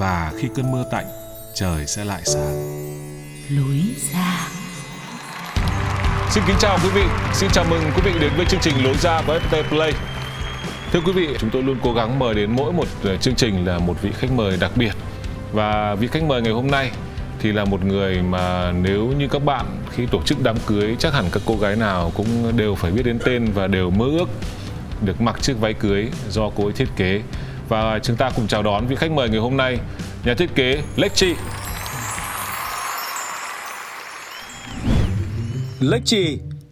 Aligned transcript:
và 0.00 0.32
khi 0.36 0.48
cơn 0.54 0.72
mưa 0.72 0.84
tạnh, 0.90 1.06
trời 1.54 1.86
sẽ 1.86 2.04
lại 2.04 2.22
sáng. 2.24 2.56
lối 3.50 3.80
ra 4.12 4.48
Xin 6.30 6.42
kính 6.46 6.56
chào 6.60 6.78
quý 6.84 6.90
vị, 6.94 7.02
xin 7.34 7.50
chào 7.52 7.64
mừng 7.70 7.80
quý 7.96 8.02
vị 8.04 8.12
đến 8.20 8.32
với 8.36 8.46
chương 8.46 8.60
trình 8.60 8.84
Lối 8.84 8.94
ra 8.94 9.22
của 9.26 9.38
FPT 9.38 9.68
Play. 9.68 9.92
Thưa 10.92 11.00
quý 11.00 11.12
vị, 11.12 11.28
chúng 11.38 11.50
tôi 11.50 11.62
luôn 11.62 11.78
cố 11.82 11.92
gắng 11.92 12.18
mời 12.18 12.34
đến 12.34 12.50
mỗi 12.56 12.72
một 12.72 12.86
ờ, 13.04 13.16
chương 13.16 13.34
trình 13.34 13.66
là 13.66 13.78
một 13.78 14.02
vị 14.02 14.10
khách 14.18 14.32
mời 14.32 14.56
đặc 14.60 14.70
biệt. 14.76 14.92
Và 15.52 15.94
vị 15.94 16.06
khách 16.06 16.22
mời 16.22 16.42
ngày 16.42 16.52
hôm 16.52 16.66
nay 16.66 16.90
thì 17.40 17.52
là 17.52 17.64
một 17.64 17.84
người 17.84 18.22
mà 18.22 18.72
nếu 18.72 19.06
như 19.06 19.28
các 19.28 19.44
bạn 19.44 19.66
khi 19.90 20.06
tổ 20.06 20.22
chức 20.22 20.38
đám 20.42 20.56
cưới 20.66 20.96
chắc 20.98 21.14
hẳn 21.14 21.24
các 21.32 21.42
cô 21.46 21.56
gái 21.56 21.76
nào 21.76 22.12
cũng 22.16 22.56
đều 22.56 22.74
phải 22.74 22.90
biết 22.92 23.02
đến 23.02 23.18
tên 23.24 23.52
và 23.54 23.66
đều 23.66 23.90
mơ 23.90 24.06
ước 24.18 24.28
được 25.04 25.20
mặc 25.20 25.42
chiếc 25.42 25.60
váy 25.60 25.74
cưới 25.74 26.08
do 26.28 26.50
cô 26.56 26.64
ấy 26.64 26.72
thiết 26.72 26.88
kế. 26.96 27.22
Và 27.70 27.98
chúng 28.02 28.16
ta 28.16 28.30
cùng 28.36 28.46
chào 28.46 28.62
đón 28.62 28.86
vị 28.86 28.96
khách 28.96 29.10
mời 29.10 29.28
ngày 29.28 29.38
hôm 29.38 29.56
nay, 29.56 29.78
nhà 30.24 30.34
thiết 30.34 30.54
kế 30.54 30.82
Lexi. 30.96 31.34
Lê 35.80 36.00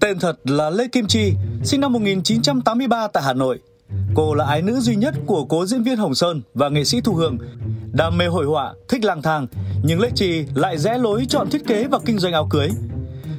tên 0.00 0.18
thật 0.18 0.36
là 0.44 0.70
Lê 0.70 0.88
Kim 0.88 1.06
Chi, 1.06 1.32
sinh 1.64 1.80
năm 1.80 1.92
1983 1.92 3.08
tại 3.08 3.22
Hà 3.22 3.32
Nội. 3.32 3.58
Cô 4.14 4.34
là 4.34 4.44
ái 4.44 4.62
nữ 4.62 4.80
duy 4.80 4.96
nhất 4.96 5.14
của 5.26 5.44
cố 5.44 5.66
diễn 5.66 5.82
viên 5.82 5.96
Hồng 5.96 6.14
Sơn 6.14 6.42
và 6.54 6.68
nghệ 6.68 6.84
sĩ 6.84 7.00
Thu 7.00 7.14
Hương. 7.14 7.38
Đam 7.92 8.18
mê 8.18 8.26
hội 8.26 8.46
họa, 8.46 8.74
thích 8.88 9.04
lang 9.04 9.22
thang, 9.22 9.46
nhưng 9.82 10.00
Lê 10.00 10.10
Trì 10.14 10.44
lại 10.54 10.78
rẽ 10.78 10.98
lối 10.98 11.26
chọn 11.28 11.50
thiết 11.50 11.66
kế 11.66 11.84
và 11.84 11.98
kinh 12.06 12.18
doanh 12.18 12.32
áo 12.32 12.46
cưới. 12.50 12.68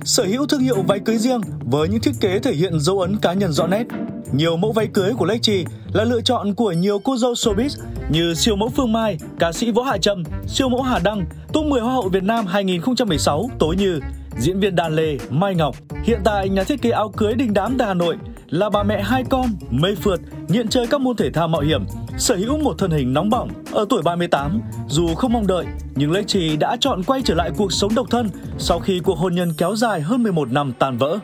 Sở 0.05 0.23
hữu 0.23 0.45
thương 0.45 0.59
hiệu 0.59 0.81
váy 0.87 0.99
cưới 0.99 1.17
riêng 1.17 1.41
với 1.59 1.87
những 1.89 2.01
thiết 2.01 2.11
kế 2.21 2.39
thể 2.39 2.53
hiện 2.53 2.79
dấu 2.79 2.99
ấn 2.99 3.17
cá 3.21 3.33
nhân 3.33 3.51
rõ 3.51 3.67
nét. 3.67 3.83
Nhiều 4.31 4.57
mẫu 4.57 4.71
váy 4.71 4.87
cưới 4.87 5.13
của 5.17 5.25
Lexi 5.25 5.65
là 5.93 6.03
lựa 6.03 6.21
chọn 6.21 6.55
của 6.55 6.71
nhiều 6.71 6.99
cô 6.99 7.17
dâu 7.17 7.33
showbiz 7.33 7.69
như 8.09 8.33
siêu 8.33 8.55
mẫu 8.55 8.69
Phương 8.69 8.93
Mai, 8.93 9.17
ca 9.39 9.51
sĩ 9.51 9.71
Võ 9.71 9.83
Hạ 9.83 9.97
Trâm, 9.97 10.23
siêu 10.47 10.69
mẫu 10.69 10.81
Hà 10.81 10.99
Đăng, 10.99 11.25
top 11.53 11.65
10 11.65 11.81
Hoa 11.81 11.93
hậu 11.93 12.09
Việt 12.09 12.23
Nam 12.23 12.45
2016 12.45 13.49
tối 13.59 13.75
Như, 13.75 13.99
diễn 14.39 14.59
viên 14.59 14.75
đàn 14.75 14.95
Lê, 14.95 15.17
Mai 15.29 15.55
Ngọc. 15.55 15.75
Hiện 16.03 16.19
tại 16.23 16.49
nhà 16.49 16.63
thiết 16.63 16.81
kế 16.81 16.89
áo 16.89 17.09
cưới 17.17 17.33
đình 17.33 17.53
đám 17.53 17.75
tại 17.77 17.87
Hà 17.87 17.93
Nội 17.93 18.15
là 18.49 18.69
bà 18.69 18.83
mẹ 18.83 19.03
hai 19.03 19.23
con, 19.29 19.45
mê 19.69 19.95
phượt, 19.95 20.19
nghiện 20.47 20.67
chơi 20.67 20.87
các 20.87 21.01
môn 21.01 21.15
thể 21.15 21.31
thao 21.31 21.47
mạo 21.47 21.61
hiểm, 21.61 21.85
sở 22.17 22.35
hữu 22.35 22.57
một 22.57 22.75
thân 22.77 22.91
hình 22.91 23.13
nóng 23.13 23.29
bỏng. 23.29 23.49
Ở 23.71 23.85
tuổi 23.89 24.01
38, 24.01 24.61
dù 24.87 25.15
không 25.15 25.33
mong 25.33 25.47
đợi, 25.47 25.65
nhưng 25.95 26.11
Lê 26.11 26.23
Trì 26.23 26.57
đã 26.57 26.77
chọn 26.79 27.03
quay 27.03 27.21
trở 27.21 27.35
lại 27.35 27.51
cuộc 27.57 27.73
sống 27.73 27.95
độc 27.95 28.07
thân 28.09 28.29
sau 28.57 28.79
khi 28.79 28.99
cuộc 28.99 29.17
hôn 29.17 29.35
nhân 29.35 29.53
kéo 29.57 29.75
dài 29.75 30.01
hơn 30.01 30.23
11 30.23 30.51
năm 30.51 30.73
tan 30.79 30.97
vỡ. 30.97 31.19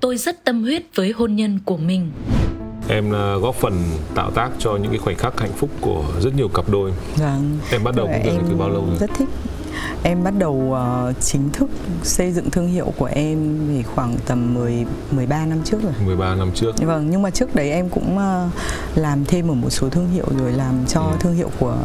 tôi 0.00 0.16
rất 0.16 0.44
tâm 0.44 0.62
huyết 0.62 0.82
với 0.94 1.12
hôn 1.12 1.36
nhân 1.36 1.58
của 1.64 1.76
mình 1.76 2.10
Em 2.88 3.12
ờ, 3.12 3.38
góp 3.38 3.54
phần 3.54 3.72
tạo 4.14 4.30
tác 4.30 4.50
cho 4.58 4.76
những 4.76 4.90
cái 4.90 4.98
khoảnh 4.98 5.16
khắc 5.16 5.40
hạnh 5.40 5.52
phúc 5.56 5.70
của 5.80 6.04
rất 6.20 6.34
nhiều 6.36 6.48
cặp 6.48 6.68
đôi. 6.68 6.92
Vâng. 7.16 7.58
Em 7.70 7.84
bắt 7.84 7.94
đầu 7.96 8.06
công 8.06 8.22
việc 8.22 8.44
từ 8.48 8.56
bao 8.56 8.68
lâu 8.68 8.86
rồi? 8.86 8.96
Rất 9.00 9.10
thích. 9.18 9.28
Em 10.02 10.24
bắt 10.24 10.34
đầu 10.38 10.72
ờ, 10.74 11.12
chính 11.20 11.50
thức 11.52 11.70
xây 12.02 12.32
dựng 12.32 12.50
thương 12.50 12.68
hiệu 12.68 12.92
của 12.96 13.08
em 13.12 13.58
thì 13.68 13.82
khoảng 13.82 14.16
tầm 14.26 14.54
10 14.54 14.86
13 15.10 15.46
năm 15.46 15.58
trước 15.64 15.82
rồi. 15.82 15.92
13 16.06 16.34
năm 16.34 16.50
trước. 16.54 16.72
Vâng, 16.82 17.10
nhưng 17.10 17.22
mà 17.22 17.30
trước 17.30 17.54
đấy 17.54 17.70
em 17.70 17.88
cũng 17.88 18.18
ờ, 18.18 18.48
làm 18.94 19.24
thêm 19.24 19.50
ở 19.50 19.54
một 19.54 19.70
số 19.70 19.88
thương 19.88 20.08
hiệu 20.10 20.26
rồi 20.38 20.52
làm 20.52 20.74
cho 20.88 21.00
Ừ. 21.00 21.16
thương 21.20 21.34
hiệu 21.34 21.50
của 21.58 21.76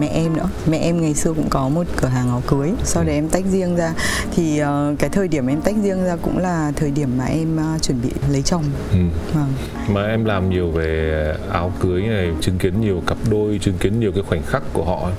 mẹ 0.00 0.06
em 0.08 0.36
nữa. 0.36 0.48
Mẹ 0.70 0.78
em 0.78 1.00
ngày 1.00 1.14
xưa 1.14 1.32
cũng 1.32 1.48
có 1.50 1.68
một 1.68 1.86
cửa 1.96 2.08
hàng 2.08 2.28
áo 2.28 2.42
cưới, 2.46 2.70
sau 2.84 3.04
đấy 3.04 3.14
em 3.14 3.28
tách 3.28 3.44
riêng 3.44 3.76
ra. 3.76 3.92
Thì 4.36 4.58
ờ, 4.58 4.94
cái 4.98 5.10
thời 5.10 5.28
điểm 5.28 5.46
em 5.46 5.60
tách 5.60 5.74
riêng 5.82 6.04
ra 6.04 6.16
cũng 6.22 6.38
là 6.38 6.72
thời 6.76 6.90
điểm 6.90 7.10
mà 7.18 7.24
em 7.24 7.56
ờ, 7.56 7.78
chuẩn 7.82 8.00
bị 8.02 8.10
lấy 8.32 8.42
chồng. 8.42 8.64
Ừ. 8.92 8.98
Vâng. 9.34 9.52
Mà 9.88 10.02
em 10.06 10.24
làm 10.24 10.50
nhiều 10.50 10.70
về 10.70 11.34
áo 11.52 11.72
cưới 11.80 12.02
này, 12.02 12.30
chứng 12.40 12.58
kiến 12.58 12.80
nhiều 12.80 13.02
cặp 13.06 13.18
đôi, 13.30 13.58
chứng 13.62 13.78
kiến 13.78 14.00
nhiều 14.00 14.12
cái 14.12 14.22
khoảnh 14.28 14.42
khắc 14.42 14.62
của 14.72 14.84
họ. 14.84 15.10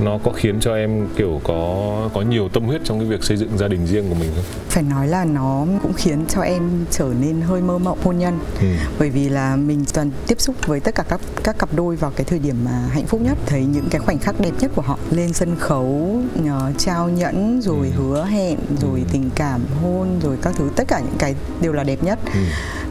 Nó 0.00 0.18
có 0.24 0.32
khiến 0.32 0.60
cho 0.60 0.74
em 0.74 1.08
kiểu 1.16 1.40
có 1.44 1.82
có 2.14 2.22
nhiều 2.22 2.48
tâm 2.48 2.64
huyết 2.64 2.80
trong 2.84 2.98
cái 2.98 3.08
việc 3.08 3.24
xây 3.24 3.36
dựng 3.36 3.58
gia 3.58 3.68
đình 3.68 3.86
riêng 3.86 4.08
của 4.08 4.14
mình 4.14 4.30
không? 4.34 4.44
Phải 4.68 4.82
nói 4.82 5.08
là 5.08 5.24
nó 5.24 5.66
cũng 5.82 5.92
khiến 5.92 6.24
cho 6.28 6.40
em 6.40 6.62
trở 6.90 7.08
nên 7.20 7.40
hơi 7.40 7.60
mơ 7.62 7.78
mộng 7.78 7.98
hôn 8.04 8.18
nhân. 8.18 8.38
Ừ. 8.60 8.66
bởi 8.98 9.10
vì 9.10 9.28
là 9.28 9.56
mình 9.56 9.84
toàn 9.94 10.10
tiếp 10.26 10.40
xúc 10.40 10.54
với 10.66 10.80
tất 10.80 10.94
cả 10.94 11.02
các 11.08 11.20
các 11.44 11.58
cặp 11.58 11.68
đôi 11.74 11.96
vào 11.96 12.12
cái 12.16 12.24
thời 12.24 12.38
điểm 12.38 12.56
mà 12.64 12.70
hạnh 12.90 13.06
phúc 13.06 13.20
nhất 13.20 13.38
thấy 13.46 13.64
những 13.64 13.88
cái 13.90 14.00
khoảnh 14.00 14.18
khắc 14.18 14.40
đẹp 14.40 14.50
nhất 14.60 14.70
của 14.74 14.82
họ 14.82 14.98
lên 15.10 15.32
sân 15.32 15.56
khấu 15.58 16.20
nhờ, 16.42 16.72
trao 16.78 17.08
nhẫn 17.08 17.60
rồi 17.62 17.92
Ừ. 17.96 18.02
hứa 18.02 18.24
hẹn 18.24 18.58
rồi 18.80 19.04
tình 19.12 19.30
cảm 19.34 19.60
hôn 19.82 20.08
rồi 20.22 20.36
các 20.42 20.54
thứ 20.58 20.70
tất 20.76 20.84
cả 20.88 21.00
những 21.00 21.16
cái 21.18 21.34
đều 21.60 21.72
là 21.72 21.84
đẹp 21.84 22.04
nhất 22.04 22.18
Ừ. 22.34 22.40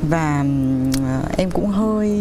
và 0.09 0.39
ừm, 0.39 0.91
em 1.37 1.51
cũng 1.51 1.67
hơi 1.67 2.19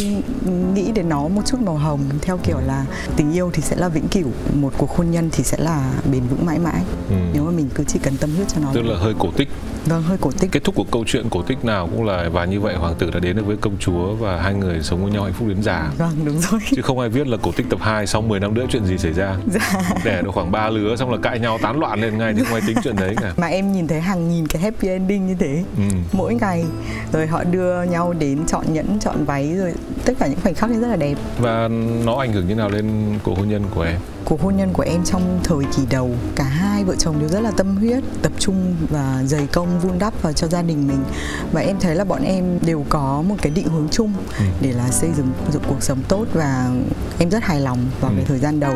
nghĩ 0.74 0.92
đến 0.92 1.08
nó 1.08 1.28
một 1.28 1.42
chút 1.46 1.60
màu 1.60 1.74
hồng 1.76 2.00
theo 2.22 2.38
kiểu 2.42 2.58
là 2.66 2.86
tình 3.16 3.32
yêu 3.32 3.50
thì 3.52 3.62
sẽ 3.62 3.76
là 3.76 3.88
vĩnh 3.88 4.08
cửu 4.08 4.28
một 4.54 4.72
cuộc 4.78 4.90
hôn 4.96 5.10
nhân 5.10 5.28
thì 5.32 5.44
sẽ 5.44 5.56
là 5.60 5.92
bền 6.12 6.22
vững 6.30 6.46
mãi 6.46 6.58
mãi 6.58 6.82
Ừ. 7.10 7.14
nếu 7.32 7.44
mà 7.44 7.50
mình 7.50 7.68
cứ 7.74 7.84
chỉ 7.84 7.98
cần 8.02 8.16
tâm 8.16 8.30
huyết 8.36 8.48
cho 8.48 8.60
nó 8.60 8.68
Tức 8.74 8.82
là 8.82 8.96
hơi 8.98 9.14
cổ 9.18 9.30
tích. 9.36 9.48
vâng 9.86 10.02
hơi 10.02 10.16
cổ 10.20 10.30
tích 10.40 10.50
Kết 10.52 10.64
thúc 10.64 10.74
của 10.74 10.84
câu 10.92 11.04
chuyện 11.06 11.26
cổ 11.30 11.42
tích 11.42 11.64
nào 11.64 11.86
cũng 11.92 12.04
là 12.04 12.28
và 12.32 12.44
như 12.44 12.60
vậy 12.60 12.74
hoàng 12.76 12.94
tử 12.98 13.10
đã 13.10 13.20
đến 13.20 13.36
được 13.36 13.46
với 13.46 13.56
công 13.56 13.76
chúa 13.78 14.14
và 14.14 14.40
hai 14.42 14.54
người 14.54 14.82
sống 14.82 15.02
với 15.02 15.12
nhau 15.12 15.24
hạnh 15.24 15.32
phúc 15.32 15.48
đến 15.48 15.62
già. 15.62 15.90
vâng 15.98 16.10
đúng 16.24 16.40
rồi 16.40 16.60
Chứ 16.76 16.82
không 16.82 16.98
ai 16.98 17.08
viết 17.08 17.26
là 17.26 17.36
cổ 17.42 17.52
tích 17.56 17.66
tập 17.70 17.78
2 17.82 18.06
sau 18.06 18.22
10 18.22 18.40
năm 18.40 18.54
nữa 18.54 18.64
chuyện 18.70 18.84
gì 18.86 18.98
xảy 18.98 19.12
ra. 19.12 19.36
dạ 19.46 19.82
Đẻ 20.04 20.22
được 20.22 20.30
khoảng 20.34 20.52
3 20.52 20.70
lứa 20.70 20.96
xong 20.96 21.10
là 21.10 21.18
cãi 21.22 21.38
nhau 21.38 21.58
tán 21.62 21.80
loạn 21.80 22.00
lên 22.00 22.18
ngay 22.18 22.34
chứ 22.36 22.44
không 22.44 22.52
ai 22.54 22.62
tính 22.66 22.76
chuyện 22.84 22.96
đấy 22.96 23.14
cả. 23.20 23.32
mà 23.36 23.46
em 23.46 23.72
nhìn 23.72 23.88
thấy 23.88 24.00
hàng 24.00 24.28
nghìn 24.30 24.46
cái 24.46 24.62
happy 24.62 24.88
ending 24.88 25.26
như 25.26 25.34
thế 25.38 25.64
Ừ. 25.76 25.82
mỗi 26.12 26.34
ngày 26.34 26.64
rồi 27.12 27.26
họ 27.26 27.44
đưa 27.44 27.82
nhau 27.82 28.12
đến 28.18 28.38
chọn 28.46 28.64
nhẫn 28.72 28.98
chọn 29.00 29.24
váy 29.24 29.54
rồi 29.56 29.72
tất 30.04 30.12
cả 30.18 30.26
những 30.26 30.38
khoảnh 30.42 30.54
khắc 30.54 30.70
ấy 30.70 30.76
rất 30.78 30.88
là 30.88 30.96
đẹp 30.96 31.14
Và 31.38 31.68
nó 32.04 32.16
ảnh 32.16 32.32
hưởng 32.32 32.48
như 32.48 32.54
nào 32.54 32.70
lên 32.70 32.90
cuộc 33.22 33.38
hôn 33.38 33.48
nhân 33.48 33.62
của 33.74 33.82
em? 33.82 33.96
Cuộc 34.24 34.42
hôn 34.42 34.56
nhân 34.56 34.70
của 34.72 34.82
em 34.82 35.04
trong 35.04 35.40
thời 35.44 35.64
kỳ 35.76 35.82
đầu 35.90 36.10
cả 36.36 36.44
hai 36.44 36.84
vợ 36.84 36.94
chồng 36.98 37.18
đều 37.20 37.28
rất 37.28 37.40
là 37.40 37.50
tâm 37.50 37.76
huyết 37.76 38.02
tập 38.22 38.32
trung 38.38 38.76
và 38.90 39.22
dày 39.26 39.46
công 39.46 39.80
vun 39.80 39.98
đắp 39.98 40.22
vào 40.22 40.32
cho 40.32 40.46
gia 40.48 40.62
đình 40.62 40.88
mình 40.88 41.04
và 41.52 41.60
em 41.60 41.76
thấy 41.80 41.94
là 41.94 42.04
bọn 42.04 42.22
em 42.22 42.58
đều 42.66 42.84
có 42.88 43.22
một 43.28 43.34
cái 43.42 43.52
định 43.54 43.68
hướng 43.68 43.88
chung 43.90 44.12
Ừ. 44.38 44.44
để 44.60 44.72
là 44.72 44.88
xây 44.90 45.10
dựng, 45.16 45.28
dựng 45.52 45.62
cuộc 45.68 45.82
sống 45.82 45.98
tốt 46.08 46.26
và 46.32 46.70
em 47.18 47.30
rất 47.30 47.42
hài 47.44 47.60
lòng 47.60 47.78
vào 48.00 48.10
Ừ. 48.10 48.14
cái 48.16 48.24
thời 48.28 48.38
gian 48.38 48.60
đầu 48.60 48.74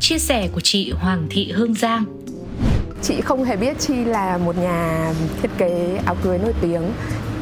chia 0.00 0.18
sẻ 0.18 0.48
của 0.54 0.60
chị 0.60 0.92
Hoàng 0.92 1.26
Thị 1.30 1.52
Hương 1.52 1.74
Giang 1.74 2.04
Chị 3.02 3.20
không 3.20 3.44
hề 3.44 3.56
biết 3.56 3.78
Chi 3.78 3.94
là 4.04 4.38
một 4.38 4.56
nhà 4.58 5.12
thiết 5.42 5.50
kế 5.58 6.00
áo 6.06 6.16
cưới 6.22 6.38
nổi 6.38 6.52
tiếng. 6.60 6.82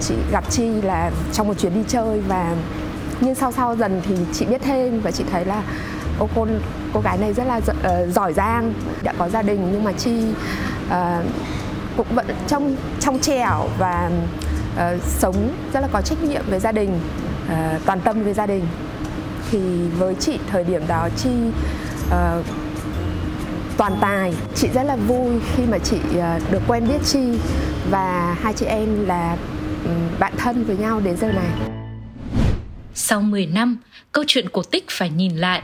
Chị 0.00 0.14
gặp 0.32 0.44
Chi 0.50 0.62
là 0.82 1.11
trong 1.32 1.49
một 1.49 1.55
chuyến 1.58 1.75
đi 1.75 1.81
chơi 1.88 2.20
và 2.20 2.56
nhưng 3.24 3.34
sau 3.34 3.52
sau 3.52 3.76
dần 3.76 4.00
thì 4.04 4.14
chị 4.32 4.46
biết 4.46 4.62
thêm 4.62 5.00
và 5.00 5.10
chị 5.10 5.24
thấy 5.32 5.44
là 5.44 5.62
ô 6.19 6.28
cô 6.34 6.46
cô 6.92 7.00
gái 7.00 7.19
này 7.19 7.32
rất 7.32 7.44
là 7.46 7.60
giỏi 8.14 8.30
ờ, 8.30 8.32
giang, 8.32 8.74
đã 9.02 9.12
có 9.19 9.28
gia 9.28 9.42
đình. 9.42 9.69
Nhưng 9.72 9.84
mà 9.84 9.92
Chi 9.92 10.24
uh, 10.86 11.24
cũng 11.96 12.06
vẫn 12.14 12.26
trong 12.48 12.76
trong 13.00 13.19
trẻo 13.19 13.69
và 13.78 14.10
uh, 14.74 15.02
sống 15.02 15.54
rất 15.72 15.80
là 15.80 15.88
có 15.92 16.02
trách 16.02 16.22
nhiệm 16.22 16.42
với 16.50 16.60
gia 16.60 16.72
đình, 16.72 17.00
uh, 17.46 17.86
toàn 17.86 18.00
tâm 18.00 18.24
với 18.24 18.34
gia 18.34 18.46
đình. 18.46 18.66
Thì 19.50 19.58
với 19.98 20.14
chị 20.14 20.38
thời 20.46 20.64
điểm 20.64 20.82
đó 20.88 21.08
Chi 21.16 21.30
uh, 22.06 22.44
toàn 23.76 23.98
tài. 24.00 24.34
Chị 24.54 24.68
rất 24.75 24.82
là 24.82 24.96
vui 24.96 25.40
khi 25.56 25.62
mà 25.66 25.78
chị 25.78 26.00
uh, 26.18 26.52
được 26.52 26.62
quen 26.68 26.88
biết 26.88 27.04
chi 27.04 27.38
và 27.90 28.36
hai 28.40 28.52
chị 28.52 28.66
em 28.66 29.06
là 29.06 29.36
ừ, 29.84 29.90
bạn 30.18 30.32
thân 30.36 30.64
với 30.64 30.76
nhau 30.76 31.00
đến 31.00 31.16
giờ 31.16 31.32
này 31.32 31.71
sau 32.94 33.20
10 33.20 33.46
năm 33.46 33.76
câu 34.12 34.24
chuyện 34.26 34.48
cổ 34.48 34.62
tích 34.62 34.84
phải 34.90 35.10
nhìn 35.10 35.36
lại 35.36 35.62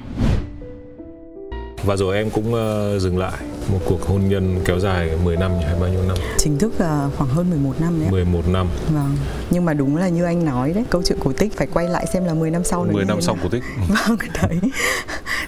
và 1.85 1.97
rồi 1.97 2.17
em 2.17 2.31
cũng 2.31 2.55
uh, 2.55 3.01
dừng 3.01 3.19
lại 3.19 3.33
một 3.73 3.79
cuộc 3.85 4.03
hôn 4.03 4.29
nhân 4.29 4.61
kéo 4.65 4.79
dài 4.79 5.11
10 5.25 5.37
năm 5.37 5.53
hay 5.65 5.75
bao 5.81 5.89
nhiêu 5.89 6.03
năm? 6.09 6.17
Chính 6.39 6.59
thức 6.59 6.73
là 6.79 7.09
khoảng 7.17 7.31
hơn 7.31 7.51
11 7.51 7.81
năm 7.81 8.01
đấy. 8.01 8.11
11 8.11 8.49
năm. 8.49 8.67
Vâng. 8.93 9.17
Nhưng 9.51 9.65
mà 9.65 9.75
đúng 9.75 9.97
là 9.97 10.09
như 10.09 10.25
anh 10.25 10.45
nói 10.45 10.73
đấy, 10.73 10.85
câu 10.91 11.03
chuyện 11.03 11.19
cổ 11.25 11.33
tích 11.33 11.57
phải 11.57 11.67
quay 11.67 11.89
lại 11.89 12.07
xem 12.13 12.25
là 12.25 12.35
10 12.35 12.51
năm 12.51 12.65
sau 12.65 12.87
10 12.93 13.05
năm 13.05 13.21
sau 13.21 13.37
cổ 13.43 13.49
tích. 13.49 13.63
Vâng, 13.89 14.19
đấy. 14.43 14.61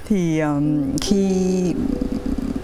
Thì 0.09 0.41
um, 0.41 0.97
khi 1.01 1.31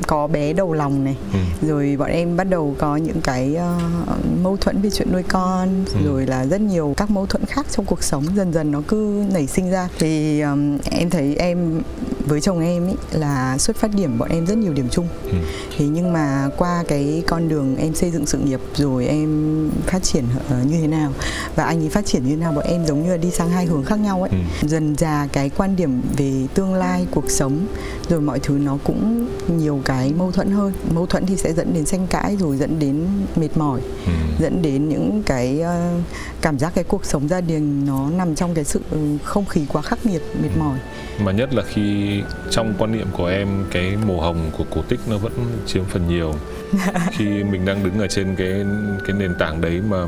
có 0.06 0.26
bé 0.26 0.52
đầu 0.52 0.72
lòng 0.72 1.04
này 1.04 1.16
ừ. 1.32 1.66
rồi 1.68 1.96
bọn 1.98 2.10
em 2.10 2.36
bắt 2.36 2.44
đầu 2.44 2.74
có 2.78 2.96
những 2.96 3.20
cái 3.20 3.56
uh, 3.56 4.42
mâu 4.42 4.56
thuẫn 4.56 4.82
về 4.82 4.90
chuyện 4.90 5.12
nuôi 5.12 5.22
con 5.22 5.84
ừ. 5.94 6.00
rồi 6.06 6.26
là 6.26 6.46
rất 6.46 6.60
nhiều 6.60 6.94
các 6.96 7.10
mâu 7.10 7.26
thuẫn 7.26 7.44
khác 7.46 7.66
trong 7.70 7.84
cuộc 7.84 8.02
sống 8.02 8.24
dần 8.36 8.52
dần 8.52 8.70
nó 8.70 8.82
cứ 8.88 9.24
nảy 9.32 9.46
sinh 9.46 9.70
ra 9.70 9.88
thì 9.98 10.40
um, 10.40 10.78
em 10.90 11.10
thấy 11.10 11.36
em 11.36 11.82
với 12.26 12.40
chồng 12.40 12.60
em 12.60 12.86
ý, 12.86 12.94
là 13.12 13.58
xuất 13.58 13.76
phát 13.76 13.90
điểm 13.94 14.18
bọn 14.18 14.28
em 14.28 14.46
rất 14.46 14.58
nhiều 14.58 14.72
điểm 14.72 14.88
chung 14.90 15.08
ừ. 15.24 15.36
thế 15.78 15.86
nhưng 15.86 16.12
mà 16.12 16.50
qua 16.56 16.84
cái 16.88 17.22
con 17.26 17.48
đường 17.48 17.76
em 17.76 17.94
xây 17.94 18.10
dựng 18.10 18.26
sự 18.26 18.38
nghiệp 18.38 18.60
rồi 18.74 19.06
em 19.06 19.70
phát 19.86 20.02
triển 20.02 20.24
uh, 20.24 20.66
như 20.66 20.80
thế 20.80 20.86
nào 20.86 21.12
và 21.56 21.64
anh 21.64 21.82
ấy 21.82 21.88
phát 21.88 22.06
triển 22.06 22.22
như 22.24 22.30
thế 22.30 22.36
nào 22.36 22.52
bọn 22.52 22.64
em 22.64 22.86
giống 22.86 23.02
như 23.02 23.10
là 23.10 23.16
đi 23.16 23.30
sang 23.30 23.50
hai 23.50 23.66
hướng 23.66 23.84
khác 23.84 23.98
nhau 23.98 24.22
ấy 24.22 24.30
ừ. 24.30 24.68
dần 24.68 24.94
già 24.98 25.28
cái 25.32 25.50
quan 25.56 25.76
điểm 25.76 26.02
về 26.16 26.46
tương 26.54 26.74
lai 26.74 27.06
cuộc 27.10 27.30
sống 27.30 27.66
rồi 28.08 28.20
mọi 28.20 28.38
thứ 28.38 28.58
nó 28.58 28.78
cũng 28.84 29.28
nhiều 29.58 29.80
cái 29.84 29.95
mâu 30.16 30.32
thuẫn 30.32 30.50
hơn 30.50 30.72
mâu 30.94 31.06
thuẫn 31.06 31.26
thì 31.26 31.36
sẽ 31.36 31.52
dẫn 31.52 31.74
đến 31.74 31.84
tranh 31.84 32.06
cãi 32.06 32.36
rồi 32.40 32.56
dẫn 32.56 32.78
đến 32.78 33.06
mệt 33.36 33.56
mỏi 33.56 33.80
ừ. 34.06 34.12
dẫn 34.38 34.62
đến 34.62 34.88
những 34.88 35.22
cái 35.26 35.60
uh, 35.60 36.02
cảm 36.40 36.58
giác 36.58 36.72
cái 36.74 36.84
cuộc 36.84 37.04
sống 37.04 37.28
gia 37.28 37.40
đình 37.40 37.86
nó 37.86 38.10
nằm 38.10 38.34
trong 38.34 38.54
cái 38.54 38.64
sự 38.64 38.80
không 39.22 39.44
khí 39.44 39.66
quá 39.68 39.82
khắc 39.82 40.06
nghiệt 40.06 40.22
mệt 40.42 40.50
ừ. 40.54 40.60
mỏi 40.60 40.78
mà 41.24 41.32
nhất 41.32 41.54
là 41.54 41.62
khi 41.62 42.20
trong 42.50 42.74
quan 42.78 42.92
niệm 42.92 43.06
của 43.12 43.26
em 43.26 43.48
cái 43.70 43.96
màu 44.08 44.20
hồng 44.20 44.50
của 44.58 44.64
cổ 44.74 44.82
tích 44.88 45.00
nó 45.06 45.18
vẫn 45.18 45.32
chiếm 45.66 45.84
phần 45.84 46.08
nhiều 46.08 46.34
khi 47.12 47.24
mình 47.24 47.64
đang 47.64 47.84
đứng 47.84 47.98
ở 47.98 48.06
trên 48.06 48.36
cái 48.36 48.64
cái 49.06 49.16
nền 49.18 49.34
tảng 49.38 49.60
đấy 49.60 49.80
mà 49.88 50.06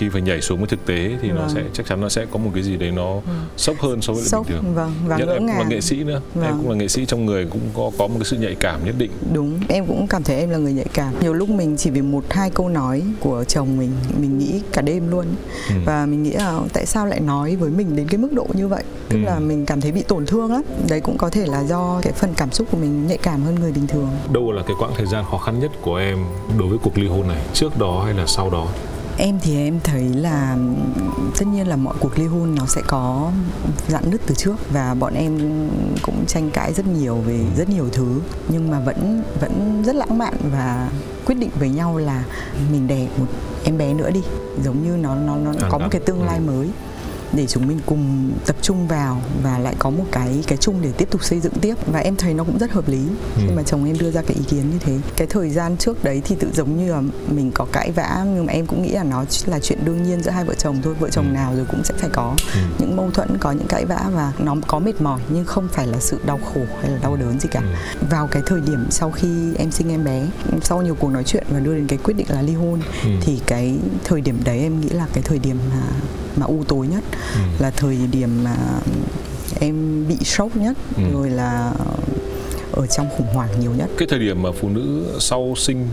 khi 0.00 0.08
phải 0.08 0.22
nhảy 0.22 0.40
xuống 0.40 0.58
với 0.58 0.68
thực 0.68 0.86
tế 0.86 1.10
thì 1.22 1.28
vâng. 1.28 1.38
nó 1.38 1.48
sẽ 1.48 1.62
chắc 1.72 1.86
chắn 1.86 2.00
nó 2.00 2.08
sẽ 2.08 2.26
có 2.30 2.38
một 2.38 2.50
cái 2.54 2.62
gì 2.62 2.76
đấy 2.76 2.90
nó 2.90 3.12
ừ. 3.12 3.20
sốc 3.56 3.76
hơn 3.80 4.02
so 4.02 4.12
với 4.12 4.22
sốc, 4.22 4.46
bình 4.48 4.56
thường. 4.56 4.74
Vâng, 4.74 4.92
và 5.06 5.18
nhất 5.18 5.28
em 5.28 5.38
cũng 5.38 5.58
là 5.58 5.64
nghệ 5.68 5.80
sĩ 5.80 6.04
nữa. 6.04 6.20
Vâng. 6.34 6.44
Em 6.44 6.54
cũng 6.58 6.70
là 6.70 6.76
nghệ 6.76 6.88
sĩ 6.88 7.06
trong 7.06 7.26
người 7.26 7.46
cũng 7.50 7.60
có 7.74 7.90
có 7.98 8.06
một 8.06 8.14
cái 8.18 8.24
sự 8.24 8.36
nhạy 8.36 8.54
cảm 8.54 8.84
nhất 8.84 8.94
định. 8.98 9.10
Đúng, 9.32 9.60
em 9.68 9.86
cũng 9.86 10.06
cảm 10.06 10.22
thấy 10.22 10.36
em 10.36 10.50
là 10.50 10.58
người 10.58 10.72
nhạy 10.72 10.86
cảm. 10.94 11.14
Nhiều 11.20 11.32
lúc 11.32 11.48
mình 11.48 11.76
chỉ 11.76 11.90
vì 11.90 12.02
một 12.02 12.24
hai 12.30 12.50
câu 12.50 12.68
nói 12.68 13.02
của 13.20 13.44
chồng 13.44 13.78
mình 13.78 13.90
mình 14.20 14.38
nghĩ 14.38 14.62
cả 14.72 14.82
đêm 14.82 15.10
luôn. 15.10 15.26
Ừ. 15.68 15.74
Và 15.84 16.06
mình 16.06 16.22
nghĩ 16.22 16.32
là 16.32 16.60
tại 16.72 16.86
sao 16.86 17.06
lại 17.06 17.20
nói 17.20 17.56
với 17.56 17.70
mình 17.70 17.96
đến 17.96 18.08
cái 18.08 18.18
mức 18.18 18.32
độ 18.32 18.46
như 18.54 18.68
vậy? 18.68 18.84
Tức 19.08 19.16
ừ. 19.16 19.22
là 19.26 19.38
mình 19.38 19.66
cảm 19.66 19.80
thấy 19.80 19.92
bị 19.92 20.02
tổn 20.02 20.26
thương 20.26 20.52
lắm. 20.52 20.62
Đấy 20.88 21.00
cũng 21.00 21.18
có 21.18 21.30
thể 21.30 21.46
là 21.46 21.64
do 21.64 22.00
cái 22.02 22.12
phần 22.12 22.34
cảm 22.36 22.52
xúc 22.52 22.68
của 22.70 22.78
mình 22.78 23.06
nhạy 23.06 23.18
cảm 23.18 23.42
hơn 23.42 23.54
người 23.54 23.72
bình 23.72 23.86
thường. 23.86 24.10
Đâu 24.32 24.52
là 24.52 24.62
cái 24.62 24.76
quãng 24.78 24.92
thời 24.96 25.06
gian 25.06 25.24
khó 25.30 25.38
khăn 25.38 25.60
nhất 25.60 25.70
của 25.82 25.96
em 25.96 26.18
đối 26.58 26.68
với 26.68 26.78
cuộc 26.82 26.98
ly 26.98 27.08
hôn 27.08 27.28
này? 27.28 27.42
Trước 27.54 27.78
đó 27.78 28.02
hay 28.04 28.14
là 28.14 28.26
sau 28.26 28.50
đó? 28.50 28.66
Em 29.20 29.38
thì 29.42 29.56
em 29.56 29.80
thấy 29.84 30.02
là 30.02 30.56
tất 31.38 31.46
nhiên 31.46 31.68
là 31.68 31.76
mọi 31.76 31.94
cuộc 32.00 32.18
ly 32.18 32.26
hôn 32.26 32.54
nó 32.54 32.66
sẽ 32.66 32.82
có 32.86 33.32
dạn 33.88 34.10
nứt 34.10 34.20
từ 34.26 34.34
trước 34.34 34.56
và 34.72 34.94
bọn 34.94 35.14
em 35.14 35.38
cũng 36.02 36.24
tranh 36.26 36.50
cãi 36.50 36.72
rất 36.72 36.86
nhiều 36.86 37.14
về 37.16 37.44
rất 37.56 37.68
nhiều 37.68 37.88
thứ. 37.92 38.20
Nhưng 38.48 38.70
mà 38.70 38.80
vẫn 38.80 39.22
vẫn 39.40 39.82
rất 39.86 39.96
lãng 39.96 40.18
mạn 40.18 40.34
và 40.52 40.90
quyết 41.26 41.34
định 41.34 41.50
với 41.58 41.68
nhau 41.68 41.98
là 41.98 42.24
mình 42.72 42.86
đẻ 42.86 43.08
một 43.18 43.26
em 43.64 43.78
bé 43.78 43.94
nữa 43.94 44.10
đi. 44.10 44.20
Giống 44.64 44.84
như 44.84 44.96
nó 44.96 45.14
nó 45.14 45.36
nó 45.36 45.52
có 45.70 45.78
một 45.78 45.88
cái 45.90 46.00
tương 46.00 46.24
lai 46.24 46.38
ừ. 46.38 46.42
mới 46.42 46.68
để 47.32 47.46
chúng 47.46 47.66
mình 47.66 47.80
cùng 47.86 48.32
tập 48.46 48.56
trung 48.62 48.88
vào 48.88 49.22
và 49.42 49.58
lại 49.58 49.74
có 49.78 49.90
một 49.90 50.04
cái 50.12 50.44
cái 50.46 50.58
chung 50.58 50.82
để 50.82 50.92
tiếp 50.92 51.10
tục 51.10 51.24
xây 51.24 51.40
dựng 51.40 51.52
tiếp 51.60 51.74
và 51.92 51.98
em 51.98 52.16
thấy 52.16 52.34
nó 52.34 52.44
cũng 52.44 52.58
rất 52.58 52.72
hợp 52.72 52.88
lý 52.88 53.06
ừ. 53.36 53.42
khi 53.42 53.54
mà 53.56 53.62
chồng 53.62 53.84
em 53.84 53.98
đưa 53.98 54.10
ra 54.10 54.22
cái 54.22 54.36
ý 54.36 54.44
kiến 54.48 54.70
như 54.70 54.78
thế 54.80 54.98
cái 55.16 55.26
thời 55.26 55.50
gian 55.50 55.76
trước 55.76 56.04
đấy 56.04 56.22
thì 56.24 56.36
tự 56.40 56.50
giống 56.54 56.76
như 56.76 56.92
là 56.92 57.02
mình 57.30 57.50
có 57.54 57.66
cãi 57.72 57.90
vã 57.90 58.24
nhưng 58.34 58.46
mà 58.46 58.52
em 58.52 58.66
cũng 58.66 58.82
nghĩ 58.82 58.90
là 58.90 59.04
nó 59.04 59.24
là 59.46 59.58
chuyện 59.60 59.78
đương 59.84 60.02
nhiên 60.02 60.22
giữa 60.22 60.30
hai 60.30 60.44
vợ 60.44 60.54
chồng 60.54 60.80
thôi 60.82 60.94
vợ 61.00 61.08
chồng 61.10 61.28
ừ. 61.28 61.32
nào 61.32 61.54
rồi 61.56 61.66
cũng 61.70 61.84
sẽ 61.84 61.94
phải 61.98 62.10
có 62.12 62.34
ừ. 62.54 62.60
những 62.78 62.96
mâu 62.96 63.10
thuẫn 63.10 63.38
có 63.40 63.52
những 63.52 63.66
cãi 63.68 63.84
vã 63.84 64.10
và 64.12 64.32
nó 64.38 64.56
có 64.66 64.78
mệt 64.78 65.00
mỏi 65.00 65.20
nhưng 65.28 65.44
không 65.44 65.68
phải 65.72 65.86
là 65.86 65.98
sự 66.00 66.20
đau 66.26 66.40
khổ 66.54 66.60
hay 66.80 66.90
là 66.90 66.98
đau 67.02 67.16
đớn 67.16 67.40
gì 67.40 67.48
cả 67.52 67.60
ừ. 67.60 68.06
vào 68.10 68.26
cái 68.26 68.42
thời 68.46 68.60
điểm 68.60 68.86
sau 68.90 69.10
khi 69.10 69.54
em 69.58 69.70
sinh 69.70 69.90
em 69.90 70.04
bé 70.04 70.26
sau 70.62 70.82
nhiều 70.82 70.94
cuộc 70.94 71.10
nói 71.10 71.24
chuyện 71.24 71.44
và 71.50 71.60
đưa 71.60 71.74
đến 71.74 71.86
cái 71.86 71.98
quyết 72.04 72.14
định 72.16 72.26
là 72.30 72.42
ly 72.42 72.54
hôn 72.54 72.80
ừ. 73.04 73.10
thì 73.20 73.40
cái 73.46 73.78
thời 74.04 74.20
điểm 74.20 74.38
đấy 74.44 74.58
em 74.58 74.80
nghĩ 74.80 74.88
là 74.88 75.06
cái 75.12 75.22
thời 75.22 75.38
điểm 75.38 75.58
mà 75.70 75.82
mà 76.40 76.46
u 76.46 76.64
tối 76.68 76.86
nhất 76.86 77.04
ừ. 77.34 77.40
là 77.58 77.70
thời 77.70 77.98
điểm 78.12 78.44
mà 78.44 78.56
em 79.60 80.04
bị 80.08 80.16
sốc 80.24 80.56
nhất 80.56 80.76
ừ. 80.96 81.02
rồi 81.12 81.30
là 81.30 81.72
ở 82.72 82.86
trong 82.86 83.08
khủng 83.16 83.26
hoảng 83.34 83.48
nhiều 83.60 83.72
nhất. 83.78 83.90
Cái 83.98 84.08
thời 84.10 84.18
điểm 84.18 84.42
mà 84.42 84.50
phụ 84.60 84.68
nữ 84.68 85.04
sau 85.18 85.54
sinh 85.56 85.88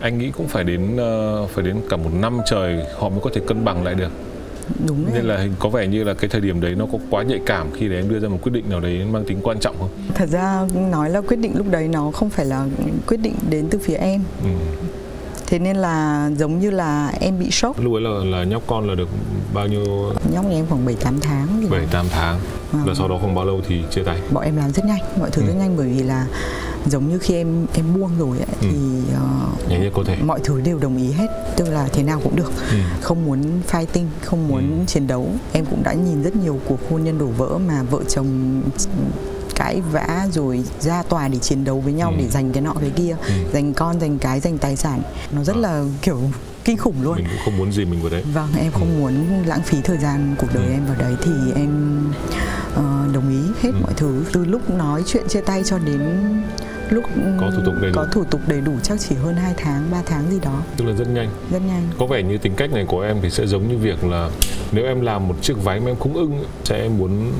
anh 0.00 0.18
nghĩ 0.18 0.30
cũng 0.30 0.48
phải 0.48 0.64
đến 0.64 0.94
uh, 0.94 1.50
phải 1.50 1.64
đến 1.64 1.76
cả 1.90 1.96
một 1.96 2.10
năm 2.20 2.38
trời 2.46 2.84
họ 2.98 3.08
mới 3.08 3.20
có 3.22 3.30
thể 3.34 3.40
cân 3.46 3.64
bằng 3.64 3.84
lại 3.84 3.94
được. 3.94 4.10
Đúng 4.86 5.06
nên 5.14 5.24
là 5.24 5.46
có 5.58 5.68
vẻ 5.68 5.86
như 5.86 6.04
là 6.04 6.14
cái 6.14 6.30
thời 6.30 6.40
điểm 6.40 6.60
đấy 6.60 6.74
nó 6.74 6.86
có 6.92 6.98
quá 7.10 7.22
nhạy 7.22 7.40
cảm 7.46 7.66
khi 7.72 7.88
để 7.88 7.96
em 7.96 8.08
đưa 8.08 8.20
ra 8.20 8.28
một 8.28 8.38
quyết 8.42 8.52
định 8.52 8.64
nào 8.70 8.80
đấy 8.80 9.04
mang 9.12 9.24
tính 9.24 9.38
quan 9.42 9.60
trọng 9.60 9.76
không? 9.78 9.90
Thật 10.14 10.28
ra 10.28 10.66
nói 10.90 11.10
là 11.10 11.20
quyết 11.20 11.36
định 11.36 11.52
lúc 11.56 11.66
đấy 11.70 11.88
nó 11.88 12.10
không 12.10 12.30
phải 12.30 12.46
là 12.46 12.66
quyết 13.06 13.16
định 13.16 13.34
đến 13.50 13.66
từ 13.70 13.78
phía 13.78 13.94
em. 13.94 14.22
Ừ 14.42 14.50
thế 15.48 15.58
nên 15.58 15.76
là 15.76 16.30
giống 16.36 16.58
như 16.58 16.70
là 16.70 17.12
em 17.20 17.38
bị 17.38 17.50
sốc 17.50 17.80
lúc 17.80 17.94
ấy 17.94 18.00
là 18.02 18.10
là 18.10 18.44
nhóc 18.44 18.62
con 18.66 18.88
là 18.88 18.94
được 18.94 19.08
bao 19.54 19.66
nhiêu 19.66 20.12
nhóc 20.32 20.44
nhà 20.44 20.56
em 20.56 20.66
khoảng 20.68 20.84
7 20.84 20.94
8 20.94 21.20
tháng 21.20 21.70
bảy 21.70 21.86
tám 21.90 22.06
tháng 22.10 22.38
à. 22.72 22.80
và 22.86 22.94
sau 22.94 23.08
đó 23.08 23.18
không 23.20 23.34
bao 23.34 23.44
lâu 23.44 23.60
thì 23.68 23.82
chia 23.90 24.02
tay 24.02 24.20
bọn 24.30 24.44
em 24.44 24.56
làm 24.56 24.72
rất 24.72 24.84
nhanh 24.84 25.00
mọi 25.20 25.30
thứ 25.30 25.42
ừ. 25.42 25.48
rất 25.48 25.54
nhanh 25.58 25.76
bởi 25.76 25.88
vì 25.88 26.02
là 26.02 26.26
giống 26.86 27.08
như 27.08 27.18
khi 27.18 27.34
em 27.34 27.66
em 27.74 27.84
buông 27.94 28.10
rồi 28.18 28.38
ấy, 28.38 28.46
ừ. 28.60 28.68
thì 28.70 28.76
uh, 29.14 29.70
nhanh 29.70 29.82
nhất 29.82 29.92
có 29.94 30.02
thể 30.06 30.16
mọi 30.26 30.40
thứ 30.44 30.60
đều 30.60 30.78
đồng 30.78 30.96
ý 30.96 31.12
hết 31.12 31.26
tức 31.56 31.68
là 31.68 31.88
thế 31.92 32.02
nào 32.02 32.20
cũng 32.24 32.36
được 32.36 32.52
ừ. 32.70 32.76
không 33.00 33.26
muốn 33.26 33.42
fighting 33.70 34.06
không 34.22 34.48
muốn 34.48 34.78
ừ. 34.78 34.84
chiến 34.86 35.06
đấu 35.06 35.28
em 35.52 35.64
cũng 35.64 35.82
đã 35.82 35.92
nhìn 35.92 36.22
rất 36.22 36.36
nhiều 36.36 36.60
cuộc 36.64 36.90
hôn 36.90 37.04
nhân 37.04 37.18
đổ 37.18 37.26
vỡ 37.26 37.58
mà 37.66 37.82
vợ 37.82 38.00
chồng 38.08 38.62
cãi 39.58 39.80
vã 39.92 40.26
rồi 40.32 40.64
ra 40.80 41.02
tòa 41.02 41.28
để 41.28 41.38
chiến 41.38 41.64
đấu 41.64 41.80
với 41.80 41.92
nhau 41.92 42.10
ừ. 42.10 42.16
để 42.18 42.28
giành 42.28 42.52
cái 42.52 42.62
nọ 42.62 42.74
cái 42.80 42.90
kia 42.90 43.16
ừ. 43.26 43.32
giành 43.52 43.74
con 43.74 44.00
giành 44.00 44.18
cái 44.18 44.40
giành 44.40 44.58
tài 44.58 44.76
sản 44.76 45.02
nó 45.32 45.44
rất 45.44 45.56
à. 45.56 45.60
là 45.60 45.84
kiểu 46.02 46.20
kinh 46.64 46.76
khủng 46.76 47.02
luôn 47.02 47.16
mình 47.16 47.26
cũng 47.30 47.40
không 47.44 47.56
muốn 47.56 47.72
gì 47.72 47.84
mình 47.84 48.00
vào 48.00 48.10
đấy 48.10 48.22
vâng 48.34 48.48
em 48.58 48.72
không 48.72 48.94
ừ. 48.94 48.98
muốn 48.98 49.42
lãng 49.46 49.62
phí 49.62 49.78
thời 49.84 49.98
gian 49.98 50.34
cuộc 50.38 50.46
đời 50.54 50.66
ừ. 50.66 50.72
em 50.72 50.86
vào 50.86 50.96
đấy 50.98 51.14
thì 51.22 51.32
em 51.54 52.02
uh, 52.72 53.14
đồng 53.14 53.30
ý 53.30 53.52
hết 53.62 53.70
ừ. 53.72 53.78
mọi 53.82 53.92
thứ 53.96 54.24
từ 54.32 54.44
lúc 54.44 54.70
nói 54.70 55.02
chuyện 55.06 55.28
chia 55.28 55.40
tay 55.40 55.62
cho 55.64 55.78
đến 55.78 56.00
lúc 56.92 57.04
có 57.40 57.50
thủ 57.50 57.62
tục 57.64 57.74
đầy 57.80 57.90
đủ. 57.90 57.96
có 58.00 58.06
thủ 58.12 58.24
tục 58.24 58.40
đầy 58.46 58.60
đủ 58.60 58.72
chắc 58.82 58.98
chỉ 59.00 59.14
hơn 59.14 59.36
2 59.36 59.54
tháng 59.56 59.90
3 59.90 60.02
tháng 60.06 60.30
gì 60.30 60.38
đó. 60.42 60.62
Tức 60.76 60.84
là 60.84 60.92
rất 60.92 61.08
nhanh. 61.08 61.28
Rất 61.50 61.62
nhanh. 61.66 61.88
Có 61.98 62.06
vẻ 62.06 62.22
như 62.22 62.38
tính 62.38 62.52
cách 62.56 62.72
này 62.72 62.84
của 62.88 63.00
em 63.00 63.16
thì 63.22 63.30
sẽ 63.30 63.46
giống 63.46 63.68
như 63.68 63.76
việc 63.78 64.04
là 64.04 64.30
nếu 64.72 64.84
em 64.84 65.00
làm 65.00 65.28
một 65.28 65.34
chiếc 65.42 65.64
váy 65.64 65.80
mà 65.80 65.90
em 65.90 65.96
không 65.96 66.14
ưng 66.14 66.44
sẽ 66.64 66.88
muốn 66.98 67.32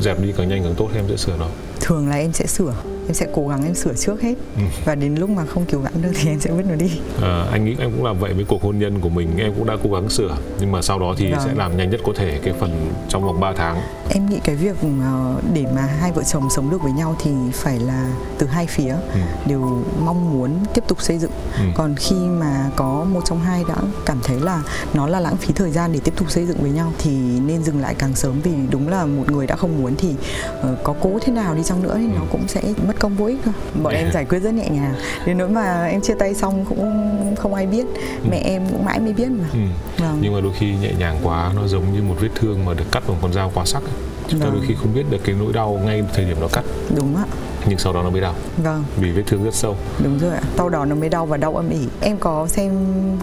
dẹp 0.00 0.20
đi 0.20 0.32
càng 0.36 0.48
nhanh 0.48 0.62
càng 0.64 0.74
tốt 0.74 0.88
em 0.94 1.04
sẽ 1.08 1.16
sửa 1.16 1.36
nó? 1.36 1.46
Thường 1.80 2.08
là 2.08 2.16
em 2.16 2.32
sẽ 2.32 2.46
sửa. 2.46 2.74
Em 3.06 3.14
sẽ 3.14 3.26
cố 3.34 3.48
gắng 3.48 3.64
em 3.64 3.74
sửa 3.74 3.94
trước 3.94 4.22
hết. 4.22 4.34
Ừ. 4.56 4.62
và 4.84 4.94
đến 4.94 5.14
lúc 5.14 5.30
mà 5.30 5.46
không 5.46 5.64
cứu 5.64 5.80
vãn 5.80 5.92
được 6.02 6.12
thì 6.14 6.30
em 6.30 6.40
sẽ 6.40 6.50
vứt 6.50 6.64
nó 6.68 6.74
đi. 6.74 6.90
À, 7.22 7.46
anh 7.52 7.64
nghĩ 7.64 7.76
em 7.78 7.90
cũng 7.92 8.04
làm 8.04 8.18
vậy 8.18 8.32
với 8.32 8.44
cuộc 8.44 8.62
hôn 8.62 8.78
nhân 8.78 9.00
của 9.00 9.08
mình. 9.08 9.28
Em 9.38 9.52
cũng 9.58 9.66
đã 9.66 9.76
cố 9.84 9.90
gắng 9.90 10.08
sửa 10.08 10.36
nhưng 10.60 10.72
mà 10.72 10.82
sau 10.82 10.98
đó 10.98 11.14
thì 11.18 11.30
vâng. 11.32 11.40
sẽ 11.44 11.54
làm 11.54 11.76
nhanh 11.76 11.90
nhất 11.90 12.00
có 12.04 12.12
thể 12.16 12.38
cái 12.42 12.54
phần 12.60 12.92
trong 13.08 13.24
vòng 13.24 13.40
3 13.40 13.52
tháng 13.56 13.80
em 14.14 14.26
nghĩ 14.26 14.40
cái 14.44 14.56
việc 14.56 14.76
ờ, 15.02 15.40
để 15.54 15.66
mà 15.74 15.82
hai 15.82 16.12
vợ 16.12 16.22
chồng 16.22 16.50
sống 16.50 16.70
được 16.70 16.82
với 16.82 16.92
nhau 16.92 17.16
thì 17.22 17.30
phải 17.52 17.78
là 17.78 18.06
từ 18.38 18.46
hai 18.46 18.66
phía 18.66 18.90
ừ. 18.90 19.20
đều 19.46 19.82
mong 20.04 20.32
muốn 20.32 20.50
tiếp 20.74 20.84
tục 20.88 21.02
xây 21.02 21.18
dựng 21.18 21.30
ừ. 21.58 21.64
còn 21.74 21.94
khi 21.96 22.16
mà 22.16 22.70
có 22.76 23.06
một 23.12 23.20
trong 23.24 23.40
hai 23.40 23.64
đã 23.68 23.74
cảm 24.06 24.18
thấy 24.24 24.40
là 24.40 24.62
nó 24.94 25.06
là 25.06 25.20
lãng 25.20 25.36
phí 25.36 25.52
thời 25.54 25.70
gian 25.70 25.92
để 25.92 26.00
tiếp 26.04 26.12
tục 26.16 26.30
xây 26.30 26.46
dựng 26.46 26.56
với 26.60 26.70
nhau 26.70 26.92
thì 26.98 27.10
nên 27.46 27.62
dừng 27.62 27.80
lại 27.80 27.94
càng 27.98 28.14
sớm 28.14 28.40
vì 28.40 28.52
đúng 28.70 28.88
là 28.88 29.06
một 29.06 29.30
người 29.30 29.46
đã 29.46 29.56
không 29.56 29.82
muốn 29.82 29.94
thì 29.98 30.08
uh, 30.10 30.78
có 30.84 30.94
cố 31.00 31.18
thế 31.22 31.32
nào 31.32 31.54
đi 31.54 31.62
chăng 31.64 31.82
nữa 31.82 31.94
thì 31.96 32.06
ừ. 32.06 32.12
nó 32.14 32.22
cũng 32.32 32.48
sẽ 32.48 32.62
mất 32.86 32.94
công 32.98 33.16
vô 33.16 33.26
ích 33.26 33.38
thôi 33.44 33.54
bọn 33.82 33.94
em 33.94 34.12
giải 34.12 34.24
quyết 34.24 34.38
rất 34.38 34.54
nhẹ 34.54 34.68
nhàng 34.68 34.94
đến 35.26 35.38
nỗi 35.38 35.48
mà 35.48 35.86
em 35.86 36.00
chia 36.00 36.14
tay 36.14 36.34
xong 36.34 36.64
cũng 36.68 37.36
không 37.38 37.54
ai 37.54 37.66
biết 37.66 37.86
ừ. 38.22 38.28
mẹ 38.30 38.38
em 38.44 38.62
cũng 38.72 38.84
mãi 38.84 39.00
mới 39.00 39.12
biết 39.12 39.28
mà 39.28 39.44
ừ. 39.52 39.58
vâng. 39.98 40.18
nhưng 40.20 40.34
mà 40.34 40.40
đôi 40.40 40.52
khi 40.58 40.74
nhẹ 40.82 40.92
nhàng 40.98 41.18
quá 41.22 41.52
nó 41.56 41.66
giống 41.66 41.92
như 41.92 42.02
một 42.02 42.14
vết 42.20 42.30
thương 42.34 42.64
mà 42.64 42.74
được 42.74 42.84
cắt 42.92 43.02
bằng 43.08 43.16
con 43.22 43.32
dao 43.32 43.50
quá 43.54 43.64
sắc 43.64 43.82
ấy. 43.82 44.01
Chúng 44.28 44.40
ta 44.40 44.46
vâng. 44.46 44.54
đôi 44.54 44.64
khi 44.68 44.74
không 44.74 44.94
biết 44.94 45.04
được 45.10 45.18
cái 45.24 45.34
nỗi 45.38 45.52
đau 45.52 45.80
ngay 45.84 46.04
thời 46.14 46.24
điểm 46.24 46.36
nó 46.40 46.48
cắt 46.48 46.64
đúng 46.96 47.16
ạ 47.16 47.24
nhưng 47.66 47.78
sau 47.78 47.92
đó 47.92 48.02
nó 48.02 48.10
mới 48.10 48.20
đau 48.20 48.34
vâng 48.62 48.84
vì 48.96 49.10
vết 49.10 49.22
thương 49.26 49.44
rất 49.44 49.54
sâu 49.54 49.76
đúng 50.04 50.18
rồi 50.18 50.30
ạ 50.30 50.42
sau 50.56 50.68
đó 50.68 50.84
nó 50.84 50.94
mới 50.94 51.08
đau 51.08 51.26
và 51.26 51.36
đau 51.36 51.56
âm 51.56 51.70
ỉ 51.70 51.88
em 52.00 52.16
có 52.18 52.48
xem 52.48 52.72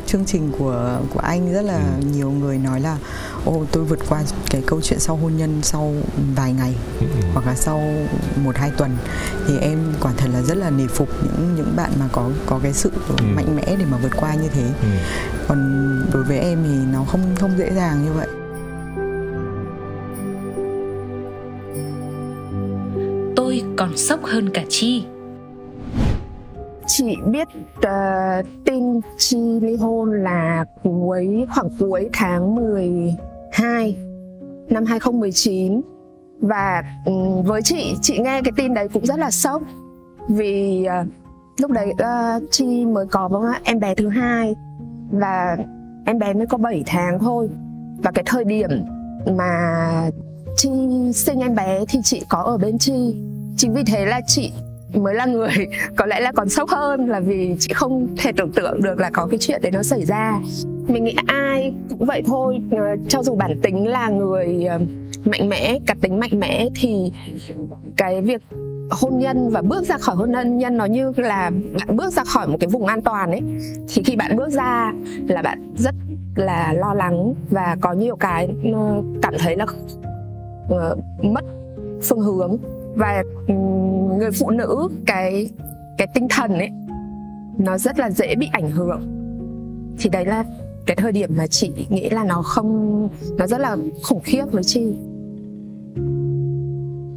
chương 0.06 0.26
trình 0.26 0.52
của 0.60 1.00
của 1.14 1.20
anh 1.20 1.54
rất 1.54 1.62
là 1.62 1.78
ừ. 1.78 2.06
nhiều 2.14 2.32
người 2.32 2.58
nói 2.58 2.82
là 2.82 2.98
ô 3.46 3.66
tôi 3.72 3.84
vượt 3.84 4.00
qua 4.10 4.24
cái 4.50 4.62
câu 4.66 4.82
chuyện 4.82 5.00
sau 5.00 5.16
hôn 5.16 5.38
nhân 5.38 5.60
sau 5.64 5.94
vài 6.36 6.54
ngày 6.54 6.76
ừ. 7.00 7.06
hoặc 7.34 7.48
là 7.48 7.56
sau 7.56 7.82
một 8.44 8.58
hai 8.58 8.72
tuần 8.78 8.92
thì 9.48 9.58
em 9.58 9.80
quả 10.02 10.12
thật 10.18 10.28
là 10.34 10.42
rất 10.42 10.58
là 10.58 10.70
nể 10.70 10.88
phục 10.88 11.10
những 11.24 11.56
những 11.56 11.74
bạn 11.76 11.92
mà 12.00 12.06
có 12.12 12.30
có 12.46 12.60
cái 12.64 12.74
sự 12.74 12.92
ừ. 13.08 13.26
mạnh 13.36 13.56
mẽ 13.56 13.76
để 13.80 13.86
mà 13.92 13.98
vượt 13.98 14.12
qua 14.20 14.34
như 14.34 14.48
thế 14.48 14.64
ừ. 14.82 14.88
còn 15.48 15.90
đối 16.14 16.24
với 16.24 16.40
em 16.40 16.64
thì 16.64 16.78
nó 16.94 17.04
không 17.04 17.36
không 17.40 17.58
dễ 17.58 17.72
dàng 17.76 18.06
như 18.06 18.14
vậy 18.14 18.28
còn 23.80 23.98
sốc 23.98 24.24
hơn 24.24 24.50
cả 24.50 24.64
chi. 24.70 25.04
Chị 26.88 27.16
biết 27.26 27.48
uh, 27.78 28.46
tin 28.66 29.02
chi 29.18 29.60
ly 29.62 29.76
hôn 29.76 30.24
là 30.24 30.66
cuối 30.84 31.46
khoảng 31.56 31.70
cuối 31.80 32.10
tháng 32.14 32.56
12 32.56 33.98
năm 34.70 34.86
2019 34.86 35.82
và 36.42 36.84
um, 37.06 37.44
với 37.44 37.62
chị 37.62 37.96
chị 38.02 38.20
nghe 38.20 38.42
cái 38.42 38.52
tin 38.56 38.74
đấy 38.74 38.88
cũng 38.94 39.06
rất 39.06 39.20
là 39.20 39.32
sốc. 39.32 39.62
Vì 40.30 40.86
uh, 41.02 41.08
lúc 41.60 41.72
đấy 41.72 41.90
uh, 41.92 42.44
chi 42.52 42.86
mới 42.86 43.06
có 43.12 43.30
em 43.64 43.80
bé 43.80 43.96
thứ 43.96 44.10
hai. 44.10 44.56
Và 45.12 45.58
em 46.06 46.20
bé 46.20 46.34
mới 46.34 46.48
có 46.48 46.58
7 46.58 46.84
tháng 46.86 47.20
thôi. 47.20 47.50
Và 48.04 48.12
cái 48.12 48.24
thời 48.28 48.44
điểm 48.44 48.70
mà 49.38 49.72
chi 50.58 50.70
sinh 51.14 51.40
em 51.40 51.56
bé 51.56 51.86
thì 51.90 52.00
chị 52.04 52.24
có 52.30 52.38
ở 52.38 52.58
bên 52.58 52.78
chi 52.78 53.29
chính 53.60 53.74
vì 53.74 53.84
thế 53.84 54.06
là 54.06 54.22
chị 54.28 54.52
mới 54.94 55.14
là 55.14 55.26
người, 55.26 55.50
có 55.96 56.06
lẽ 56.06 56.20
là 56.20 56.32
còn 56.32 56.50
sốc 56.50 56.70
hơn 56.70 57.10
là 57.10 57.20
vì 57.20 57.56
chị 57.60 57.74
không 57.74 58.08
thể 58.18 58.32
tưởng 58.38 58.52
tượng 58.52 58.82
được 58.82 59.00
là 59.00 59.10
có 59.10 59.28
cái 59.32 59.38
chuyện 59.40 59.62
đấy 59.62 59.72
nó 59.72 59.84
xảy 59.84 60.06
ra. 60.06 60.40
Mình 60.88 61.04
nghĩ 61.04 61.16
ai 61.28 61.74
cũng 61.90 62.06
vậy 62.06 62.24
thôi 62.26 62.60
ờ, 62.72 62.78
cho 63.10 63.24
dù 63.24 63.36
bản 63.36 63.60
tính 63.62 63.88
là 63.88 64.10
người 64.10 64.66
ờ, 64.66 64.80
mạnh 65.26 65.50
mẽ 65.50 65.80
cá 65.86 65.96
tính 66.02 66.20
mạnh 66.20 66.40
mẽ 66.40 66.68
thì 66.76 67.12
cái 67.98 68.22
việc 68.22 68.42
hôn 68.92 69.20
nhân 69.20 69.50
và 69.50 69.62
bước 69.62 69.84
ra 69.86 69.98
khỏi 69.98 70.16
hôn 70.16 70.32
nhân 70.32 70.78
nó 70.78 70.86
như 70.86 71.14
là 71.18 71.52
bạn 71.80 71.98
bước 71.98 72.14
ra 72.14 72.24
khỏi 72.24 72.48
một 72.48 72.58
cái 72.60 72.68
vùng 72.68 72.86
an 72.86 73.02
toàn 73.02 73.32
ấy, 73.32 73.42
thì 73.88 74.04
khi 74.06 74.16
bạn 74.16 74.38
bước 74.38 74.50
ra 74.50 74.94
là 75.28 75.42
bạn 75.42 75.74
rất 75.78 75.96
là 76.36 76.74
lo 76.74 76.94
lắng 76.94 77.34
và 77.50 77.78
có 77.82 77.94
nhiều 77.94 78.16
cái 78.16 78.50
ờ, 78.74 79.04
cảm 79.22 79.34
thấy 79.40 79.56
là 79.56 79.66
mất 81.24 81.46
phương 82.02 82.20
hướng 82.20 82.58
và 82.96 83.24
người 84.20 84.32
phụ 84.32 84.50
nữ 84.50 84.90
cái 85.06 85.50
cái 85.98 86.08
tinh 86.14 86.28
thần 86.30 86.58
ấy 86.58 86.70
nó 87.58 87.78
rất 87.78 88.00
là 88.00 88.12
dễ 88.12 88.36
bị 88.36 88.50
ảnh 88.52 88.72
hưởng. 88.72 89.02
Thì 90.00 90.10
đấy 90.10 90.26
là 90.26 90.44
cái 90.86 90.96
thời 90.96 91.12
điểm 91.12 91.30
mà 91.38 91.48
chị 91.48 91.72
nghĩ 91.90 92.10
là 92.10 92.24
nó 92.24 92.42
không 92.42 93.10
nó 93.38 93.48
rất 93.48 93.62
là 93.62 93.78
khủng 94.04 94.22
khiếp 94.24 94.46
với 94.52 94.64
chị. 94.64 94.88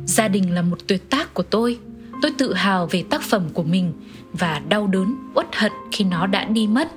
Gia 0.07 0.29
đình 0.29 0.55
là 0.55 0.63
một 0.63 0.77
tuyệt 0.89 1.11
tác 1.11 1.35
của 1.35 1.43
tôi. 1.43 1.79
Tôi 2.23 2.31
tự 2.39 2.55
hào 2.55 2.87
về 2.91 3.05
tác 3.11 3.21
phẩm 3.31 3.49
của 3.55 3.63
mình 3.63 3.93
và 4.33 4.63
đau 4.69 4.87
đớn 4.87 5.17
uất 5.35 5.47
hận 5.57 5.73
khi 5.93 6.05
nó 6.05 6.27
đã 6.27 6.45
đi 6.45 6.67
mất. 6.67 6.89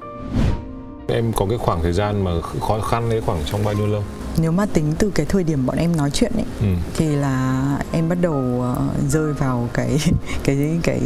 Em 1.08 1.32
có 1.36 1.46
cái 1.50 1.58
khoảng 1.58 1.79
thời 1.82 1.94
gian 1.94 2.24
mà 2.24 2.32
khó 2.41 2.79
khăn 2.79 3.10
đấy 3.10 3.22
khoảng 3.25 3.39
trong 3.46 3.62
bao 3.65 3.74
nhiêu 3.74 3.88
lâu 3.88 4.03
nếu 4.37 4.51
mà 4.51 4.65
tính 4.65 4.93
từ 4.99 5.11
cái 5.15 5.25
thời 5.25 5.43
điểm 5.43 5.65
bọn 5.65 5.77
em 5.77 5.95
nói 5.95 6.11
chuyện 6.11 6.31
ấy 6.35 6.45
ừ. 6.61 6.67
thì 6.97 7.15
là 7.15 7.63
em 7.91 8.09
bắt 8.09 8.17
đầu 8.21 8.33
uh, 8.33 9.09
rơi 9.09 9.33
vào 9.33 9.69
cái 9.73 9.97
cái 10.43 10.79
cái 10.83 11.01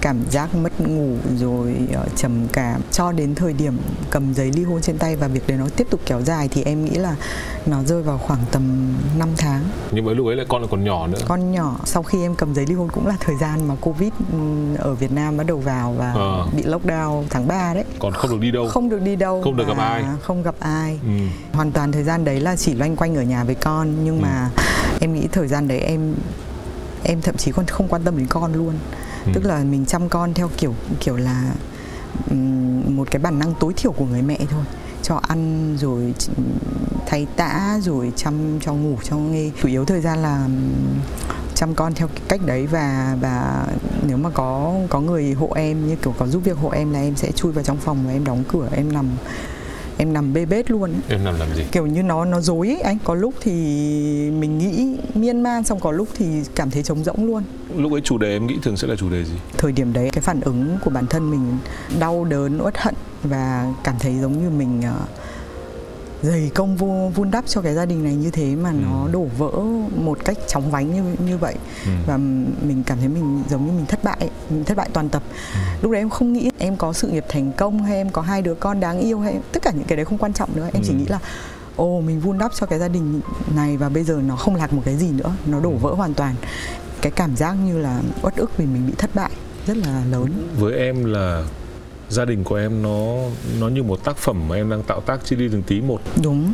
cảm 0.00 0.16
giác 0.30 0.54
mất 0.54 0.80
ngủ 0.80 1.16
rồi 1.36 1.74
uh, 2.00 2.16
trầm 2.16 2.48
cảm. 2.52 2.80
Cho 2.90 3.12
đến 3.12 3.34
thời 3.34 3.52
điểm 3.52 3.76
cầm 4.10 4.34
giấy 4.34 4.50
ly 4.54 4.64
hôn 4.64 4.80
trên 4.80 4.98
tay 4.98 5.16
và 5.16 5.28
việc 5.28 5.46
đấy 5.46 5.58
nó 5.58 5.66
tiếp 5.76 5.86
tục 5.90 6.00
kéo 6.06 6.20
dài 6.22 6.48
thì 6.48 6.62
em 6.62 6.84
nghĩ 6.84 6.90
là 6.90 7.16
nó 7.66 7.82
rơi 7.82 8.02
vào 8.02 8.18
khoảng 8.18 8.40
tầm 8.50 8.94
5 9.18 9.28
tháng. 9.36 9.62
Nhưng 9.90 10.04
mà 10.04 10.12
lúc 10.12 10.26
ấy 10.26 10.36
lại 10.36 10.46
con 10.48 10.62
là 10.62 10.68
còn 10.70 10.84
nhỏ 10.84 11.06
nữa. 11.06 11.18
Con 11.28 11.52
nhỏ. 11.52 11.76
Sau 11.84 12.02
khi 12.02 12.22
em 12.22 12.34
cầm 12.34 12.54
giấy 12.54 12.66
ly 12.66 12.74
hôn 12.74 12.88
cũng 12.88 13.06
là 13.06 13.16
thời 13.20 13.36
gian 13.36 13.68
mà 13.68 13.74
covid 13.80 14.12
ừ, 14.32 14.38
ở 14.78 14.94
Việt 14.94 15.12
Nam 15.12 15.36
bắt 15.36 15.46
đầu 15.46 15.58
vào 15.58 15.94
và 15.98 16.12
à. 16.12 16.44
bị 16.56 16.62
lockdown 16.62 17.24
tháng 17.30 17.48
3 17.48 17.74
đấy. 17.74 17.84
Còn 17.98 18.12
không 18.12 18.30
được 18.30 18.40
đi 18.40 18.50
đâu. 18.50 18.68
Không 18.68 18.88
được 18.88 19.02
đi 19.02 19.16
đâu 19.16 19.42
không 19.42 19.56
được 19.56 19.68
gặp 19.68 19.78
ai. 19.78 20.04
không 20.22 20.42
gặp 20.42 20.54
ai. 20.58 20.98
Ừ. 21.02 21.10
hoàn 21.52 21.72
toàn 21.72 21.92
thời 21.92 22.02
gian 22.02 22.24
đấy 22.24 22.40
là 22.40 22.56
chỉ 22.62 22.74
loanh 22.74 22.96
quanh 22.96 23.16
ở 23.16 23.22
nhà 23.22 23.44
với 23.44 23.54
con 23.54 24.04
nhưng 24.04 24.18
ừ. 24.18 24.22
mà 24.22 24.50
em 25.00 25.14
nghĩ 25.14 25.28
thời 25.32 25.48
gian 25.48 25.68
đấy 25.68 25.78
em 25.78 26.14
em 27.02 27.20
thậm 27.20 27.36
chí 27.36 27.52
còn 27.52 27.66
không 27.66 27.88
quan 27.88 28.02
tâm 28.04 28.18
đến 28.18 28.26
con 28.26 28.54
luôn 28.54 28.74
ừ. 29.26 29.32
tức 29.34 29.44
là 29.44 29.64
mình 29.64 29.86
chăm 29.86 30.08
con 30.08 30.34
theo 30.34 30.50
kiểu 30.56 30.74
kiểu 31.00 31.16
là 31.16 31.52
um, 32.30 32.96
một 32.96 33.10
cái 33.10 33.22
bản 33.22 33.38
năng 33.38 33.54
tối 33.60 33.72
thiểu 33.76 33.92
của 33.92 34.06
người 34.06 34.22
mẹ 34.22 34.38
thôi 34.50 34.64
cho 35.02 35.20
ăn 35.28 35.74
rồi 35.80 36.14
thay 37.06 37.26
tã 37.36 37.78
rồi 37.82 38.12
chăm 38.16 38.60
cho 38.60 38.74
ngủ 38.74 38.98
cho 39.02 39.16
nghe 39.16 39.50
chủ 39.62 39.68
yếu 39.68 39.84
thời 39.84 40.00
gian 40.00 40.22
là 40.22 40.48
chăm 41.54 41.74
con 41.74 41.94
theo 41.94 42.08
cách 42.28 42.40
đấy 42.46 42.66
và 42.66 43.16
và 43.20 43.66
nếu 44.06 44.16
mà 44.16 44.30
có 44.30 44.74
có 44.88 45.00
người 45.00 45.32
hộ 45.32 45.52
em 45.54 45.88
như 45.88 45.96
kiểu 45.96 46.14
có 46.18 46.26
giúp 46.26 46.42
việc 46.44 46.56
hộ 46.56 46.68
em 46.70 46.92
là 46.92 47.00
em 47.00 47.16
sẽ 47.16 47.32
chui 47.32 47.52
vào 47.52 47.64
trong 47.64 47.76
phòng 47.76 47.98
và 48.06 48.12
em 48.12 48.24
đóng 48.24 48.44
cửa 48.48 48.68
em 48.72 48.92
nằm 48.92 49.06
em 50.02 50.12
nằm 50.12 50.32
bê 50.32 50.44
bết 50.44 50.70
luôn 50.70 50.94
em 51.08 51.24
nằm 51.24 51.38
làm 51.38 51.48
gì? 51.56 51.64
Kiểu 51.72 51.86
như 51.86 52.02
nó 52.02 52.24
nó 52.24 52.40
dối 52.40 52.68
ấy. 52.68 52.80
Anh 52.80 52.98
có 53.04 53.14
lúc 53.14 53.34
thì 53.40 53.52
mình 54.30 54.58
nghĩ 54.58 54.96
miên 55.14 55.42
man 55.42 55.64
xong 55.64 55.80
có 55.80 55.90
lúc 55.90 56.08
thì 56.14 56.26
cảm 56.54 56.70
thấy 56.70 56.82
trống 56.82 57.04
rỗng 57.04 57.26
luôn. 57.26 57.42
Lúc 57.76 57.92
ấy 57.92 58.00
chủ 58.00 58.18
đề 58.18 58.32
em 58.32 58.46
nghĩ 58.46 58.58
thường 58.62 58.76
sẽ 58.76 58.88
là 58.88 58.96
chủ 58.96 59.10
đề 59.10 59.24
gì? 59.24 59.34
Thời 59.58 59.72
điểm 59.72 59.92
đấy 59.92 60.10
cái 60.12 60.22
phản 60.22 60.40
ứng 60.40 60.78
của 60.84 60.90
bản 60.90 61.06
thân 61.06 61.30
mình 61.30 61.58
đau 62.00 62.24
đớn 62.24 62.58
uất 62.62 62.78
hận 62.78 62.94
và 63.22 63.74
cảm 63.84 63.94
thấy 64.00 64.18
giống 64.20 64.32
như 64.32 64.50
mình 64.50 64.80
uh, 64.80 65.08
dày 66.22 66.50
công 66.54 66.76
vô, 66.76 67.10
vun 67.14 67.30
đắp 67.30 67.46
cho 67.46 67.60
cái 67.60 67.74
gia 67.74 67.86
đình 67.86 68.04
này 68.04 68.14
như 68.14 68.30
thế 68.30 68.56
mà 68.56 68.70
ừ. 68.70 68.76
nó 68.82 69.08
đổ 69.12 69.26
vỡ 69.38 69.50
một 69.96 70.18
cách 70.24 70.38
chóng 70.48 70.70
vánh 70.70 70.94
như 70.94 71.16
như 71.26 71.38
vậy 71.38 71.54
ừ. 71.84 71.90
và 72.06 72.16
mình 72.62 72.82
cảm 72.86 72.98
thấy 72.98 73.08
mình 73.08 73.42
giống 73.48 73.66
như 73.66 73.72
mình 73.72 73.86
thất 73.86 74.04
bại 74.04 74.30
mình 74.50 74.64
thất 74.64 74.76
bại 74.76 74.88
toàn 74.92 75.08
tập 75.08 75.22
ừ. 75.54 75.60
lúc 75.82 75.92
đấy 75.92 76.00
em 76.00 76.10
không 76.10 76.32
nghĩ 76.32 76.50
em 76.58 76.76
có 76.76 76.92
sự 76.92 77.08
nghiệp 77.08 77.24
thành 77.28 77.52
công 77.52 77.82
hay 77.82 77.96
em 77.96 78.10
có 78.10 78.22
hai 78.22 78.42
đứa 78.42 78.54
con 78.54 78.80
đáng 78.80 79.00
yêu 79.00 79.20
hay 79.20 79.36
tất 79.52 79.62
cả 79.62 79.72
những 79.74 79.84
cái 79.84 79.96
đấy 79.96 80.04
không 80.04 80.18
quan 80.18 80.32
trọng 80.32 80.56
nữa 80.56 80.68
em 80.72 80.82
ừ. 80.82 80.86
chỉ 80.88 80.94
nghĩ 80.94 81.06
là 81.06 81.18
ồ 81.76 82.00
mình 82.00 82.20
vun 82.20 82.38
đắp 82.38 82.52
cho 82.54 82.66
cái 82.66 82.78
gia 82.78 82.88
đình 82.88 83.20
này 83.54 83.76
và 83.76 83.88
bây 83.88 84.04
giờ 84.04 84.20
nó 84.26 84.36
không 84.36 84.56
lạc 84.56 84.72
một 84.72 84.82
cái 84.84 84.96
gì 84.96 85.08
nữa 85.08 85.32
nó 85.46 85.60
đổ 85.60 85.70
vỡ 85.70 85.94
hoàn 85.94 86.14
toàn 86.14 86.34
cái 87.02 87.12
cảm 87.12 87.36
giác 87.36 87.52
như 87.52 87.78
là 87.78 88.00
uất 88.22 88.36
ức 88.36 88.56
vì 88.56 88.66
mình 88.66 88.86
bị 88.86 88.92
thất 88.98 89.10
bại 89.14 89.30
rất 89.66 89.76
là 89.76 90.02
lớn 90.10 90.48
với 90.58 90.78
em 90.78 91.04
là 91.04 91.44
gia 92.12 92.24
đình 92.24 92.44
của 92.44 92.54
em 92.54 92.82
nó 92.82 93.16
nó 93.60 93.68
như 93.68 93.82
một 93.82 94.04
tác 94.04 94.16
phẩm 94.16 94.48
mà 94.48 94.56
em 94.56 94.70
đang 94.70 94.82
tạo 94.82 95.00
tác 95.00 95.24
chi 95.24 95.36
ly 95.36 95.48
từng 95.52 95.62
tí 95.62 95.80
một. 95.80 96.00
Đúng. 96.22 96.52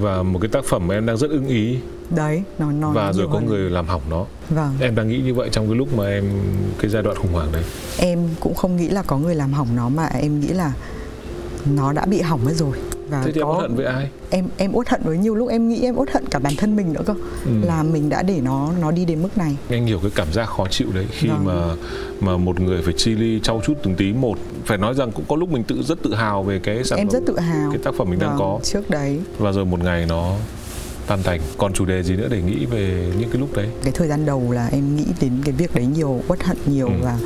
Và 0.00 0.22
một 0.22 0.38
cái 0.42 0.48
tác 0.48 0.64
phẩm 0.64 0.86
mà 0.86 0.94
em 0.94 1.06
đang 1.06 1.16
rất 1.16 1.30
ưng 1.30 1.46
ý. 1.46 1.78
Đấy 2.10 2.42
nó 2.58 2.72
nó 2.72 2.90
và 2.90 3.12
rồi 3.12 3.26
có 3.26 3.38
hơn. 3.38 3.46
người 3.46 3.70
làm 3.70 3.86
hỏng 3.86 4.02
nó. 4.10 4.26
Vâng. 4.48 4.76
Em 4.80 4.94
đang 4.94 5.08
nghĩ 5.08 5.18
như 5.18 5.34
vậy 5.34 5.48
trong 5.52 5.66
cái 5.66 5.76
lúc 5.76 5.94
mà 5.96 6.08
em 6.08 6.24
cái 6.78 6.90
giai 6.90 7.02
đoạn 7.02 7.16
khủng 7.16 7.32
hoảng 7.32 7.48
đấy 7.52 7.62
em 7.98 8.18
cũng 8.40 8.54
không 8.54 8.76
nghĩ 8.76 8.88
là 8.88 9.02
có 9.02 9.18
người 9.18 9.34
làm 9.34 9.52
hỏng 9.52 9.76
nó 9.76 9.88
mà 9.88 10.06
em 10.06 10.40
nghĩ 10.40 10.48
là 10.48 10.72
nó 11.66 11.92
đã 11.92 12.06
bị 12.06 12.20
hỏng 12.20 12.44
mất 12.44 12.52
rồi 12.52 12.76
và 13.10 13.22
thế 13.24 13.32
thì 13.32 13.40
có... 13.40 13.46
em 13.46 13.56
uất 13.56 13.62
hận 13.62 13.74
với 13.74 13.86
ai? 13.86 14.08
Em 14.30 14.44
em 14.56 14.72
uất 14.72 14.88
hận 14.88 15.00
với 15.04 15.18
nhiều 15.18 15.34
lúc 15.34 15.48
em 15.48 15.68
nghĩ 15.68 15.82
em 15.82 15.96
uất 15.96 16.10
hận 16.10 16.24
cả 16.30 16.38
bản 16.38 16.52
thân 16.56 16.76
mình 16.76 16.92
nữa 16.92 17.02
cơ. 17.06 17.14
Ừ. 17.44 17.50
là 17.62 17.82
mình 17.82 18.08
đã 18.08 18.22
để 18.22 18.40
nó 18.40 18.72
nó 18.80 18.90
đi 18.90 19.04
đến 19.04 19.22
mức 19.22 19.38
này. 19.38 19.56
Anh 19.68 19.86
hiểu 19.86 19.98
cái 20.02 20.10
cảm 20.14 20.32
giác 20.32 20.46
khó 20.46 20.66
chịu 20.70 20.88
đấy 20.94 21.06
khi 21.10 21.28
vâng. 21.28 21.44
mà 21.44 21.74
mà 22.20 22.36
một 22.36 22.60
người 22.60 22.82
phải 22.82 22.94
chi 22.96 23.14
ly 23.14 23.40
trau 23.42 23.60
chút 23.66 23.74
từng 23.82 23.94
tí 23.94 24.12
một. 24.12 24.38
Phải 24.64 24.78
nói 24.78 24.94
rằng 24.94 25.12
cũng 25.12 25.24
có 25.28 25.36
lúc 25.36 25.52
mình 25.52 25.62
tự 25.64 25.82
rất 25.82 26.02
tự 26.02 26.14
hào 26.14 26.42
về 26.42 26.58
cái 26.58 26.84
sản 26.84 26.98
em 26.98 27.08
phẩm 27.08 27.12
rất 27.12 27.26
tự 27.26 27.38
hào. 27.38 27.70
cái 27.70 27.80
tác 27.84 27.94
phẩm 27.94 28.10
mình 28.10 28.18
vâng, 28.18 28.28
đang 28.28 28.38
có. 28.38 28.60
trước 28.62 28.90
đấy. 28.90 29.20
Và 29.38 29.52
rồi 29.52 29.64
một 29.64 29.80
ngày 29.84 30.06
nó 30.08 30.36
tan 31.10 31.22
thành 31.22 31.40
còn 31.58 31.72
chủ 31.72 31.84
đề 31.84 32.02
gì 32.02 32.16
nữa 32.16 32.28
để 32.30 32.42
nghĩ 32.42 32.66
về 32.66 33.12
những 33.18 33.30
cái 33.30 33.40
lúc 33.40 33.52
đấy 33.54 33.68
cái 33.82 33.92
thời 33.92 34.08
gian 34.08 34.26
đầu 34.26 34.52
là 34.52 34.68
em 34.72 34.96
nghĩ 34.96 35.04
đến 35.20 35.32
cái 35.44 35.52
việc 35.52 35.74
đấy 35.74 35.86
nhiều 35.86 36.22
uất 36.28 36.42
hận 36.42 36.56
nhiều 36.66 36.86
ừ. 36.86 36.94
và 37.02 37.18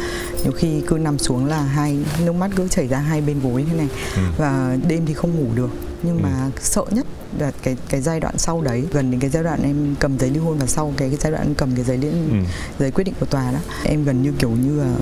nhiều 0.43 0.53
khi 0.53 0.83
cứ 0.87 0.99
nằm 0.99 1.19
xuống 1.19 1.47
là 1.47 1.63
hai 1.63 1.99
nước 2.25 2.33
mắt 2.33 2.51
cứ 2.57 2.69
chảy 2.69 2.89
ra 2.89 2.99
hai 2.99 3.21
bên 3.21 3.41
gối 3.41 3.65
thế 3.71 3.77
này 3.77 3.89
ừ. 4.17 4.23
và 4.39 4.77
đêm 4.89 5.07
thì 5.07 5.15
không 5.15 5.37
ngủ 5.37 5.47
được 5.55 5.71
nhưng 6.03 6.17
ừ. 6.17 6.23
mà 6.23 6.51
sợ 6.61 6.85
nhất 6.91 7.07
là 7.39 7.53
cái 7.63 7.77
cái 7.89 8.01
giai 8.01 8.21
đoạn 8.21 8.39
sau 8.39 8.61
đấy 8.61 8.85
gần 8.93 9.11
đến 9.11 9.21
cái 9.21 9.31
giai 9.31 9.43
đoạn 9.43 9.63
em 9.63 9.95
cầm 10.01 10.19
giấy 10.19 10.31
ly 10.31 10.39
hôn 10.39 10.59
và 10.59 10.67
sau 10.67 10.93
cái, 10.97 11.09
cái 11.09 11.19
giai 11.21 11.33
đoạn 11.33 11.47
em 11.47 11.55
cầm 11.55 11.75
cái 11.75 11.85
giấy 11.85 11.99
liên 11.99 12.29
ừ. 12.31 12.37
giấy 12.79 12.91
quyết 12.91 13.05
định 13.05 13.15
của 13.21 13.27
tòa 13.27 13.53
đó 13.53 13.59
em 13.85 14.05
gần 14.05 14.23
như 14.23 14.33
kiểu 14.39 14.51
như 14.51 14.81
là 14.81 14.95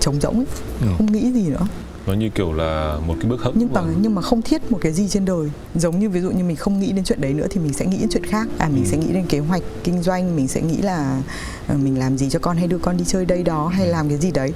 trống 0.00 0.20
rỗng 0.20 0.36
ấy 0.36 0.46
ừ. 0.80 0.86
không 0.98 1.12
nghĩ 1.12 1.32
gì 1.32 1.48
nữa 1.48 1.66
nó 2.06 2.12
như 2.12 2.28
kiểu 2.28 2.52
là 2.52 2.98
một 3.06 3.14
cái 3.20 3.30
bước 3.30 3.40
hẫng 3.40 3.54
nhưng 3.56 3.72
mà 3.72 3.82
nhưng 4.00 4.14
mà 4.14 4.22
không 4.22 4.42
thiết 4.42 4.72
một 4.72 4.78
cái 4.80 4.92
gì 4.92 5.08
trên 5.08 5.24
đời 5.24 5.50
giống 5.74 5.98
như 5.98 6.08
ví 6.08 6.20
dụ 6.20 6.30
như 6.30 6.44
mình 6.44 6.56
không 6.56 6.80
nghĩ 6.80 6.92
đến 6.92 7.04
chuyện 7.04 7.20
đấy 7.20 7.32
nữa 7.32 7.46
thì 7.50 7.60
mình 7.60 7.72
sẽ 7.72 7.86
nghĩ 7.86 7.98
đến 7.98 8.08
chuyện 8.12 8.24
khác 8.24 8.48
à 8.58 8.68
mình 8.68 8.84
ừ. 8.84 8.88
sẽ 8.90 8.96
nghĩ 8.96 9.12
đến 9.12 9.26
kế 9.28 9.38
hoạch 9.38 9.62
kinh 9.84 10.02
doanh 10.02 10.36
mình 10.36 10.48
sẽ 10.48 10.60
nghĩ 10.60 10.76
là 10.76 11.22
uh, 11.72 11.80
mình 11.80 11.98
làm 11.98 12.18
gì 12.18 12.30
cho 12.30 12.38
con 12.38 12.56
hay 12.56 12.66
đưa 12.66 12.78
con 12.78 12.96
đi 12.96 13.04
chơi 13.06 13.24
đây 13.24 13.42
đó 13.42 13.68
hay 13.68 13.86
làm 13.86 14.08
cái 14.08 14.18
gì 14.18 14.30
đấy 14.30 14.52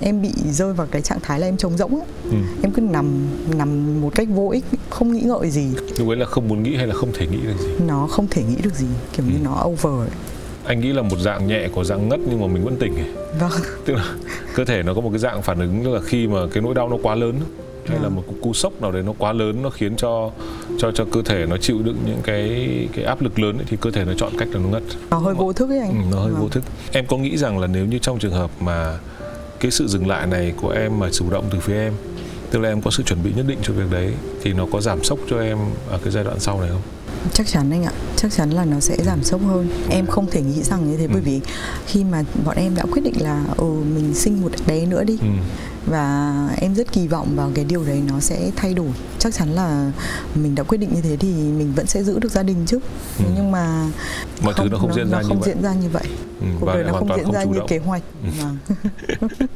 em 0.00 0.22
bị 0.22 0.32
rơi 0.50 0.72
vào 0.72 0.86
cái 0.90 1.02
trạng 1.02 1.18
thái 1.22 1.40
là 1.40 1.48
em 1.48 1.56
trống 1.56 1.76
rỗng 1.76 1.94
ấy. 1.94 2.06
Ừ. 2.24 2.36
em 2.62 2.72
cứ 2.72 2.80
nằm 2.80 3.26
nằm 3.56 4.00
một 4.00 4.10
cách 4.14 4.28
vô 4.30 4.50
ích 4.50 4.64
không 4.90 5.12
nghĩ 5.12 5.20
ngợi 5.20 5.50
gì 5.50 5.66
lúc 5.98 6.08
ấy 6.08 6.16
là 6.16 6.26
không 6.26 6.48
muốn 6.48 6.62
nghĩ 6.62 6.76
hay 6.76 6.86
là 6.86 6.94
không 6.94 7.12
thể 7.14 7.26
nghĩ 7.26 7.38
được 7.46 7.58
gì 7.60 7.84
nó 7.86 8.06
không 8.06 8.26
thể 8.30 8.42
nghĩ 8.42 8.56
được 8.62 8.74
gì 8.74 8.86
kiểu 9.12 9.26
ừ. 9.26 9.32
như 9.32 9.38
nó 9.44 9.64
over 9.64 10.08
ấy. 10.08 10.10
Anh 10.66 10.80
nghĩ 10.80 10.92
là 10.92 11.02
một 11.02 11.18
dạng 11.18 11.46
nhẹ 11.46 11.68
của 11.68 11.84
dạng 11.84 12.08
ngất 12.08 12.20
nhưng 12.30 12.40
mà 12.40 12.46
mình 12.46 12.64
vẫn 12.64 12.76
tỉnh 12.76 12.94
ấy. 12.96 13.06
vâng. 13.40 13.50
Tức 13.84 13.94
là 13.94 14.04
cơ 14.54 14.64
thể 14.64 14.82
nó 14.82 14.94
có 14.94 15.00
một 15.00 15.10
cái 15.10 15.18
dạng 15.18 15.42
phản 15.42 15.58
ứng 15.60 15.84
tức 15.84 15.90
là 15.90 16.00
khi 16.00 16.26
mà 16.28 16.38
cái 16.52 16.62
nỗi 16.62 16.74
đau 16.74 16.88
nó 16.88 16.96
quá 17.02 17.14
lớn 17.14 17.34
hay 17.86 17.98
là 18.02 18.08
một 18.08 18.22
cú- 18.28 18.40
cú 18.42 18.52
sốc 18.52 18.82
nào 18.82 18.92
đấy 18.92 19.02
nó 19.06 19.12
quá 19.18 19.32
lớn 19.32 19.62
nó 19.62 19.70
khiến 19.70 19.96
cho 19.96 20.30
cho 20.78 20.92
cho 20.92 21.04
cơ 21.12 21.22
thể 21.22 21.46
nó 21.46 21.56
chịu 21.56 21.78
đựng 21.82 21.96
những 22.06 22.18
cái 22.22 22.68
cái 22.92 23.04
áp 23.04 23.22
lực 23.22 23.38
lớn 23.38 23.58
ấy, 23.58 23.64
thì 23.68 23.76
cơ 23.80 23.90
thể 23.90 24.04
nó 24.04 24.12
chọn 24.16 24.32
cách 24.38 24.48
là 24.52 24.60
nó 24.60 24.68
ngất. 24.68 24.82
Nó 25.10 25.18
hơi 25.18 25.34
vô 25.34 25.52
thức 25.52 25.68
ấy 25.70 25.78
anh. 25.78 25.88
Ừ, 25.90 26.04
nó 26.16 26.18
hơi 26.22 26.32
Vâng. 26.32 26.42
vô 26.42 26.48
thức. 26.48 26.62
Em 26.92 27.06
có 27.06 27.16
nghĩ 27.16 27.36
rằng 27.36 27.58
là 27.58 27.66
nếu 27.66 27.84
như 27.86 27.98
trong 27.98 28.18
trường 28.18 28.32
hợp 28.32 28.50
mà 28.60 28.98
cái 29.60 29.70
sự 29.70 29.86
dừng 29.86 30.06
lại 30.08 30.26
này 30.26 30.52
của 30.62 30.70
em 30.70 30.98
mà 30.98 31.10
chủ 31.12 31.30
động 31.30 31.44
từ 31.50 31.60
phía 31.60 31.74
em 31.74 31.92
tức 32.50 32.58
là 32.58 32.68
em 32.68 32.80
có 32.82 32.90
sự 32.90 33.02
chuẩn 33.02 33.22
bị 33.24 33.30
nhất 33.36 33.44
định 33.48 33.58
cho 33.62 33.72
việc 33.72 33.90
đấy 33.90 34.12
thì 34.42 34.52
nó 34.52 34.66
có 34.72 34.80
giảm 34.80 35.04
sốc 35.04 35.18
cho 35.30 35.40
em 35.40 35.58
ở 35.90 35.98
cái 36.04 36.12
giai 36.12 36.24
đoạn 36.24 36.40
sau 36.40 36.60
này 36.60 36.68
không 36.70 36.82
chắc 37.34 37.46
chắn 37.46 37.70
anh 37.70 37.84
ạ 37.84 37.92
chắc 38.16 38.32
chắn 38.32 38.50
là 38.50 38.64
nó 38.64 38.80
sẽ 38.80 38.96
giảm 39.04 39.22
sốc 39.24 39.40
hơn 39.46 39.68
em 39.90 40.06
không 40.06 40.26
thể 40.30 40.42
nghĩ 40.42 40.62
rằng 40.62 40.90
như 40.90 40.96
thế 40.96 41.06
bởi 41.06 41.16
Ừ. 41.16 41.22
vì 41.24 41.40
khi 41.86 42.04
mà 42.04 42.22
bọn 42.44 42.56
em 42.56 42.74
đã 42.74 42.82
quyết 42.92 43.02
định 43.04 43.14
là 43.22 43.44
ừ 43.56 43.64
mình 43.94 44.14
sinh 44.14 44.40
một 44.42 44.52
bé 44.66 44.86
nữa 44.86 45.04
đi 45.04 45.18
ừ. 45.20 45.26
Và 45.86 46.48
em 46.60 46.74
rất 46.74 46.92
kỳ 46.92 47.08
vọng 47.08 47.36
vào 47.36 47.50
cái 47.54 47.64
điều 47.64 47.84
đấy 47.84 48.02
nó 48.08 48.20
sẽ 48.20 48.50
thay 48.56 48.74
đổi. 48.74 48.88
Chắc 49.18 49.34
chắn 49.34 49.48
là 49.48 49.92
mình 50.34 50.54
đã 50.54 50.62
quyết 50.62 50.78
định 50.78 50.90
như 50.94 51.00
thế 51.00 51.16
thì 51.16 51.32
mình 51.32 51.72
vẫn 51.76 51.86
sẽ 51.86 52.02
giữ 52.02 52.18
được 52.18 52.32
gia 52.32 52.42
đình 52.42 52.56
chứ. 52.66 52.78
Ừ. 53.18 53.24
nhưng 53.36 53.50
mà 53.50 53.90
mọi 54.42 54.54
thứ 54.56 54.68
nó 54.70 54.78
không 54.78 54.94
diễn 54.94 55.10
ra 55.10 55.16
nó 55.16 55.22
như 55.22 55.28
không 55.28 55.40
vậy. 55.40 55.52
diễn 55.54 55.62
ra 55.62 55.74
như 55.74 55.88
vậy. 55.88 56.04
Ừ. 56.40 56.46
cuộc 56.60 56.66
và 56.66 56.74
đời 56.74 56.84
nó 56.84 56.92
không 56.92 57.08
diễn 57.16 57.24
không 57.24 57.34
ra 57.34 57.44
như 57.44 57.58
động. 57.58 57.68
kế 57.68 57.78
hoạch. 57.78 58.02
Vâng. 58.40 58.56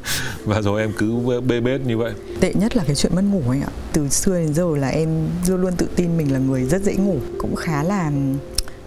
và 0.45 0.63
rồi 0.63 0.81
em 0.81 0.93
cứ 0.99 1.41
bê 1.41 1.61
bết 1.61 1.81
như 1.81 1.99
vậy. 1.99 2.13
Tệ 2.41 2.55
nhất 2.55 2.77
là 2.77 2.85
cái 2.87 2.95
chuyện 2.95 3.15
mất 3.15 3.25
ngủ 3.25 3.43
anh 3.51 3.63
ạ. 3.63 3.71
Từ 3.93 4.09
xưa 4.09 4.39
đến 4.39 4.55
giờ 4.55 4.77
là 4.77 4.89
em 4.89 5.09
luôn 5.49 5.61
luôn 5.61 5.73
tự 5.77 5.89
tin 5.97 6.17
mình 6.17 6.33
là 6.33 6.39
người 6.39 6.65
rất 6.65 6.83
dễ 6.83 6.95
ngủ. 6.95 7.19
Cũng 7.39 7.57
khá 7.57 7.83
là 7.83 8.13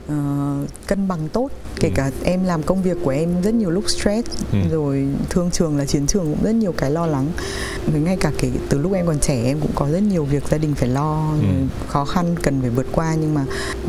ờ, 0.07 0.15
cân 0.88 1.07
bằng 1.07 1.29
tốt 1.33 1.50
kể 1.79 1.88
Ừ. 1.88 1.93
cả 1.95 2.12
em 2.24 2.43
làm 2.43 2.63
công 2.63 2.81
việc 2.81 2.98
của 3.03 3.10
em 3.10 3.41
rất 3.41 3.53
nhiều 3.53 3.69
lúc 3.69 3.83
stress 3.89 4.27
Ừ. 4.51 4.57
rồi 4.72 5.07
thương 5.29 5.51
trường 5.51 5.77
là 5.77 5.86
chiến 5.86 6.07
trường 6.07 6.24
cũng 6.25 6.43
rất 6.43 6.55
nhiều 6.55 6.74
cái 6.77 6.91
lo 6.91 7.05
lắng 7.07 7.27
với 7.91 8.01
ngay 8.01 8.17
cả 8.17 8.31
kể 8.38 8.51
từ 8.69 8.77
lúc 8.77 8.93
em 8.93 9.05
còn 9.05 9.19
trẻ 9.19 9.43
em 9.43 9.60
cũng 9.60 9.72
có 9.75 9.89
rất 9.91 10.03
nhiều 10.03 10.24
việc 10.25 10.43
gia 10.51 10.57
đình 10.57 10.75
phải 10.75 10.89
lo 10.89 11.31
Ừ. 11.33 11.41
rồi 11.41 11.67
khó 11.88 12.05
khăn 12.05 12.36
cần 12.43 12.62
phải 12.62 12.69
vượt 12.69 12.86
qua 12.91 13.15
nhưng 13.22 13.33
mà 13.33 13.45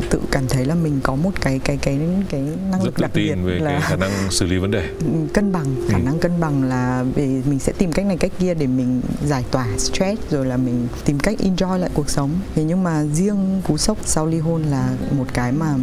tự 0.09 0.19
cảm 0.31 0.47
thấy 0.47 0.65
là 0.65 0.75
mình 0.75 0.99
có 1.03 1.15
một 1.15 1.31
cái 1.41 1.59
cái 1.59 1.77
cái 1.77 1.99
cái 2.29 2.41
năng 2.41 2.79
rất 2.79 2.85
lực 2.85 2.97
đặc 2.99 3.11
biệt 3.13 3.35
về 3.45 3.59
cái 3.63 3.73
là 3.73 3.79
khả 3.79 3.95
năng 3.95 4.11
xử 4.29 4.45
lý 4.45 4.57
vấn 4.57 4.71
đề 4.71 4.89
cân 5.33 5.51
bằng 5.51 5.65
khả 5.89 5.97
Ừ. 5.97 6.03
năng 6.03 6.19
cân 6.19 6.39
bằng 6.39 6.63
là 6.63 7.03
về 7.15 7.41
mình 7.49 7.59
sẽ 7.59 7.73
tìm 7.77 7.91
cách 7.91 8.05
này 8.05 8.17
cách 8.17 8.31
kia 8.39 8.53
để 8.53 8.67
mình 8.67 9.01
giải 9.27 9.43
tỏa 9.51 9.67
stress 9.77 10.21
rồi 10.31 10.45
là 10.45 10.57
mình 10.57 10.87
tìm 11.05 11.19
cách 11.19 11.35
enjoy 11.39 11.77
lại 11.77 11.89
cuộc 11.93 12.09
sống 12.09 12.29
thế 12.55 12.63
nhưng 12.63 12.83
mà 12.83 13.03
riêng 13.13 13.61
cú 13.67 13.77
sốc 13.77 13.97
sau 14.05 14.25
ly 14.27 14.39
hôn 14.39 14.63
là 14.63 14.89
một 15.17 15.25
cái 15.33 15.51
mà 15.51 15.75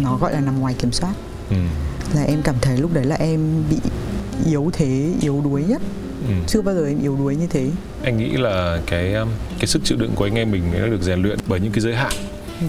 nó 0.00 0.16
gọi 0.16 0.32
là 0.32 0.40
nằm 0.40 0.60
ngoài 0.60 0.74
kiểm 0.78 0.92
soát. 0.92 1.12
Ừ. 1.50 1.56
là 2.14 2.22
em 2.22 2.42
cảm 2.42 2.54
thấy 2.60 2.76
lúc 2.76 2.92
đấy 2.94 3.04
là 3.04 3.16
em 3.16 3.64
bị 3.70 3.76
yếu 4.46 4.70
thế 4.72 5.12
yếu 5.20 5.40
đuối 5.44 5.64
nhất. 5.68 5.82
Ừ. 6.28 6.34
chưa 6.46 6.62
bao 6.62 6.74
giờ 6.74 6.86
em 6.86 7.00
yếu 7.02 7.16
đuối 7.16 7.36
như 7.36 7.46
thế. 7.46 7.70
Anh 8.04 8.16
nghĩ 8.18 8.30
là 8.30 8.80
cái 8.86 9.14
um, 9.14 9.28
cái 9.58 9.66
sức 9.66 9.82
chịu 9.84 9.98
đựng 9.98 10.10
của 10.14 10.24
anh 10.24 10.34
em 10.34 10.50
mình 10.50 10.62
nó 10.80 10.86
được 10.86 11.02
rèn 11.02 11.22
luyện 11.22 11.38
bởi 11.46 11.60
những 11.60 11.72
cái 11.72 11.80
giới 11.80 11.94
hạn. 11.94 12.12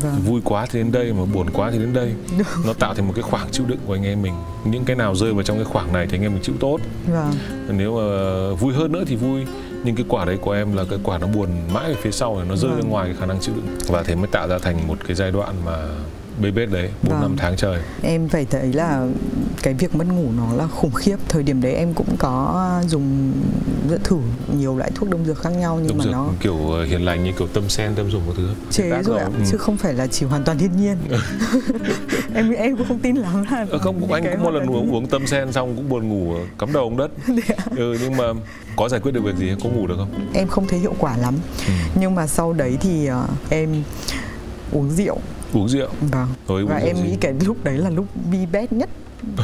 Vâng. 0.01 0.21
Vui 0.25 0.41
quá 0.43 0.65
thì 0.71 0.79
đến 0.79 0.91
đây 0.91 1.13
mà 1.13 1.25
buồn 1.25 1.49
quá 1.49 1.71
thì 1.71 1.79
đến 1.79 1.93
đây. 1.93 2.13
Nó 2.65 2.73
tạo 2.73 2.93
thành 2.93 3.07
một 3.07 3.13
cái 3.15 3.23
khoảng 3.23 3.47
chịu 3.51 3.65
đựng 3.65 3.77
của 3.87 3.93
anh 3.93 4.03
em 4.03 4.21
mình. 4.21 4.33
Những 4.65 4.85
cái 4.85 4.95
nào 4.95 5.15
rơi 5.15 5.33
vào 5.33 5.43
trong 5.43 5.57
cái 5.57 5.65
khoảng 5.65 5.93
này 5.93 6.07
thì 6.09 6.17
anh 6.17 6.21
em 6.23 6.33
mình 6.33 6.43
chịu 6.43 6.55
tốt. 6.59 6.77
Vâng. 7.07 7.33
Nếu 7.69 7.97
mà 7.97 8.05
vui 8.53 8.73
hơn 8.73 8.91
nữa 8.91 9.03
thì 9.07 9.15
vui 9.15 9.45
nhưng 9.83 9.95
cái 9.95 10.05
quả 10.09 10.25
đấy 10.25 10.37
của 10.41 10.51
em 10.51 10.75
là 10.75 10.83
cái 10.89 10.99
quả 11.03 11.17
nó 11.17 11.27
buồn 11.27 11.49
mãi 11.73 11.85
ở 11.85 11.95
phía 12.01 12.11
sau 12.11 12.43
nó 12.49 12.55
rơi 12.55 12.71
ra 12.71 12.77
Vâng. 12.77 12.89
ngoài 12.89 13.07
cái 13.07 13.15
khả 13.19 13.25
năng 13.25 13.39
chịu 13.39 13.55
đựng. 13.55 13.77
Và 13.87 14.03
thế 14.03 14.15
mới 14.15 14.27
tạo 14.27 14.47
ra 14.47 14.59
thành 14.59 14.87
một 14.87 14.97
cái 15.07 15.15
giai 15.15 15.31
đoạn 15.31 15.55
mà 15.65 15.77
bê 16.41 16.51
bết 16.51 16.69
đấy 16.71 16.89
bốn 17.03 17.11
Vâng. 17.11 17.21
năm 17.21 17.35
tháng 17.37 17.55
trời. 17.57 17.79
Em 18.01 18.29
phải 18.29 18.45
thấy 18.45 18.73
là 18.73 19.07
cái 19.63 19.73
việc 19.73 19.95
mất 19.95 20.07
ngủ 20.07 20.31
nó 20.37 20.53
là 20.53 20.67
khủng 20.67 20.91
khiếp. 20.93 21.15
Thời 21.29 21.43
điểm 21.43 21.61
đấy 21.61 21.73
em 21.73 21.93
cũng 21.93 22.15
có 22.19 22.81
dùng 22.87 23.31
thử 24.03 24.17
nhiều 24.57 24.77
loại 24.77 24.91
thuốc 24.95 25.09
đông 25.09 25.25
dược 25.25 25.39
khác 25.41 25.49
nhau 25.49 25.75
nhưng 25.79 25.87
đúng 25.87 25.97
mà 25.97 26.03
rồi 26.03 26.13
nó 26.13 26.27
kiểu 26.39 26.71
ờ, 26.71 26.83
hiền 26.85 27.05
lành 27.05 27.23
như 27.23 27.31
kiểu 27.39 27.47
tâm 27.47 27.69
sen 27.69 27.95
tâm 27.95 28.11
dùng 28.11 28.25
một 28.25 28.33
thứ. 28.37 28.49
Chế 28.71 29.01
rồi 29.03 29.19
ạ 29.19 29.25
ừ. 29.37 29.43
chứ 29.51 29.57
không 29.57 29.77
phải 29.77 29.93
là 29.93 30.07
chỉ 30.07 30.25
hoàn 30.25 30.43
toàn 30.43 30.57
thiên 30.57 30.71
nhiên. 30.77 30.97
Em 32.35 32.51
em 32.51 32.77
cũng 32.77 32.87
không 32.87 32.99
tin 32.99 33.15
lắm 33.15 33.45
là 33.51 33.65
Ờ, 33.69 33.77
không 33.77 34.13
anh 34.13 34.23
cũng 34.31 34.43
một 34.43 34.51
lần 34.51 34.65
uống 34.69 34.91
uống 34.93 35.07
tâm 35.07 35.27
sen 35.27 35.51
xong 35.51 35.75
cũng 35.75 35.89
buồn 35.89 36.09
ngủ 36.09 36.35
cắm 36.59 36.73
đầu 36.73 36.83
ông 36.83 36.97
đất. 36.97 37.11
Ừ, 37.77 37.97
nhưng 38.01 38.17
mà 38.17 38.23
có 38.75 38.89
giải 38.89 38.99
quyết 38.99 39.11
được 39.11 39.23
việc 39.23 39.35
gì? 39.35 39.51
Có 39.63 39.69
ngủ 39.69 39.87
được 39.87 39.95
không? 39.97 40.09
Em 40.33 40.47
không 40.47 40.67
thấy 40.67 40.79
hiệu 40.79 40.93
quả 40.99 41.17
lắm. 41.17 41.35
Ừ. 41.67 41.73
nhưng 41.95 42.15
mà 42.15 42.27
sau 42.27 42.53
đấy 42.53 42.77
thì 42.81 43.05
ờ, 43.05 43.27
em 43.49 43.83
uống 44.71 44.89
rượu 44.89 45.17
uống 45.53 45.69
rượu. 45.69 45.89
Vâng. 46.11 46.27
Uống 46.47 46.67
và 46.67 46.77
em 46.77 46.95
nghĩ 47.03 47.15
cái 47.21 47.33
lúc 47.45 47.57
đấy 47.63 47.77
là 47.77 47.89
lúc 47.89 48.05
bi 48.31 48.45
bét 48.51 48.73
nhất 48.73 48.89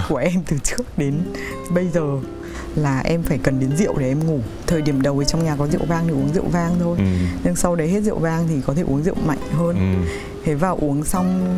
của 0.10 0.18
em 0.18 0.44
từ 0.48 0.58
trước 0.64 0.98
đến 0.98 1.14
bây 1.74 1.88
giờ. 1.88 2.18
Là 2.76 3.00
em 3.00 3.24
phải 3.24 3.38
cần 3.38 3.60
đến 3.60 3.78
rượu 3.78 3.98
để 3.98 4.08
em 4.08 4.28
ngủ. 4.28 4.40
Thời 4.68 4.82
điểm 4.82 5.02
đầu 5.02 5.20
thì 5.20 5.26
trong 5.28 5.46
nhà 5.46 5.56
có 5.56 5.68
rượu 5.68 5.86
vang 5.88 6.08
thì 6.08 6.14
uống 6.14 6.34
rượu 6.34 6.46
vang 6.52 6.76
thôi. 6.80 6.98
Ừ. 6.98 7.04
nhưng 7.44 7.56
sau 7.56 7.76
đấy 7.76 7.88
hết 7.90 8.02
rượu 8.02 8.20
vang 8.20 8.48
thì 8.48 8.56
có 8.66 8.74
thể 8.74 8.82
uống 8.82 9.04
rượu 9.04 9.16
mạnh 9.26 9.40
hơn. 9.58 9.76
Ừ. 9.76 10.10
thế 10.44 10.54
vào 10.56 10.78
uống 10.82 11.04
xong 11.04 11.56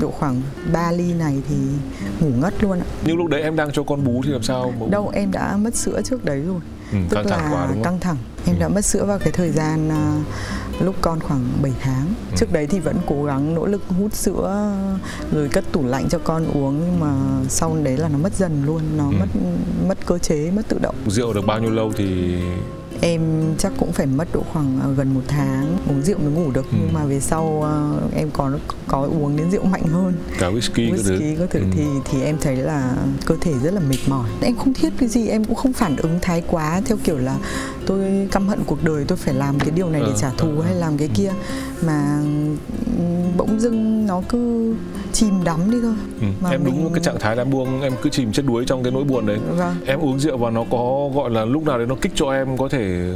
độ 0.00 0.10
khoảng 0.10 0.42
3 0.72 0.92
ly 0.92 1.12
này 1.12 1.42
thì 1.48 1.56
ngủ 2.20 2.30
ngất 2.40 2.62
luôn 2.64 2.80
ạ. 2.80 2.86
Nhưng 3.04 3.16
lúc 3.16 3.28
đấy 3.28 3.42
em 3.42 3.56
đang 3.56 3.72
cho 3.72 3.82
con 3.82 4.04
bú 4.04 4.22
thì 4.24 4.30
làm 4.30 4.42
sao 4.42 4.72
mà 4.80 4.86
đâu 4.90 5.10
em 5.14 5.32
đã 5.32 5.56
mất 5.56 5.74
sữa 5.74 6.00
trước 6.04 6.24
đấy 6.24 6.40
rồi. 6.40 6.60
Ừ, 6.92 6.98
tức 7.10 7.16
căng 7.16 7.26
thẳng 7.28 7.44
là 7.44 7.50
quá 7.50 7.66
đúng 7.66 7.74
không? 7.74 7.82
căng 7.84 8.00
thẳng 8.00 8.16
em 8.46 8.58
đã 8.58 8.68
mất 8.68 8.84
sữa 8.84 9.04
vào 9.04 9.18
cái 9.18 9.32
thời 9.32 9.50
gian 9.50 9.88
à, 9.88 10.16
lúc 10.80 10.94
con 11.00 11.20
khoảng 11.20 11.48
7 11.62 11.72
tháng 11.82 12.06
Ừ. 12.30 12.36
trước 12.36 12.52
đấy 12.52 12.66
thì 12.66 12.80
vẫn 12.80 12.96
cố 13.06 13.24
gắng 13.24 13.54
nỗ 13.54 13.66
lực 13.66 13.82
hút 13.98 14.14
sữa 14.14 14.72
rồi 15.32 15.48
cất 15.48 15.64
tủ 15.72 15.86
lạnh 15.86 16.08
cho 16.08 16.18
con 16.18 16.46
uống 16.54 16.80
nhưng 16.80 17.00
mà 17.00 17.14
sau 17.48 17.76
đấy 17.82 17.96
là 17.96 18.08
nó 18.08 18.18
mất 18.18 18.34
dần 18.34 18.62
luôn 18.66 18.80
nó 18.96 19.04
Ừ. 19.10 19.14
mất 19.20 19.26
mất 19.88 19.98
cơ 20.06 20.18
chế 20.18 20.50
mất 20.50 20.62
tự 20.68 20.78
động 20.82 20.94
rượu 21.06 21.32
được 21.34 21.46
bao 21.46 21.60
nhiêu 21.60 21.70
lâu 21.70 21.92
thì 21.96 22.36
em 23.00 23.20
chắc 23.58 23.72
cũng 23.78 23.92
phải 23.92 24.06
mất 24.06 24.28
độ 24.32 24.42
khoảng 24.52 24.80
à, 24.82 24.86
gần 24.96 25.14
một 25.14 25.20
tháng 25.28 25.76
uống 25.88 26.02
rượu 26.02 26.18
mới 26.18 26.30
ngủ 26.32 26.50
được. 26.50 26.64
Ừ. 26.70 26.76
nhưng 26.80 26.92
mà 26.94 27.04
về 27.04 27.20
sau 27.20 27.62
à, 27.66 27.72
em 28.16 28.30
có 28.30 28.50
có 28.88 28.98
uống 29.20 29.36
đến 29.36 29.50
rượu 29.50 29.64
mạnh 29.64 29.82
hơn. 29.82 30.12
Cả 30.38 30.50
whisky, 30.50 30.94
whisky 30.94 31.36
có 31.38 31.46
thể 31.50 31.60
Ừ. 31.60 31.66
thì 31.72 31.84
thì 32.10 32.22
em 32.22 32.36
thấy 32.40 32.56
là 32.56 32.96
cơ 33.26 33.34
thể 33.40 33.52
rất 33.62 33.74
là 33.74 33.80
mệt 33.80 33.96
mỏi. 34.08 34.28
Em 34.42 34.56
không 34.56 34.74
thiết 34.74 34.92
cái 34.98 35.08
gì 35.08 35.28
em 35.28 35.44
cũng 35.44 35.54
không 35.54 35.72
phản 35.72 35.96
ứng 35.96 36.18
thái 36.22 36.42
quá 36.50 36.80
theo 36.84 36.98
kiểu 37.04 37.18
là 37.18 37.36
tôi 37.86 38.28
căm 38.32 38.48
hận 38.48 38.58
cuộc 38.66 38.84
đời 38.84 39.04
tôi 39.08 39.18
phải 39.18 39.34
làm 39.34 39.58
cái 39.58 39.70
điều 39.70 39.90
này 39.90 40.00
để 40.00 40.10
Ờ, 40.10 40.16
trả 40.20 40.30
thù 40.38 40.48
ờ, 40.60 40.62
hay 40.64 40.74
làm 40.74 40.98
cái 40.98 41.08
kia. 41.14 41.32
Mà 41.86 42.18
ừm, 42.98 43.36
bỗng 43.36 43.60
dưng 43.60 44.06
nó 44.06 44.22
cứ 44.28 44.74
chìm 45.14 45.44
đắm 45.44 45.70
đi 45.70 45.78
thôi 45.82 45.94
ừ. 46.20 46.26
mà 46.40 46.50
em 46.50 46.64
đúng 46.64 46.84
mình- 46.84 46.92
cái 46.94 47.02
trạng 47.04 47.18
thái 47.20 47.36
là 47.36 47.44
buông 47.44 47.80
em 47.82 47.92
cứ 48.02 48.10
chìm 48.10 48.32
chết 48.32 48.42
đuối 48.46 48.64
trong 48.66 48.82
cái 48.82 48.92
nỗi 48.92 49.04
buồn 49.04 49.26
đấy. 49.26 49.38
Vâng. 49.56 49.74
Em 49.86 50.00
uống 50.00 50.18
rượu 50.20 50.36
và 50.36 50.50
nó 50.50 50.64
có 50.70 51.10
gọi 51.14 51.30
là 51.30 51.44
lúc 51.44 51.64
nào 51.66 51.78
đấy 51.78 51.86
nó 51.86 51.94
kích 52.00 52.12
cho 52.14 52.30
em 52.32 52.56
có 52.56 52.68
thể 52.68 53.10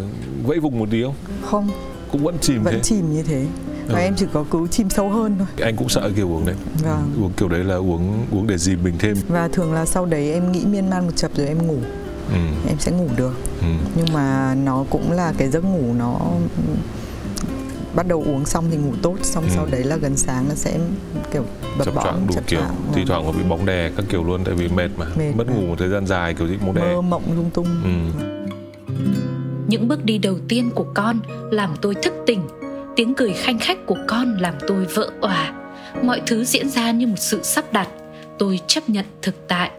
vẫy 0.47 0.61
vùng 0.61 0.79
một 0.79 0.89
tí 0.91 1.03
không? 1.03 1.15
Không. 1.43 1.69
Cũng 2.13 2.25
vẫn 2.25 2.37
chìm 2.41 2.63
vẫn 2.63 2.75
thế. 2.75 2.81
chìm 2.83 3.13
như 3.13 3.23
thế. 3.23 3.47
Và 3.89 3.99
Ừ. 3.99 4.03
em 4.03 4.15
chỉ 4.17 4.27
có 4.33 4.45
cứ 4.51 4.67
chìm 4.71 4.91
sâu 4.91 5.09
hơn 5.11 5.35
thôi. 5.39 5.47
Anh 5.67 5.77
cũng 5.77 5.89
sợ 5.89 6.11
kiểu 6.17 6.29
uống 6.29 6.47
đấy. 6.47 6.55
Vâng. 6.83 7.13
Uống 7.23 7.33
kiểu 7.37 7.49
đấy 7.49 7.65
là 7.65 7.75
uống 7.75 8.27
uống 8.33 8.47
để 8.47 8.59
dìm 8.59 8.79
mình 8.85 8.95
thêm. 8.99 9.17
Và 9.29 9.49
thường 9.53 9.73
là 9.73 9.87
sau 9.87 10.07
đấy 10.07 10.33
em 10.33 10.53
nghĩ 10.53 10.65
miên 10.67 10.91
man 10.91 11.05
một 11.07 11.13
chập 11.17 11.31
rồi 11.37 11.47
em 11.47 11.67
ngủ. 11.67 11.79
Ừ. 12.33 12.39
em 12.69 12.79
sẽ 12.79 12.93
ngủ 12.93 13.09
được. 13.17 13.35
Ừ. 13.61 13.67
nhưng 13.97 14.07
mà 14.15 14.55
nó 14.65 14.85
cũng 14.91 15.13
là 15.13 15.33
cái 15.39 15.49
giấc 15.49 15.65
ngủ 15.65 15.95
nó 15.99 16.19
bắt 17.95 18.07
đầu 18.09 18.23
uống 18.27 18.45
xong 18.45 18.65
thì 18.71 18.77
ngủ 18.77 18.93
tốt 19.03 19.17
xong 19.23 19.45
Ừ. 19.45 19.51
sau 19.55 19.67
đấy 19.71 19.85
là 19.85 19.97
gần 19.97 20.17
sáng 20.17 20.45
nó 20.49 20.55
sẽ 20.55 20.79
kiểu 21.33 21.45
bập 21.79 21.87
chập 21.87 21.95
bõm 21.95 22.05
choạng 22.05 22.27
đủ 22.27 22.35
chập 22.35 22.47
kiểu 22.47 22.61
thi 22.93 22.95
vâng. 22.95 23.07
thoảng 23.07 23.25
có 23.27 23.33
bị 23.33 23.43
bóng 23.49 23.67
đè 23.67 23.91
các 23.97 24.05
kiểu 24.09 24.25
luôn 24.25 24.45
tại 24.45 24.55
vì 24.55 24.69
mệt 24.69 24.89
mà 24.97 25.07
Mệt 25.19 25.33
mất 25.37 25.47
mà. 25.49 25.55
ngủ 25.55 25.67
một 25.67 25.75
thời 25.79 25.89
gian 25.89 26.07
dài 26.07 26.35
kiểu 26.35 26.49
gì 26.49 26.57
bóng 26.57 26.75
đè 26.75 26.95
mơ 26.95 27.01
mộng 27.01 27.23
lung 27.37 27.51
tung 27.51 27.67
ừ. 27.85 28.23
Những 29.69 29.89
bước 29.89 30.05
đi 30.05 30.19
đầu 30.19 30.39
tiên 30.49 30.71
của 30.75 30.87
con 30.95 31.21
làm 31.51 31.71
tôi 31.81 31.95
thức 31.95 32.13
tỉnh 32.27 32.41
Tiếng 32.97 33.15
cười 33.15 33.33
khanh 33.33 33.59
khách 33.59 33.87
của 33.87 33.97
con 34.09 34.37
làm 34.41 34.55
tôi 34.69 34.85
vỡ 34.85 35.11
òa 35.21 35.53
Mọi 36.03 36.21
thứ 36.27 36.45
diễn 36.45 36.69
ra 36.69 36.91
như 36.91 37.07
một 37.07 37.19
sự 37.19 37.41
sắp 37.43 37.65
đặt 37.73 37.89
Tôi 38.39 38.61
chấp 38.67 38.89
nhận 38.89 39.05
thực 39.23 39.49
tại 39.49 39.71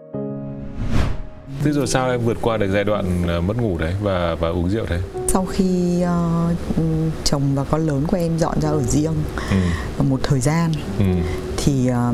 thế 1.64 1.72
rồi 1.72 1.86
sao 1.86 2.10
em 2.10 2.20
vượt 2.20 2.36
qua 2.42 2.56
được 2.56 2.66
giai 2.72 2.84
đoạn 2.84 3.04
ờ, 3.28 3.40
mất 3.40 3.56
ngủ 3.56 3.78
đấy 3.78 3.94
và 4.02 4.34
và 4.34 4.48
uống 4.48 4.68
rượu 4.70 4.86
đấy 4.90 5.00
sau 5.32 5.44
khi 5.46 6.00
ờ, 6.02 6.54
chồng 7.24 7.54
và 7.54 7.64
con 7.64 7.86
lớn 7.86 8.04
của 8.06 8.16
em 8.16 8.38
dọn 8.38 8.60
ra 8.60 8.68
ở 8.68 8.82
riêng 8.82 9.14
ừ. 9.98 10.02
một 10.02 10.20
thời 10.22 10.40
gian 10.40 10.72
Ừ. 10.98 11.04
thì 11.56 11.86
ờ, 11.86 12.12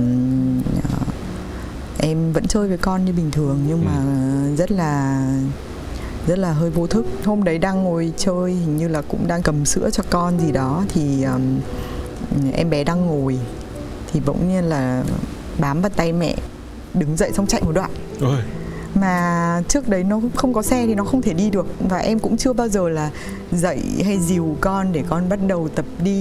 em 1.99 2.33
vẫn 2.33 2.47
chơi 2.47 2.69
với 2.69 2.79
con 2.79 3.05
như 3.05 3.13
bình 3.13 3.31
thường 3.31 3.59
nhưng 3.69 3.85
mà 3.85 4.03
rất 4.57 4.71
là 4.73 5.23
rất 6.27 6.39
là 6.39 6.53
hơi 6.53 6.71
vô 6.71 6.87
thức 6.87 7.07
hôm 7.25 7.45
đấy 7.45 7.59
đang 7.59 7.85
ngồi 7.85 8.13
chơi 8.17 8.53
hình 8.53 8.77
như 8.77 8.89
là 8.89 9.03
cũng 9.03 9.27
đang 9.27 9.43
cầm 9.43 9.65
sữa 9.65 9.91
cho 9.93 10.03
con 10.11 10.39
gì 10.41 10.53
đó 10.53 10.85
thì 10.89 11.23
ờm, 11.23 11.43
em 12.53 12.71
bé 12.71 12.85
đang 12.85 13.07
ngồi 13.07 13.39
thì 14.13 14.21
bỗng 14.27 14.49
nhiên 14.49 14.65
là 14.65 15.05
bám 15.59 15.81
vào 15.81 15.91
tay 15.97 16.13
mẹ 16.13 16.35
đứng 16.95 17.17
dậy 17.17 17.31
xong 17.35 17.47
chạy 17.47 17.63
một 17.63 17.73
đoạn 17.73 17.91
Ôi, 18.21 18.39
mà 19.01 19.63
trước 19.69 19.89
đấy 19.89 20.05
nó 20.05 20.21
không 20.35 20.53
có 20.53 20.63
xe 20.63 20.87
thì 20.87 20.95
nó 20.95 21.05
không 21.05 21.23
thể 21.23 21.33
đi 21.33 21.51
được 21.51 21.67
và 21.89 21.99
em 21.99 22.19
cũng 22.19 22.37
chưa 22.37 22.53
bao 22.53 22.69
giờ 22.69 22.89
là 22.89 23.11
dạy 23.53 23.81
hay 24.05 24.19
dìu 24.21 24.57
con 24.61 24.93
để 24.93 25.03
con 25.09 25.29
bắt 25.29 25.39
đầu 25.47 25.69
tập 25.75 25.85
đi 26.05 26.15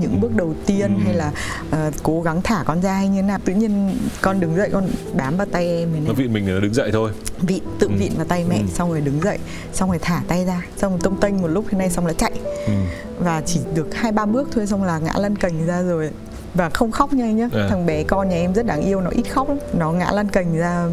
những 0.00 0.20
bước 0.20 0.36
đầu 0.36 0.54
tiên 0.66 0.94
Ừ. 0.96 1.00
hay 1.04 1.14
là 1.14 1.32
ờ, 1.70 1.90
cố 2.02 2.22
gắng 2.22 2.40
thả 2.42 2.62
con 2.66 2.80
ra 2.82 2.92
hay 2.92 3.08
như 3.08 3.22
thế 3.22 3.28
nào 3.28 3.38
tự 3.44 3.54
nhiên 3.54 3.96
con 4.22 4.40
đứng 4.40 4.56
dậy 4.56 4.70
con 4.72 4.88
bám 5.16 5.36
vào 5.36 5.46
tay 5.52 5.66
em 5.68 5.92
này 5.92 6.00
nó 6.06 6.12
vị 6.12 6.28
mình 6.28 6.44
thì 6.46 6.52
nó 6.52 6.60
đứng 6.60 6.74
dậy 6.74 6.90
thôi 6.92 7.10
vịn 7.40 7.62
tự 7.78 7.86
Ừ. 7.88 7.94
vịn 7.98 8.12
vào 8.16 8.24
tay 8.24 8.44
mẹ 8.48 8.56
Ừ. 8.58 8.64
xong 8.74 8.90
rồi 8.90 9.00
đứng 9.00 9.20
dậy 9.22 9.38
xong 9.72 9.88
rồi 9.88 9.98
thả 10.02 10.22
tay 10.28 10.44
ra 10.44 10.62
xong 10.76 10.92
rồi 10.92 11.00
tông 11.02 11.20
tênh 11.20 11.42
một 11.42 11.48
lúc 11.48 11.64
thế 11.70 11.78
này 11.78 11.90
xong 11.90 12.06
là 12.06 12.12
chạy 12.12 12.32
ừ. 12.66 12.72
và 13.18 13.42
chỉ 13.46 13.60
được 13.74 13.94
hai 13.94 14.12
ba 14.12 14.26
bước 14.26 14.48
thôi 14.52 14.66
xong 14.66 14.84
là 14.84 14.98
ngã 14.98 15.12
lăn 15.18 15.36
cành 15.36 15.66
ra 15.66 15.82
rồi 15.82 16.10
và 16.56 16.70
không 16.70 16.90
khóc 16.90 17.12
nha 17.12 17.24
anh 17.24 17.36
nhá. 17.36 17.48
À. 17.52 17.66
thằng 17.70 17.86
bé 17.86 18.02
con 18.02 18.28
nhà 18.28 18.36
em 18.36 18.54
rất 18.54 18.66
đáng 18.66 18.82
yêu 18.82 19.00
nó 19.00 19.10
ít 19.10 19.22
khóc 19.22 19.48
lắm. 19.48 19.58
Nó 19.78 19.92
ngã 19.92 20.10
lăn 20.12 20.28
cành 20.28 20.56
ra 20.56 20.86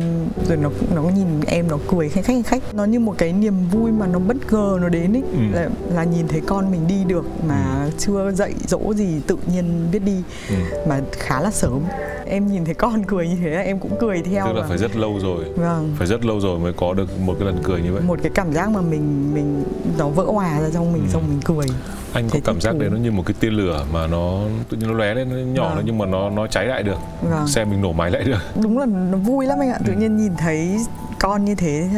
rồi 0.48 0.58
nó 0.58 0.70
nó 0.96 1.02
nhìn 1.04 1.28
em 1.48 1.68
nó 1.68 1.78
cười 1.92 2.10
khanh 2.10 2.24
khách 2.24 2.28
khanh 2.34 2.44
khách. 2.44 2.74
Nó 2.76 2.86
như 2.86 3.00
một 3.00 3.16
cái 3.18 3.34
niềm 3.34 3.54
vui 3.72 3.92
mà 3.92 4.08
nó 4.08 4.20
bất 4.20 4.38
ngờ 4.52 4.78
nó 4.82 4.90
đến 4.90 5.14
ấy 5.16 5.24
Ừ. 5.34 5.38
là, 5.54 5.70
là 5.94 6.04
nhìn 6.04 6.28
thấy 6.28 6.42
con 6.42 6.72
mình 6.72 6.88
đi 6.88 7.04
được 7.08 7.26
mà 7.48 7.90
chưa 7.98 8.32
dạy 8.32 8.54
dỗ 8.68 8.94
gì 8.94 9.22
tự 9.28 9.38
nhiên 9.54 9.88
biết 9.92 10.00
đi. 10.06 10.24
Ừ. 10.50 10.56
mà 10.88 11.02
khá 11.12 11.42
là 11.42 11.52
sớm. 11.52 11.80
Em 12.26 12.48
nhìn 12.48 12.66
thấy 12.66 12.74
con 12.74 13.04
cười 13.04 13.28
như 13.28 13.36
thế 13.44 13.50
là 13.50 13.62
em 13.62 13.80
cũng 13.80 13.92
cười 14.00 14.22
theo 14.22 14.46
tức 14.48 14.54
là 14.54 14.62
và- 14.62 14.68
phải 14.68 14.78
rất 14.78 14.96
lâu 14.96 15.20
rồi. 15.20 15.46
Vâng. 15.56 15.94
Phải 15.98 16.08
rất 16.08 16.26
lâu 16.26 16.40
rồi 16.40 16.60
mới 16.60 16.74
có 16.74 16.94
được 16.94 17.20
một 17.20 17.34
cái 17.40 17.46
lần 17.46 17.58
cười 17.64 17.82
như 17.82 17.94
vậy. 17.94 18.02
Một 18.02 18.20
cái 18.24 18.32
cảm 18.36 18.54
giác 18.54 18.70
mà 18.72 18.82
mình 18.82 19.34
mình 19.34 19.64
nó 19.98 20.08
vỡ 20.08 20.24
hòa 20.24 20.60
ra 20.62 20.70
trong 20.74 20.94
mình 20.94 21.02
Ừ. 21.02 21.10
xong 21.14 21.24
mình 21.30 21.40
cười 21.46 21.66
anh 22.14 22.30
có 22.30 22.40
cảm 22.46 22.62
giác 22.62 22.76
đấy 22.78 22.90
nó 22.90 22.98
như 22.98 23.12
một 23.12 23.24
cái 23.26 23.34
tia 23.40 23.50
lửa 23.50 23.86
mà 23.94 24.08
nó 24.08 24.40
tự 24.70 24.78
nhiên 24.78 24.88
nó 24.88 24.94
lóe 24.94 25.14
lên 25.14 25.30
nó 25.30 25.36
nhỏ 25.64 25.76
Vâng. 25.76 25.84
nhưng 25.86 25.98
mà 25.98 26.06
nó 26.06 26.30
nó 26.30 26.48
cháy 26.48 26.66
lại 26.66 26.84
được 26.84 26.98
vâng 27.22 27.48
xe 27.48 27.66
mình 27.66 27.82
nổ 27.82 27.92
máy 27.94 28.12
lại 28.12 28.24
được 28.24 28.38
đúng 28.62 28.78
là 28.78 28.86
nó 28.86 29.18
vui 29.18 29.46
lắm 29.46 29.60
anh 29.60 29.70
ạ 29.70 29.80
tự 29.86 29.94
Ừ. 29.94 30.00
nhiên 30.00 30.18
nhìn 30.18 30.36
thấy 30.38 30.78
con 31.20 31.46
như 31.46 31.56
thế 31.56 31.90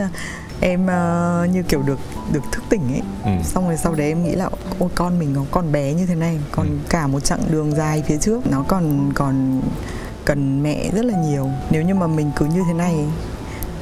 em 0.61 0.87
ờ, 0.87 1.47
như 1.53 1.63
kiểu 1.63 1.81
được 1.81 1.99
được 2.33 2.41
thức 2.51 2.63
tỉnh 2.69 2.81
ấy 2.93 3.01
ừ. 3.23 3.31
xong 3.43 3.67
rồi 3.67 3.77
sau 3.77 3.95
đấy 3.95 4.07
em 4.07 4.23
nghĩ 4.23 4.31
là 4.35 4.49
ôi 4.79 4.89
con 4.95 5.19
mình 5.19 5.33
nó 5.33 5.41
còn 5.51 5.71
bé 5.71 5.93
như 5.93 6.05
thế 6.05 6.15
này 6.15 6.39
còn 6.51 6.67
Ừ. 6.67 6.73
cả 6.89 7.07
một 7.07 7.19
chặng 7.19 7.39
đường 7.51 7.75
dài 7.75 8.03
phía 8.07 8.17
trước 8.17 8.47
nó 8.51 8.63
còn 8.67 9.11
còn 9.15 9.61
cần 10.25 10.63
mẹ 10.63 10.89
rất 10.95 11.05
là 11.05 11.13
nhiều 11.21 11.49
nếu 11.71 11.81
như 11.83 11.95
mà 11.95 12.07
mình 12.07 12.31
cứ 12.35 12.45
như 12.45 12.63
thế 12.67 12.73
này 12.73 12.95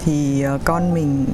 thì 0.05 0.41
ờ, 0.41 0.59
con 0.63 0.93
mình 0.93 1.25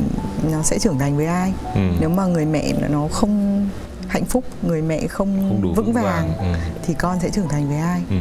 nó 0.52 0.62
sẽ 0.64 0.80
trưởng 0.80 1.00
thành 1.00 1.18
với 1.18 1.26
ai 1.26 1.54
Ừ. 1.76 1.82
nếu 2.00 2.10
mà 2.10 2.26
người 2.26 2.46
mẹ 2.46 2.74
nó 2.90 3.08
không 3.12 3.66
hạnh 4.10 4.26
phúc 4.26 4.43
người 4.62 4.82
mẹ 4.82 5.08
không, 5.08 5.45
không 5.50 5.62
đủ 5.62 5.74
vững 5.74 5.93
vàng, 5.93 6.34
Ừ. 6.39 6.45
thì 6.84 6.93
con 6.93 7.19
sẽ 7.19 7.30
trưởng 7.30 7.48
thành 7.50 7.67
với 7.67 7.78
ai 7.78 8.02
Ừ. 8.10 8.15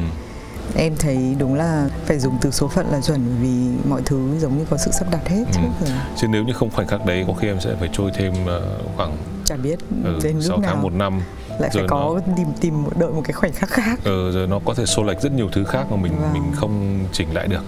em 0.77 0.97
thấy 0.99 1.37
đúng 1.39 1.55
là 1.55 1.89
phải 2.07 2.19
dùng 2.19 2.39
từ 2.41 2.51
số 2.51 2.69
phận 2.69 2.87
là 2.93 3.01
chuẩn 3.01 3.37
vì 3.41 3.89
mọi 3.91 4.03
thứ 4.05 4.39
giống 4.41 4.59
như 4.59 4.65
có 4.71 4.77
sự 4.77 4.91
sắp 4.93 5.07
đặt 5.11 5.29
hết 5.29 5.45
trước 5.53 5.61
Ừ. 5.81 5.87
rồi 5.87 5.95
chứ 6.17 6.27
nếu 6.29 6.45
như 6.45 6.53
không 6.53 6.71
khoảnh 6.71 6.87
khắc 6.87 7.07
đấy 7.07 7.25
có 7.27 7.33
khi 7.33 7.49
em 7.49 7.61
sẽ 7.61 7.71
phải 7.81 7.89
trôi 7.93 8.11
thêm 8.15 8.33
ờ, 8.47 8.79
khoảng 8.97 9.17
chả 9.45 9.57
biết 9.57 9.79
ừ, 10.05 10.19
đến 10.23 10.35
lúc 10.37 10.45
6 10.45 10.59
nào 10.59 10.71
tháng 10.73 10.83
một 10.83 10.93
năm 10.93 11.21
lại 11.59 11.71
phải 11.75 11.85
có 11.89 12.21
tìm 12.37 12.47
tìm 12.61 12.83
một- 12.83 12.99
đợi 12.99 13.11
một 13.11 13.23
cái 13.25 13.33
khoảnh 13.33 13.53
khắc 13.53 13.71
khác 13.71 14.01
ờ, 14.05 14.33
rồi 14.33 14.47
nó 14.47 14.59
có 14.65 14.75
thể 14.75 14.87
xô 14.87 15.03
lệch 15.03 15.21
rất 15.21 15.33
nhiều 15.33 15.49
thứ 15.53 15.65
khác 15.65 15.87
mà 15.91 15.97
mình 15.97 16.13
Vâng. 16.21 16.33
mình 16.33 16.43
không 16.55 17.05
chỉnh 17.13 17.35
lại 17.35 17.47
được 17.49 17.63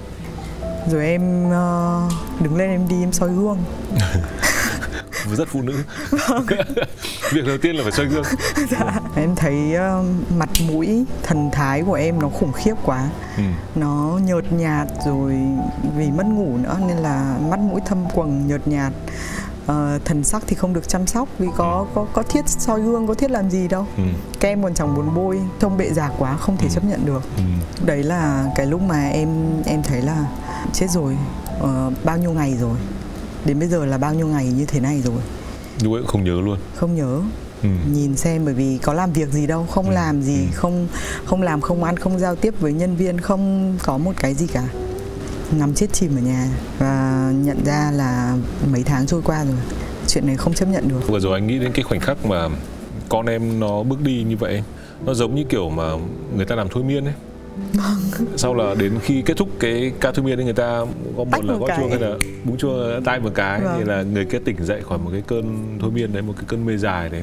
rồi 0.91 1.07
em 1.07 1.51
ờ, 1.51 2.01
đứng 2.41 2.57
lên 2.57 2.71
em 2.71 2.89
đi 2.89 3.03
em 3.03 3.13
soi 3.13 3.29
gương 3.29 3.59
rất 5.37 5.49
phụ 5.49 5.63
nữ. 5.63 5.75
Việc 7.33 7.47
đầu 7.47 7.59
tiên 7.63 7.77
là 7.77 7.83
phải 7.83 7.93
soi 7.93 8.07
gương. 8.07 8.25
Em 9.17 9.35
thấy 9.37 9.75
ờ, 9.75 10.05
mặt 10.37 10.49
mũi 10.69 11.05
thần 11.23 11.51
thái 11.53 11.83
của 11.83 11.95
em 11.95 12.19
nó 12.23 12.29
khủng 12.29 12.53
khiếp 12.53 12.75
quá. 12.85 13.09
Ừ. 13.37 13.43
nó 13.75 14.19
nhợt 14.25 14.53
nhạt 14.53 14.89
rồi 15.07 15.35
vì 15.97 16.11
mất 16.11 16.27
ngủ 16.27 16.57
nữa 16.57 16.77
nên 16.89 16.97
là 16.97 17.37
mắt 17.51 17.59
mũi 17.61 17.81
thâm 17.87 17.99
quầng 18.15 18.47
nhợt 18.49 18.69
nhạt. 18.69 18.93
Ờ, 19.67 19.99
thần 20.05 20.25
sắc 20.25 20.43
thì 20.47 20.57
không 20.57 20.73
được 20.73 20.89
chăm 20.89 21.07
sóc 21.07 21.29
vì 21.39 21.47
có 21.57 21.87
có 21.95 22.07
có 22.13 22.23
thiết 22.23 22.49
soi 22.49 22.81
gương 22.81 23.07
có 23.07 23.15
thiết 23.15 23.31
làm 23.31 23.51
gì 23.51 23.69
đâu. 23.69 23.87
Ừ. 23.97 24.03
kem 24.41 24.63
còn 24.63 24.75
chẳng 24.75 24.95
muốn 24.95 25.15
bôi 25.15 25.41
trông 25.61 25.77
bệ 25.79 25.91
già 25.93 26.11
quá 26.19 26.37
không 26.37 26.57
thể 26.57 26.67
Ừ. 26.67 26.75
chấp 26.75 26.85
nhận 26.85 27.07
được. 27.07 27.23
Ừ. 27.37 27.43
đấy 27.87 28.03
là 28.03 28.45
cái 28.57 28.67
lúc 28.67 28.83
mà 28.83 29.09
em 29.09 29.29
em 29.67 29.83
thấy 29.83 30.03
là 30.03 30.25
chết 30.73 30.87
rồi 30.91 31.17
ờ, 31.61 31.91
bao 32.05 32.19
nhiêu 32.19 32.33
ngày 32.33 32.57
rồi 32.61 32.77
đến 33.45 33.59
bây 33.59 33.69
giờ 33.69 33.85
là 33.87 33.99
bao 33.99 34.15
nhiêu 34.15 34.27
ngày 34.27 34.47
như 34.47 34.65
thế 34.65 34.81
này 34.81 35.01
rồi? 35.05 35.21
Lúc 35.83 35.93
ấy 35.93 36.03
không 36.07 36.25
nhớ 36.25 36.41
luôn. 36.41 36.59
Không 36.77 36.95
nhớ. 36.95 37.21
Ừ. 37.63 37.69
nhìn 37.93 38.17
xem 38.17 38.45
bởi 38.45 38.55
vì 38.55 38.79
có 38.83 38.93
làm 38.93 39.13
việc 39.13 39.29
gì 39.33 39.47
đâu 39.47 39.67
không 39.71 39.89
Ừ, 39.89 39.95
làm 39.95 40.23
gì 40.23 40.37
ừ. 40.41 40.47
không 40.55 40.89
không 41.25 41.43
làm 41.43 41.61
không 41.61 41.85
ăn 41.85 41.97
không 41.97 42.19
giao 42.19 42.37
tiếp 42.37 42.55
với 42.61 42.73
nhân 42.73 42.97
viên 42.97 43.21
không 43.21 43.75
có 43.83 43.99
một 43.99 44.13
cái 44.17 44.35
gì 44.35 44.47
cả. 44.47 44.69
Nằm 45.59 45.75
chết 45.75 45.93
chìm 45.93 46.17
ở 46.17 46.21
nhà 46.21 46.49
và 46.79 47.33
nhận 47.45 47.65
ra 47.65 47.91
là 47.95 48.37
mấy 48.73 48.83
tháng 48.83 49.07
trôi 49.07 49.23
qua 49.23 49.45
rồi. 49.45 49.57
Chuyện 50.09 50.27
này 50.27 50.37
không 50.37 50.55
chấp 50.55 50.67
nhận 50.67 50.89
được. 50.89 51.01
Vừa 51.09 51.21
rồi 51.21 51.33
anh 51.39 51.47
nghĩ 51.47 51.59
đến 51.59 51.73
cái 51.73 51.83
khoảnh 51.83 52.01
khắc 52.01 52.27
mà 52.27 52.49
con 53.09 53.27
em 53.27 53.61
nó 53.61 53.83
bước 53.83 54.01
đi 54.01 54.25
như 54.29 54.37
vậy 54.37 54.63
nó 55.07 55.15
giống 55.15 55.35
như 55.35 55.45
kiểu 55.49 55.71
mà 55.71 55.85
người 56.37 56.47
ta 56.47 56.55
làm 56.57 56.69
thôi 56.69 56.83
miên 56.85 57.05
ấy 57.05 57.15
sau 58.37 58.55
là 58.55 58.75
đến 58.75 58.99
khi 59.03 59.23
kết 59.27 59.37
thúc 59.37 59.49
cái 59.61 59.93
ca 60.01 60.13
thôi 60.13 60.25
miên 60.25 60.39
ấy 60.39 60.45
người 60.45 60.53
ta 60.55 60.81
có 61.17 61.25
một 61.25 61.29
Tách 61.33 61.45
là 61.45 61.53
một 61.53 61.59
gót 61.61 61.67
cái. 61.69 61.79
chuông 61.81 61.91
hay 61.91 61.99
là 62.01 62.15
búng 62.45 62.57
chuông 62.59 63.03
tay 63.05 63.21
một 63.21 63.31
cái 63.35 63.61
Vâng. 63.61 63.75
thì 63.79 63.85
là 63.85 64.03
người 64.03 64.25
kia 64.25 64.39
tỉnh 64.45 64.57
dậy 64.65 64.83
khỏi 64.89 64.99
một 64.99 65.11
cái 65.13 65.23
cơn 65.27 65.77
thôi 65.81 65.91
miên 65.91 66.13
đấy 66.13 66.23
một 66.23 66.33
cái 66.37 66.45
cơn 66.49 66.67
mê 66.67 66.77
dài 66.77 67.09
đấy 67.09 67.23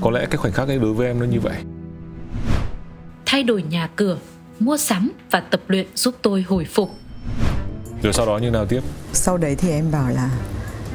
có 0.00 0.10
lẽ 0.10 0.26
cái 0.30 0.36
khoảnh 0.36 0.52
khắc 0.52 0.68
ấy 0.68 0.78
đối 0.78 0.92
với 0.92 1.06
em 1.06 1.20
nó 1.20 1.26
như 1.26 1.40
vậy 1.40 1.56
Thay 3.26 3.42
đổi 3.42 3.62
nhà 3.70 3.88
cửa, 3.96 4.18
mua 4.60 4.76
sắm 4.76 5.10
và 5.30 5.40
tập 5.40 5.60
luyện 5.68 5.86
giúp 5.94 6.14
tôi 6.22 6.42
hồi 6.48 6.64
phục. 6.64 6.90
rồi 8.02 8.12
sau 8.12 8.26
đó 8.26 8.38
như 8.38 8.50
nào 8.50 8.66
tiếp 8.66 8.80
sau 9.12 9.36
đấy 9.38 9.54
thì 9.58 9.70
em 9.70 9.90
bảo 9.92 10.08
là 10.10 10.30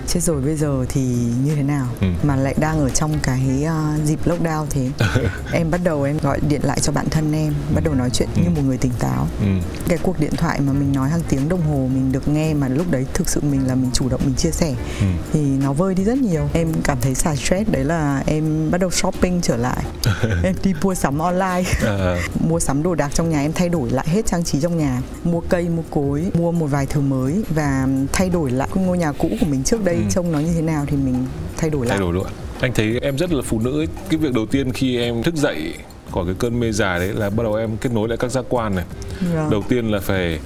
chết 0.08 0.20
rồi 0.24 0.42
bây 0.42 0.56
giờ 0.56 0.86
thì 0.90 1.02
như 1.46 1.56
thế 1.56 1.64
nào? 1.64 1.88
Ừ. 2.02 2.08
mà 2.24 2.36
lại 2.36 2.56
đang 2.60 2.80
ở 2.80 2.90
trong 2.90 3.12
cái 3.24 3.66
uh, 3.66 4.06
dịp 4.06 4.20
lockdown 4.28 4.66
thế. 4.70 4.90
Em 5.54 5.72
bắt 5.72 5.82
đầu 5.84 6.04
em 6.04 6.18
gọi 6.18 6.40
điện 6.48 6.62
lại 6.64 6.80
cho 6.82 6.92
bạn 6.94 7.10
thân 7.10 7.32
em 7.34 7.54
bắt 7.76 7.84
đầu 7.84 7.94
nói 7.94 8.10
chuyện 8.10 8.30
Ừ. 8.36 8.42
như 8.44 8.50
một 8.50 8.62
người 8.66 8.78
tỉnh 8.78 8.92
táo. 9.00 9.28
Ừ. 9.40 9.46
cái 9.88 9.98
cuộc 10.04 10.20
điện 10.20 10.36
thoại 10.38 10.60
mà 10.62 10.74
mình 10.74 10.94
nói 10.94 11.10
hàng 11.10 11.22
tiếng 11.30 11.50
đồng 11.50 11.62
hồ 11.62 11.90
mình 11.94 12.12
được 12.12 12.28
nghe 12.28 12.54
mà 12.54 12.68
lúc 12.68 12.92
đấy 12.92 13.06
thực 13.14 13.30
sự 13.30 13.42
mình 13.52 13.68
là 13.68 13.76
mình 13.76 13.90
chủ 13.94 14.10
động 14.10 14.22
mình 14.26 14.36
chia 14.36 14.52
sẻ 14.52 14.76
Ừ. 15.00 15.06
thì 15.34 15.40
nó 15.40 15.74
vơi 15.74 15.96
đi 15.96 16.04
rất 16.04 16.18
nhiều. 16.18 16.50
Em 16.54 16.68
cảm 16.84 16.98
thấy 17.02 17.16
xả 17.16 17.36
stress 17.36 17.70
đấy 17.72 17.84
là 17.84 18.24
em 18.26 18.72
bắt 18.72 18.78
đầu 18.82 18.92
shopping 18.92 19.42
trở 19.42 19.58
lại. 19.58 19.84
Em 20.44 20.56
đi 20.64 20.74
mua 20.84 20.94
sắm 20.96 21.20
online. 21.20 21.64
À, 21.86 22.18
mua 22.48 22.60
sắm 22.60 22.84
đồ 22.84 22.96
đạc 22.96 23.10
trong 23.14 23.30
nhà 23.30 23.42
em 23.42 23.54
thay 23.54 23.70
đổi 23.70 23.90
lại 23.90 24.06
hết 24.10 24.26
trang 24.26 24.44
trí 24.44 24.62
trong 24.62 24.78
nhà. 24.78 25.02
Mua 25.24 25.40
cây 25.40 25.70
mua 25.70 25.84
cối 25.92 26.26
mua 26.34 26.52
một 26.52 26.68
vài 26.68 26.86
thứ 26.86 27.02
mới 27.02 27.44
và 27.50 27.88
thay 28.14 28.30
đổi 28.30 28.52
lại 28.52 28.68
ngôi 28.74 28.98
nhà 28.98 29.12
cũ 29.12 29.30
của 29.40 29.46
mình 29.46 29.64
trước 29.64 29.84
đây 29.86 29.93
Ừ. 29.98 30.02
trông 30.10 30.32
nó 30.32 30.40
như 30.40 30.54
thế 30.56 30.62
nào 30.62 30.86
thì 30.88 30.98
mình 30.98 31.26
thay 31.58 31.70
đổi 31.70 31.86
lại 31.86 31.90
thay 31.98 32.00
đổi 32.06 32.14
luôn 32.14 32.26
anh 32.60 32.74
thấy 32.74 33.00
em 33.02 33.18
rất 33.18 33.32
là 33.34 33.42
phụ 33.46 33.60
nữ 33.60 33.80
ấy. 33.82 33.88
cái 34.10 34.18
việc 34.18 34.34
đầu 34.34 34.46
tiên 34.46 34.72
khi 34.74 34.98
em 34.98 35.24
thức 35.24 35.36
dậy 35.36 35.74
khỏi 36.12 36.26
cái 36.26 36.36
cơn 36.40 36.60
mê 36.60 36.72
dài 36.72 37.00
đấy 37.00 37.14
là 37.14 37.30
bắt 37.30 37.44
đầu 37.44 37.56
em 37.56 37.78
kết 37.78 37.92
nối 37.94 38.10
lại 38.10 38.18
các 38.18 38.32
giác 38.32 38.46
quan 38.50 38.76
này 38.76 38.86
Vâng. 39.34 39.50
đầu 39.50 39.64
tiên 39.70 39.88
là 39.92 40.00
phải 40.00 40.40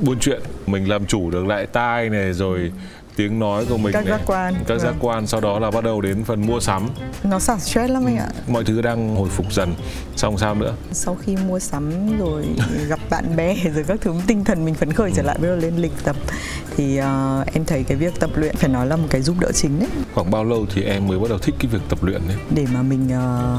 buôn 0.00 0.18
chuyện 0.20 0.40
mình 0.66 0.88
làm 0.88 1.06
chủ 1.06 1.30
được 1.30 1.46
lại 1.46 1.66
tai 1.66 2.08
này 2.10 2.32
rồi 2.32 2.72
tiếng 3.18 3.38
nói 3.38 3.64
của 3.68 3.76
mình 3.78 3.92
Các 3.92 4.04
này. 4.06 4.10
Giác 4.18 4.20
quan. 4.26 4.54
các 4.66 4.78
giác 4.78 4.88
Vâng. 4.88 4.98
quan 5.00 5.26
sau 5.26 5.40
đó 5.40 5.58
là 5.58 5.70
bắt 5.70 5.84
đầu 5.84 6.00
đến 6.00 6.24
phần 6.24 6.46
mua 6.46 6.60
sắm. 6.60 6.88
Nó 7.24 7.38
xả 7.38 7.58
stress 7.58 7.90
lắm 7.92 8.04
anh 8.06 8.16
ạ. 8.16 8.28
Mọi 8.48 8.64
thứ 8.64 8.82
đang 8.82 9.16
hồi 9.16 9.28
phục 9.28 9.52
dần. 9.52 9.74
Xong 10.16 10.38
sao 10.38 10.54
nữa? 10.54 10.74
Sau 10.92 11.14
khi 11.14 11.36
mua 11.36 11.58
sắm 11.58 12.18
rồi 12.18 12.46
gặp 12.88 12.98
bạn 13.10 13.36
bè 13.36 13.54
rồi 13.74 13.84
các 13.88 13.98
thứ 14.00 14.14
tinh 14.26 14.44
thần 14.44 14.64
mình 14.64 14.74
phấn 14.74 14.92
khởi 14.92 15.12
trở 15.16 15.22
lại 15.22 15.38
bắt 15.38 15.48
đầu 15.48 15.56
lên 15.56 15.76
lịch 15.76 15.92
tập 16.04 16.16
thì 16.76 16.96
ờ, 16.96 17.44
em 17.52 17.64
thấy 17.64 17.84
cái 17.84 17.96
việc 17.96 18.20
tập 18.20 18.30
luyện 18.34 18.56
phải 18.56 18.70
nói 18.70 18.86
là 18.86 18.96
một 18.96 19.06
cái 19.10 19.22
giúp 19.22 19.36
đỡ 19.40 19.52
chính 19.52 19.80
đấy. 19.80 19.88
Khoảng 20.14 20.30
bao 20.30 20.44
lâu 20.44 20.66
thì 20.74 20.82
em 20.82 21.06
mới 21.06 21.18
bắt 21.18 21.28
đầu 21.28 21.38
thích 21.38 21.54
cái 21.58 21.70
việc 21.72 21.80
tập 21.88 21.98
luyện 22.02 22.20
đấy? 22.28 22.36
Để 22.50 22.66
mà 22.74 22.82
mình 22.82 23.08
ờ, 23.12 23.58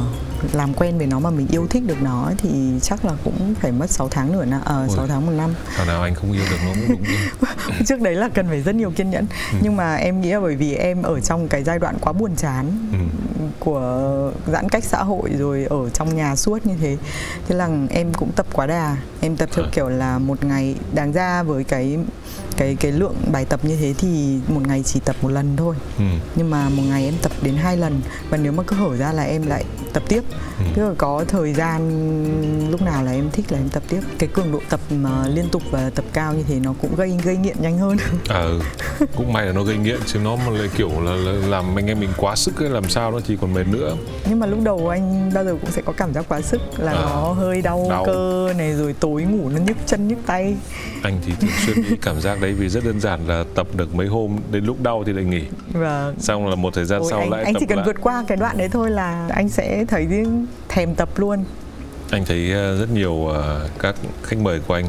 làm 0.54 0.74
quen 0.74 0.98
với 0.98 1.08
nó 1.08 1.20
mà 1.20 1.30
mình 1.30 1.48
yêu 1.52 1.68
thích 1.70 1.84
được 1.88 2.02
nó 2.02 2.24
ấy 2.26 2.36
thì 2.38 2.50
chắc 2.82 3.06
là 3.06 3.12
cũng 3.24 3.56
phải 3.62 3.72
mất 3.72 3.90
6 3.90 4.08
tháng 4.10 4.32
nữa 4.32 4.46
ờ 4.66 4.80
Ôi. 4.88 4.96
6 4.96 5.08
tháng 5.08 5.26
một 5.26 5.32
năm. 5.38 5.54
Thằng 5.76 5.88
nào 5.88 6.02
anh 6.04 6.16
không 6.16 6.32
yêu 6.32 6.44
được 6.52 6.58
nó 6.66 6.72
cũng 6.88 6.98
đúng 6.98 7.80
trước 7.86 8.02
đấy 8.02 8.16
là 8.16 8.30
cần 8.34 8.48
phải 8.48 8.62
rất 8.62 8.76
nhiều 8.76 8.92
kiên 8.92 9.10
nhẫn 9.10 9.26
Ừ. 9.52 9.58
nhưng 9.64 9.76
mà 9.78 9.96
em 9.96 10.22
nghĩ 10.22 10.30
là 10.32 10.40
bởi 10.40 10.56
vì 10.56 10.76
em 10.76 11.02
ở 11.02 11.20
trong 11.20 11.48
cái 11.48 11.64
giai 11.64 11.80
đoạn 11.80 11.96
quá 12.02 12.14
buồn 12.14 12.36
chán 12.36 12.66
ừ. 12.92 12.98
của 13.60 14.32
giãn 14.48 14.70
cách 14.70 14.84
xã 14.84 15.04
hội 15.04 15.30
rồi 15.38 15.66
ở 15.70 15.90
trong 15.90 16.16
nhà 16.16 16.36
suốt 16.36 16.66
như 16.66 16.74
thế 16.82 16.98
thế 17.48 17.56
là 17.56 17.70
em 17.90 18.14
cũng 18.14 18.32
tập 18.36 18.46
quá 18.54 18.66
đà 18.68 18.98
em 19.22 19.36
tập 19.36 19.50
theo 19.54 19.66
À. 19.66 19.70
kiểu 19.72 19.90
là 19.90 20.18
một 20.20 20.44
ngày 20.44 20.76
đáng 20.94 21.12
ra 21.12 21.44
với 21.44 21.64
cái 21.64 21.98
cái 22.60 22.76
cái 22.80 22.92
lượng 22.92 23.16
bài 23.32 23.46
tập 23.46 23.60
như 23.66 23.76
thế 23.76 23.94
thì 23.98 24.40
một 24.48 24.62
ngày 24.68 24.84
chỉ 24.84 25.00
tập 25.00 25.16
một 25.22 25.30
lần 25.30 25.58
thôi 25.58 25.76
Ừ. 25.98 26.04
nhưng 26.36 26.50
mà 26.50 26.70
một 26.70 26.84
ngày 26.90 27.06
em 27.06 27.14
tập 27.22 27.32
đến 27.42 27.56
hai 27.56 27.78
lần 27.78 28.02
và 28.30 28.38
nếu 28.38 28.52
mà 28.52 28.64
cứ 28.64 28.76
hở 28.76 28.96
ra 28.98 29.12
là 29.14 29.24
em 29.24 29.48
lại 29.48 29.64
tập 29.94 30.04
tiếp 30.08 30.24
Ừ. 30.60 30.66
tức 30.76 30.88
là 30.88 30.94
có 30.98 31.26
thời 31.28 31.54
gian 31.54 31.80
lúc 32.72 32.82
nào 32.82 33.04
là 33.04 33.12
em 33.12 33.30
thích 33.32 33.46
là 33.52 33.58
em 33.58 33.70
tập 33.70 33.84
tiếp 33.90 34.00
cái 34.20 34.30
cường 34.34 34.52
độ 34.52 34.60
tập 34.70 34.80
mà 34.90 35.28
liên 35.28 35.50
tục 35.52 35.62
và 35.72 35.90
tập 35.96 36.06
cao 36.14 36.34
như 36.34 36.44
thế 36.48 36.60
nó 36.60 36.74
cũng 36.82 36.96
gây 36.96 37.18
gây 37.24 37.38
nghiện 37.38 37.56
nhanh 37.62 37.78
hơn 37.78 37.98
À, 38.30 38.40
ừ. 38.40 38.62
cũng 39.16 39.34
may 39.34 39.46
là 39.46 39.52
nó 39.54 39.64
gây 39.64 39.78
nghiện 39.78 40.00
chứ 40.06 40.20
nó 40.20 40.36
mà 40.36 40.50
lại 40.50 40.70
kiểu 40.78 40.90
là, 41.02 41.12
là 41.12 41.32
làm 41.48 41.76
anh 41.80 41.88
em 41.88 42.00
mình 42.00 42.10
quá 42.18 42.36
sức 42.36 42.60
ấy 42.60 42.70
làm 42.70 42.90
sao 42.90 43.12
nó 43.12 43.20
thì 43.28 43.38
còn 43.42 43.54
mệt 43.54 43.68
nữa 43.68 43.96
nhưng 44.30 44.40
mà 44.40 44.46
lúc 44.46 44.60
đầu 44.64 44.90
anh 44.90 45.32
bao 45.34 45.44
giờ 45.46 45.56
cũng 45.62 45.72
sẽ 45.72 45.82
có 45.86 45.94
cảm 45.98 46.14
giác 46.14 46.26
quá 46.30 46.42
sức 46.42 46.62
là 46.78 46.92
À, 46.92 47.02
nó 47.02 47.34
hơi 47.34 47.62
đau, 47.62 47.88
đau. 47.90 48.06
cơ 48.06 48.54
này 48.58 48.74
rồi 48.74 48.96
tối 49.00 49.22
ngủ 49.24 49.50
nó 49.50 49.60
nhức 49.60 49.78
chân 49.86 50.08
nhức 50.08 50.18
tay 50.26 50.56
anh 51.04 51.20
thì 51.26 51.32
thường 51.42 51.50
xuyên 51.66 51.84
bị 51.90 51.98
cảm 52.02 52.22
giác 52.22 52.42
đấy 52.42 52.49
thay 52.50 52.54
vì 52.56 52.70
rất 52.70 52.84
đơn 52.86 53.00
giản 53.00 53.28
là 53.28 53.44
tập 53.56 53.68
được 53.74 53.96
mấy 53.96 54.08
hôm 54.08 54.40
đến 54.52 54.66
lúc 54.66 54.82
đau 54.84 55.04
thì 55.06 55.14
lại 55.14 55.24
nghỉ 55.26 55.42
Vâng. 55.74 56.16
xong 56.20 56.48
là 56.48 56.56
một 56.56 56.74
thời 56.74 56.86
gian 56.86 57.00
Ôi, 57.02 57.08
sau 57.12 57.20
anh, 57.20 57.30
lại 57.30 57.44
anh 57.44 57.54
tập 57.54 57.60
chỉ 57.60 57.66
cần 57.66 57.78
lại 57.78 57.86
vượt 57.88 57.96
qua 58.02 58.24
cái 58.28 58.38
đoạn 58.38 58.58
đấy 58.58 58.70
thôi 58.72 58.90
là 58.92 59.28
anh 59.32 59.50
sẽ 59.50 59.86
thấy 59.88 60.08
thèm 60.70 60.96
tập 60.96 61.10
luôn. 61.16 61.44
anh 62.12 62.26
thấy 62.26 62.52
ờ, 62.54 62.78
rất 62.80 62.90
nhiều 62.92 63.28
ờ, 63.28 63.70
các 63.80 63.96
khách 64.24 64.38
mời 64.40 64.60
của 64.68 64.74
anh 64.74 64.86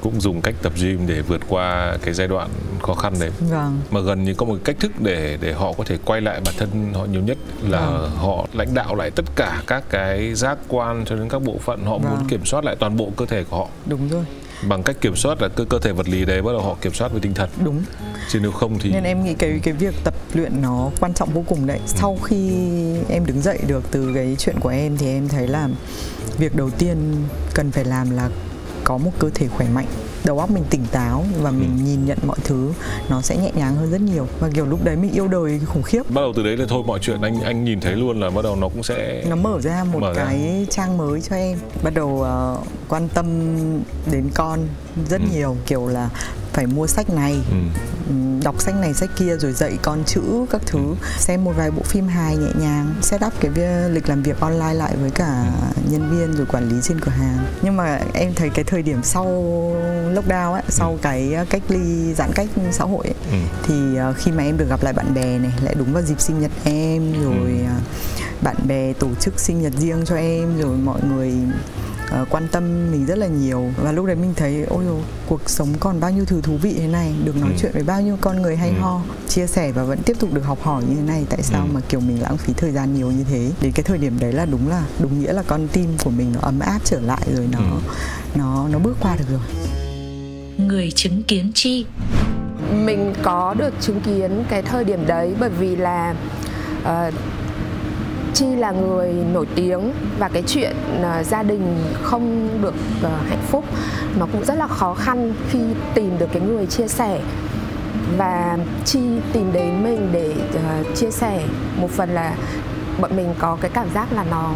cũng 0.00 0.20
dùng 0.20 0.40
cách 0.42 0.54
tập 0.62 0.72
gym 0.82 1.06
để 1.06 1.20
vượt 1.22 1.40
qua 1.48 1.96
cái 2.02 2.14
giai 2.14 2.28
đoạn 2.28 2.48
khó 2.82 2.94
khăn 2.94 3.14
đấy 3.20 3.30
Vâng. 3.50 3.80
mà 3.90 4.00
gần 4.00 4.24
như 4.24 4.34
có 4.34 4.46
một 4.46 4.56
cách 4.64 4.76
thức 4.80 4.92
để 5.00 5.38
để 5.40 5.52
họ 5.52 5.72
có 5.72 5.84
thể 5.84 5.98
quay 6.04 6.20
lại 6.20 6.40
bản 6.44 6.54
thân 6.58 6.92
họ 6.94 7.04
nhiều 7.04 7.22
nhất 7.22 7.38
là 7.68 7.86
Vâng. 7.86 8.10
họ 8.16 8.46
lãnh 8.52 8.74
đạo 8.74 8.94
lại 8.94 9.10
tất 9.10 9.24
cả 9.36 9.62
các 9.66 9.84
cái 9.90 10.34
giác 10.34 10.58
quan 10.68 11.04
cho 11.06 11.16
đến 11.16 11.28
các 11.28 11.42
bộ 11.42 11.58
phận 11.58 11.84
họ 11.84 11.98
muốn 11.98 12.14
Vâng. 12.16 12.26
kiểm 12.28 12.44
soát 12.44 12.64
lại 12.64 12.76
toàn 12.78 12.96
bộ 12.96 13.08
cơ 13.16 13.26
thể 13.26 13.44
của 13.50 13.56
họ 13.58 13.66
Đúng 13.86 14.08
rồi. 14.08 14.24
Bằng 14.68 14.82
cách 14.82 14.96
kiểm 15.00 15.16
soát 15.16 15.42
là 15.42 15.48
cơ 15.48 15.64
cơ 15.64 15.78
thể 15.78 15.92
vật 15.92 16.08
lý 16.08 16.24
đấy 16.24 16.42
bắt 16.42 16.52
đầu 16.52 16.62
họ 16.62 16.76
kiểm 16.80 16.92
soát 16.92 17.12
với 17.12 17.20
tinh 17.20 17.34
thần 17.34 17.50
Đúng. 17.64 17.82
chứ 18.28 18.40
nếu 18.42 18.52
không 18.52 18.78
thì 18.78 18.90
Nên 18.90 19.04
em 19.04 19.24
nghĩ 19.24 19.34
cái 19.34 19.60
cái 19.62 19.74
việc 19.74 19.94
tập 20.04 20.14
luyện 20.34 20.62
nó 20.62 20.90
quan 21.00 21.14
trọng 21.14 21.30
vô 21.32 21.44
cùng 21.48 21.66
đấy. 21.66 21.80
Sau 21.86 22.18
khi 22.24 22.50
em 23.08 23.26
đứng 23.26 23.42
dậy 23.42 23.58
được 23.66 23.84
từ 23.90 24.12
cái 24.14 24.36
chuyện 24.38 24.56
của 24.60 24.68
em 24.68 24.96
thì 24.96 25.06
em 25.06 25.28
thấy 25.28 25.48
là 25.48 25.68
việc 26.38 26.56
đầu 26.56 26.70
tiên 26.70 26.96
cần 27.54 27.70
phải 27.70 27.84
làm 27.84 28.10
là 28.10 28.28
có 28.84 28.98
một 28.98 29.10
cơ 29.18 29.30
thể 29.34 29.48
khỏe 29.48 29.66
mạnh 29.74 29.86
đầu 30.24 30.38
óc 30.38 30.50
mình 30.50 30.64
tỉnh 30.70 30.84
táo 30.92 31.24
và 31.42 31.50
mình 31.50 31.76
nhìn 31.84 32.04
nhận 32.06 32.18
mọi 32.26 32.36
thứ 32.44 32.72
nó 33.08 33.20
sẽ 33.22 33.36
nhẹ 33.36 33.50
nhàng 33.54 33.76
hơn 33.76 33.90
rất 33.90 34.00
nhiều 34.00 34.26
và 34.40 34.48
kiểu 34.54 34.66
lúc 34.66 34.84
đấy 34.84 34.96
mình 34.96 35.12
yêu 35.12 35.28
đời 35.28 35.60
khủng 35.66 35.82
khiếp 35.82 36.02
bắt 36.10 36.20
đầu 36.20 36.32
từ 36.36 36.42
đấy 36.42 36.56
là 36.56 36.64
thôi 36.68 36.82
mọi 36.86 36.98
chuyện 37.02 37.20
anh 37.20 37.40
anh 37.40 37.64
nhìn 37.64 37.80
thấy 37.80 37.92
luôn 37.96 38.20
là 38.20 38.30
bắt 38.30 38.42
đầu 38.42 38.56
nó 38.56 38.68
cũng 38.68 38.82
sẽ 38.82 39.24
nó 39.28 39.36
mở 39.36 39.60
ra 39.60 39.84
một 39.92 39.98
Mở 40.00 40.12
ra. 40.14 40.24
cái 40.24 40.66
trang 40.70 40.96
mới 40.98 41.20
cho 41.20 41.36
em 41.36 41.58
bắt 41.82 41.94
đầu 41.94 42.22
ờ, 42.22 42.58
quan 42.88 43.08
tâm 43.08 43.26
đến 44.10 44.30
con 44.34 44.60
rất 45.08 45.20
Ừ. 45.20 45.26
nhiều 45.34 45.56
kiểu 45.66 45.86
là 45.88 46.10
phải 46.52 46.66
mua 46.66 46.86
sách 46.86 47.10
này. 47.10 47.40
Ừ. 47.50 47.56
ừm, 48.08 48.40
đọc 48.42 48.60
sách 48.60 48.74
này 48.80 48.94
sách 48.94 49.10
kia 49.18 49.36
rồi 49.36 49.52
dạy 49.52 49.78
con 49.82 50.02
chữ 50.06 50.22
các 50.50 50.62
thứ. 50.66 50.78
Xem 51.18 51.44
một 51.44 51.52
vài 51.56 51.70
bộ 51.70 51.82
phim 51.82 52.08
hài 52.08 52.36
nhẹ 52.36 52.48
nhàng 52.58 52.94
set 53.02 53.24
up 53.26 53.32
cái 53.40 53.50
lịch 53.90 54.08
làm 54.08 54.22
việc 54.22 54.40
online 54.40 54.74
lại 54.74 54.96
với 55.00 55.10
cả 55.10 55.44
nhân 55.90 56.10
viên 56.10 56.36
rồi 56.36 56.46
quản 56.46 56.68
lý 56.68 56.76
trên 56.82 57.00
cửa 57.00 57.10
hàng. 57.12 57.38
Nhưng 57.62 57.76
mà 57.76 58.00
em 58.14 58.34
thấy 58.34 58.50
cái 58.50 58.64
thời 58.64 58.82
điểm 58.82 59.00
sau 59.02 59.26
lockdown 60.14 60.52
ấy 60.52 60.62
sau 60.68 60.98
cái 61.02 61.34
ờ, 61.34 61.44
cách 61.50 61.62
ly 61.68 62.14
giãn 62.14 62.30
cách 62.34 62.48
xã 62.72 62.84
hội 62.84 63.04
ấy, 63.06 63.14
Ừ. 63.32 63.36
thì 63.62 63.96
ờ, 63.96 64.12
khi 64.12 64.32
mà 64.32 64.42
em 64.42 64.58
được 64.58 64.68
gặp 64.68 64.82
lại 64.82 64.92
bạn 64.92 65.14
bè 65.14 65.38
này 65.38 65.52
lại 65.62 65.74
đúng 65.78 65.92
vào 65.92 66.02
dịp 66.02 66.20
sinh 66.20 66.40
nhật 66.40 66.50
em 66.64 67.12
rồi 67.24 67.60
ờ, 67.68 67.74
bạn 68.42 68.56
bè 68.68 68.92
tổ 68.92 69.08
chức 69.20 69.40
sinh 69.40 69.62
nhật 69.62 69.72
riêng 69.78 70.02
cho 70.06 70.16
em 70.16 70.58
rồi 70.60 70.76
mọi 70.76 71.00
người 71.08 71.32
ờ, 72.12 72.24
quan 72.30 72.48
tâm 72.52 72.90
mình 72.92 73.06
rất 73.06 73.18
là 73.18 73.26
nhiều 73.26 73.64
và 73.82 73.92
lúc 73.92 74.06
đấy 74.06 74.16
mình 74.16 74.32
thấy 74.36 74.64
ôi 74.68 74.84
dồi, 74.84 75.00
cuộc 75.28 75.40
sống 75.50 75.68
còn 75.80 76.00
bao 76.00 76.10
nhiêu 76.10 76.24
thứ 76.24 76.40
thú 76.40 76.56
vị 76.62 76.74
thế 76.78 76.86
này 76.88 77.14
được 77.24 77.36
nói 77.36 77.50
Ừ. 77.50 77.56
chuyện 77.60 77.72
với 77.74 77.82
bao 77.82 78.00
nhiêu 78.02 78.16
con 78.20 78.42
người 78.42 78.56
hay 78.56 78.68
Ừ. 78.68 78.74
ho 78.80 79.00
chia 79.28 79.46
sẻ 79.46 79.72
và 79.72 79.84
vẫn 79.84 79.98
tiếp 80.02 80.16
tục 80.20 80.32
được 80.34 80.44
học 80.44 80.58
hỏi 80.62 80.82
như 80.88 80.94
thế 80.96 81.02
này 81.02 81.24
tại 81.30 81.42
sao 81.42 81.60
Ừ. 81.62 81.72
mà 81.74 81.80
kiểu 81.88 82.00
mình 82.00 82.22
lãng 82.22 82.36
phí 82.36 82.52
thời 82.56 82.72
gian 82.72 82.94
nhiều 82.94 83.10
như 83.10 83.24
thế 83.30 83.50
đến 83.60 83.72
cái 83.72 83.82
thời 83.84 83.98
điểm 83.98 84.18
đấy 84.20 84.32
là 84.32 84.44
đúng 84.46 84.68
là 84.68 84.82
đúng 84.98 85.20
nghĩa 85.20 85.32
là 85.32 85.42
con 85.46 85.68
tim 85.72 85.88
của 86.04 86.10
mình 86.10 86.32
nó 86.34 86.40
ấm 86.42 86.60
áp 86.60 86.78
trở 86.84 87.00
lại 87.00 87.22
rồi 87.36 87.48
nó 87.52 87.58
Ừ. 87.58 87.64
nó 88.34 88.68
nó 88.68 88.78
bước 88.78 88.96
qua 89.00 89.16
được 89.16 89.24
rồi 89.30 89.40
Người 90.68 90.90
chứng 90.94 91.22
kiến 91.22 91.50
chi 91.54 91.86
mình 92.84 93.14
có 93.22 93.54
được 93.58 93.74
chứng 93.80 94.00
kiến 94.00 94.44
cái 94.48 94.62
thời 94.62 94.84
điểm 94.84 95.06
đấy 95.06 95.34
bởi 95.40 95.50
vì 95.50 95.76
là 95.76 96.14
ờ, 96.84 97.10
chi 98.34 98.46
là 98.56 98.70
người 98.70 99.12
nổi 99.32 99.46
tiếng 99.54 99.92
và 100.18 100.28
cái 100.28 100.42
chuyện 100.46 100.76
uh, 101.00 101.26
gia 101.26 101.42
đình 101.42 101.76
không 102.02 102.48
được 102.62 102.74
uh, 103.00 103.28
hạnh 103.28 103.42
phúc 103.50 103.64
nó 104.18 104.26
cũng 104.32 104.44
rất 104.44 104.54
là 104.54 104.66
khó 104.66 104.94
khăn 104.94 105.32
khi 105.50 105.58
tìm 105.94 106.18
được 106.18 106.28
cái 106.32 106.42
người 106.42 106.66
chia 106.66 106.88
sẻ. 106.88 107.20
Và 108.16 108.58
chi 108.84 109.00
tìm 109.32 109.52
đến 109.52 109.84
mình 109.84 110.08
để 110.12 110.34
uh, 110.54 110.96
chia 110.96 111.10
sẻ 111.10 111.42
một 111.76 111.90
phần 111.90 112.10
là 112.10 112.34
bọn 113.00 113.16
mình 113.16 113.34
có 113.38 113.56
cái 113.60 113.70
cảm 113.74 113.86
giác 113.94 114.12
là 114.12 114.24
nó 114.30 114.52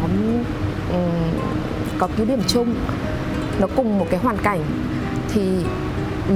um, 0.91 1.39
có 1.97 2.07
cái 2.17 2.25
điểm 2.25 2.41
chung 2.47 2.75
nó 3.59 3.67
cùng 3.75 3.99
một 3.99 4.07
cái 4.09 4.19
hoàn 4.19 4.37
cảnh. 4.37 4.61
Thì 5.33 5.41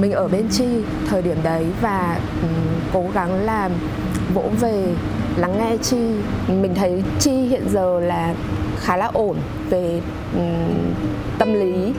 mình 0.00 0.12
ở 0.12 0.28
bên 0.28 0.48
chi 0.48 0.66
thời 1.10 1.22
điểm 1.22 1.36
đấy 1.42 1.66
và 1.80 2.18
um, 2.42 2.50
cố 2.92 3.04
gắng 3.14 3.44
là 3.44 3.70
vỗ 4.34 4.50
về 4.60 4.94
lắng 5.36 5.58
nghe 5.58 5.76
chi. 5.82 5.96
Mình 6.48 6.74
thấy 6.74 7.02
chi 7.20 7.30
hiện 7.30 7.68
giờ 7.68 8.00
là 8.00 8.34
khá 8.80 8.96
là 8.96 9.06
ổn 9.06 9.36
về 9.70 10.00
ừm, 10.34 10.94
tâm 11.38 11.52
lý 11.52 11.92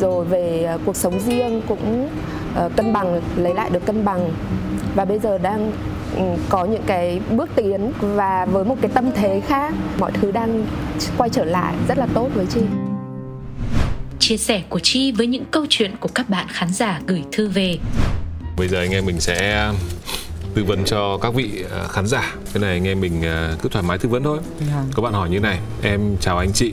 rồi 0.00 0.24
về 0.24 0.62
ờ, 0.62 0.78
cuộc 0.84 0.96
sống 0.96 1.20
riêng 1.20 1.62
cũng 1.68 2.08
ờ, 2.54 2.70
cân 2.76 2.92
bằng 2.92 3.20
lấy 3.36 3.54
lại 3.54 3.70
được 3.70 3.86
cân 3.86 4.04
bằng. 4.04 4.30
Và 4.94 5.04
bây 5.04 5.18
giờ 5.18 5.38
đang 5.38 5.72
ừm, 6.16 6.36
có 6.48 6.64
những 6.64 6.82
cái 6.86 7.20
bước 7.30 7.50
tiến 7.54 7.92
và 8.00 8.44
với 8.44 8.64
một 8.64 8.76
cái 8.80 8.90
tâm 8.94 9.10
thế 9.14 9.42
khác 9.46 9.74
mọi 9.98 10.12
thứ 10.12 10.32
đang 10.32 10.66
quay 11.18 11.30
trở 11.30 11.44
lại 11.44 11.74
rất 11.88 11.98
là 11.98 12.06
tốt 12.14 12.28
với 12.34 12.46
chi. 12.46 12.60
Chia 14.18 14.36
sẻ 14.36 14.62
của 14.68 14.78
Chi 14.78 15.12
với 15.12 15.26
những 15.26 15.44
câu 15.50 15.66
chuyện 15.68 15.90
của 16.00 16.08
các 16.14 16.28
bạn 16.28 16.46
khán 16.48 16.68
giả 16.72 17.00
gửi 17.06 17.22
thư 17.32 17.48
về. 17.48 17.78
Bây 18.56 18.68
giờ 18.68 18.78
anh 18.78 18.90
em 18.90 19.06
mình 19.06 19.20
sẽ 19.20 19.70
tư 20.54 20.64
vấn 20.64 20.84
cho 20.84 21.18
các 21.18 21.34
vị 21.34 21.64
ờ, 21.70 21.88
khán 21.88 22.06
giả. 22.06 22.34
Cái 22.52 22.62
này 22.62 22.70
anh 22.70 22.86
em 22.86 23.00
mình 23.00 23.22
ờ, 23.22 23.56
cứ 23.62 23.68
thoải 23.68 23.84
mái 23.88 23.98
tư 23.98 24.08
vấn 24.08 24.22
thôi. 24.22 24.38
Vâng. 24.58 24.86
các 24.96 25.02
bạn 25.02 25.12
hỏi 25.12 25.30
như 25.30 25.40
này. 25.40 25.58
Em 25.82 26.16
chào 26.20 26.38
anh 26.38 26.52
chị. 26.52 26.72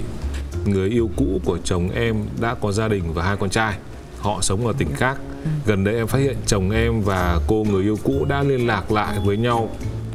Người 0.65 0.89
yêu 0.89 1.09
cũ 1.15 1.41
của 1.45 1.57
chồng 1.63 1.89
em 1.95 2.15
đã 2.41 2.55
có 2.61 2.71
gia 2.71 2.87
đình 2.87 3.13
và 3.13 3.23
hai 3.23 3.37
con 3.37 3.49
trai. 3.49 3.73
Họ 4.19 4.37
sống 4.41 4.67
ở 4.67 4.73
tỉnh 4.77 4.93
khác. 4.95 5.17
Gần 5.65 5.83
đây 5.83 5.95
em 5.95 6.07
phát 6.07 6.17
hiện 6.17 6.37
chồng 6.45 6.71
em 6.71 7.01
và 7.01 7.39
cô 7.47 7.65
người 7.69 7.83
yêu 7.83 7.97
cũ 8.03 8.25
đã 8.29 8.43
liên 8.43 8.67
lạc 8.67 8.91
lại 8.91 9.17
với 9.25 9.37
nhau 9.37 9.69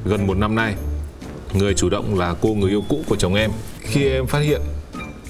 gần 0.04 0.26
một 0.26 0.36
năm 0.36 0.54
nay. 0.54 0.74
Người 1.54 1.74
chủ 1.74 1.88
động 1.88 2.18
là 2.18 2.34
cô 2.40 2.54
người 2.54 2.70
yêu 2.70 2.82
cũ 2.88 3.00
của 3.08 3.16
chồng 3.16 3.34
em. 3.34 3.50
Khi 3.80 4.08
em 4.08 4.26
phát 4.26 4.40
hiện 4.40 4.60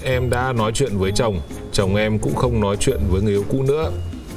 em 0.02 0.30
đã 0.30 0.52
nói 0.52 0.72
chuyện 0.74 0.98
với 0.98 1.12
chồng. 1.14 1.40
Chồng 1.72 1.96
em 1.96 2.18
cũng 2.18 2.34
không 2.34 2.60
nói 2.60 2.76
chuyện 2.80 3.00
với 3.10 3.22
người 3.22 3.32
yêu 3.32 3.44
cũ 3.50 3.62
nữa 3.62 3.90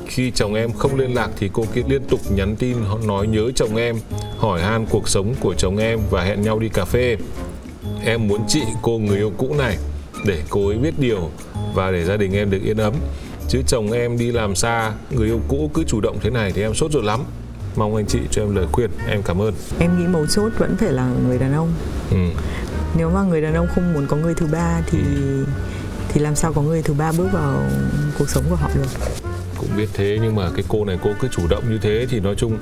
khi 0.09 0.31
chồng 0.31 0.53
em 0.53 0.71
không 0.71 0.95
liên 0.95 1.13
lạc 1.13 1.29
thì 1.37 1.49
cô 1.53 1.65
kia 1.73 1.81
liên 1.87 2.01
tục 2.09 2.19
nhắn 2.31 2.55
tin 2.55 2.77
nói 3.05 3.27
nhớ 3.27 3.51
chồng 3.55 3.75
em 3.75 3.95
hỏi 4.37 4.61
han 4.61 4.85
cuộc 4.85 5.09
sống 5.09 5.35
của 5.39 5.53
chồng 5.53 5.77
em 5.77 5.99
và 6.09 6.23
hẹn 6.23 6.41
nhau 6.41 6.59
đi 6.59 6.69
cà 6.69 6.85
phê. 6.85 7.17
Em 8.05 8.27
muốn 8.27 8.41
chị 8.47 8.61
cô 8.81 8.97
người 8.97 9.17
yêu 9.17 9.31
cũ 9.37 9.55
này 9.57 9.77
để 10.25 10.41
cô 10.49 10.67
ấy 10.67 10.77
biết 10.77 10.93
điều 10.99 11.29
và 11.73 11.91
để 11.91 12.05
gia 12.05 12.17
đình 12.17 12.33
em 12.33 12.49
được 12.49 12.61
yên 12.63 12.77
ấm. 12.77 12.93
Chứ 13.47 13.61
chồng 13.67 13.91
em 13.91 14.17
đi 14.17 14.31
làm 14.31 14.55
xa 14.55 14.93
người 15.11 15.27
yêu 15.27 15.39
cũ 15.47 15.71
cứ 15.73 15.83
chủ 15.83 16.01
động 16.01 16.17
thế 16.21 16.29
này 16.29 16.51
thì 16.51 16.61
em 16.61 16.73
sốt 16.73 16.91
ruột 16.91 17.03
lắm. 17.03 17.23
Mong 17.75 17.95
anh 17.95 18.05
chị 18.05 18.19
cho 18.31 18.41
em 18.41 18.55
lời 18.55 18.65
khuyên 18.71 18.89
em 19.07 19.21
cảm 19.23 19.41
ơn. 19.41 19.53
Em 19.79 19.99
nghĩ 19.99 20.07
mấu 20.07 20.25
chốt 20.27 20.51
vẫn 20.57 20.77
phải 20.77 20.91
là 20.91 21.11
người 21.27 21.37
đàn 21.37 21.53
ông. 21.53 21.73
Ừ. 22.11 22.41
nếu 22.97 23.09
mà 23.09 23.23
người 23.23 23.41
đàn 23.41 23.53
ông 23.53 23.67
không 23.75 23.93
muốn 23.93 24.07
có 24.07 24.17
người 24.17 24.33
thứ 24.33 24.47
ba 24.51 24.81
thì 24.91 24.99
thì 26.09 26.21
làm 26.21 26.35
sao 26.35 26.53
có 26.53 26.61
người 26.61 26.81
thứ 26.81 26.93
ba 26.93 27.11
bước 27.17 27.27
vào 27.33 27.63
cuộc 28.19 28.29
sống 28.29 28.43
của 28.49 28.55
họ 28.55 28.69
được 28.75 28.87
cũng 29.59 29.69
biết 29.77 29.87
thế 29.93 30.17
nhưng 30.21 30.35
mà 30.35 30.49
cái 30.55 30.63
cô 30.67 30.85
này 30.85 30.97
cô 31.03 31.09
cứ 31.19 31.27
chủ 31.27 31.47
động 31.49 31.63
như 31.69 31.77
thế 31.81 32.05
thì 32.09 32.19
nói 32.19 32.35
chung 32.37 32.57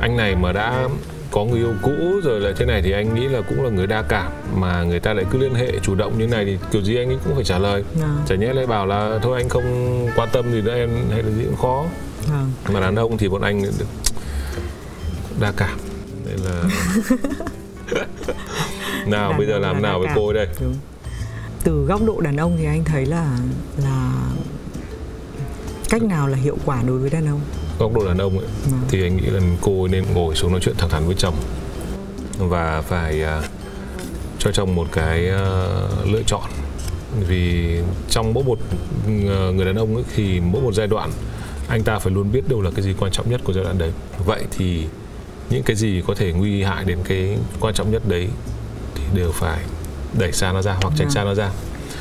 anh 0.00 0.16
này 0.16 0.36
mà 0.36 0.52
đã 0.52 0.88
có 1.30 1.44
người 1.44 1.58
yêu 1.60 1.74
cũ 1.82 1.92
rồi 2.24 2.40
là 2.40 2.52
thế 2.56 2.64
này 2.66 2.82
thì 2.82 2.92
anh 2.92 3.14
nghĩ 3.14 3.28
là 3.28 3.40
cũng 3.48 3.64
là 3.64 3.70
người 3.70 3.86
đa 3.86 4.02
cảm 4.02 4.32
mà 4.56 4.82
người 4.82 5.00
ta 5.00 5.12
lại 5.14 5.24
cứ 5.30 5.38
liên 5.38 5.54
hệ 5.54 5.72
chủ 5.82 5.94
động 5.94 6.18
như 6.18 6.26
này 6.26 6.44
thì 6.44 6.58
kiểu 6.72 6.82
gì 6.82 6.96
anh 6.96 7.08
ấy 7.08 7.18
cũng 7.24 7.34
phải 7.34 7.44
trả 7.44 7.58
lời 7.58 7.84
Vâng. 7.94 8.22
chả 8.28 8.34
nhẽ 8.34 8.52
lại 8.52 8.66
bảo 8.66 8.86
là 8.86 9.18
thôi 9.22 9.38
anh 9.40 9.48
không 9.48 10.06
quan 10.16 10.28
tâm 10.32 10.52
gì 10.52 10.60
nữa 10.62 10.74
em 10.74 10.90
hay 11.10 11.22
là 11.22 11.30
gì 11.30 11.44
cũng 11.44 11.56
khó 11.56 11.84
vâng 12.28 12.50
mà 12.72 12.80
đàn 12.80 12.94
ông 12.94 13.18
thì 13.18 13.28
bọn 13.28 13.42
anh 13.42 13.62
đa 15.40 15.52
cảm 15.56 15.78
nên 16.26 16.36
là 16.36 16.62
nào 19.06 19.30
Đàn 19.30 19.38
bây 19.38 19.46
giờ 19.46 19.58
làm 19.58 19.74
là 19.74 19.80
nào 19.88 19.98
với 19.98 20.08
cảm. 20.08 20.16
cô 20.16 20.32
đây 20.32 20.48
Đúng. 20.60 20.74
từ 21.64 21.84
góc 21.84 22.00
độ 22.06 22.20
đàn 22.20 22.36
ông 22.36 22.56
thì 22.58 22.64
anh 22.64 22.84
thấy 22.84 23.06
là 23.06 23.36
là 23.82 24.12
cách 25.90 26.02
nào 26.02 26.28
là 26.28 26.36
hiệu 26.38 26.58
quả 26.64 26.82
đối 26.86 26.98
với 26.98 27.10
đàn 27.10 27.26
ông? 27.28 27.40
Góc 27.78 27.94
độ 27.94 28.06
đàn 28.06 28.18
ông 28.18 28.38
ấy, 28.38 28.48
Vâng. 28.70 28.80
thì 28.88 29.02
anh 29.02 29.16
nghĩ 29.16 29.26
là 29.26 29.40
cô 29.60 29.88
nên 29.88 30.04
ngồi 30.14 30.34
xuống 30.34 30.50
nói 30.52 30.60
chuyện 30.62 30.74
thẳng 30.78 30.90
thắn 30.90 31.06
với 31.06 31.14
chồng. 31.18 31.34
Và 32.38 32.82
phải 32.82 33.22
à, 33.22 33.42
cho 34.38 34.52
chồng 34.52 34.74
một 34.74 34.86
cái 34.92 35.28
à, 35.28 35.64
lựa 36.04 36.22
chọn. 36.26 36.42
Vì 37.28 37.76
trong 38.10 38.34
mỗi 38.34 38.44
một 38.44 38.58
à, 39.06 39.50
người 39.54 39.64
đàn 39.66 39.74
ông 39.74 39.94
ấy, 39.94 40.04
thì 40.16 40.40
mỗi 40.40 40.62
một 40.62 40.72
giai 40.74 40.86
đoạn 40.86 41.10
anh 41.68 41.82
ta 41.82 41.98
phải 41.98 42.12
luôn 42.12 42.32
biết 42.32 42.48
đâu 42.48 42.62
là 42.62 42.70
cái 42.70 42.84
gì 42.84 42.94
quan 42.98 43.12
trọng 43.12 43.30
nhất 43.30 43.40
của 43.44 43.52
giai 43.52 43.64
đoạn 43.64 43.78
đấy. 43.78 43.92
Vậy 44.24 44.42
thì 44.58 44.84
những 45.50 45.62
cái 45.62 45.76
gì 45.76 46.02
có 46.06 46.14
thể 46.14 46.32
nguy 46.32 46.62
hại 46.62 46.84
đến 46.84 46.98
cái 47.04 47.38
quan 47.60 47.74
trọng 47.74 47.90
nhất 47.92 48.02
đấy 48.08 48.28
thì 48.94 49.02
đều 49.14 49.32
phải 49.32 49.58
đẩy 50.18 50.32
xa 50.32 50.52
nó 50.52 50.62
ra 50.62 50.72
hoặc 50.82 50.94
tránh 50.96 51.06
Vâng. 51.06 51.10
xa 51.14 51.24
nó 51.24 51.34
ra 51.34 51.50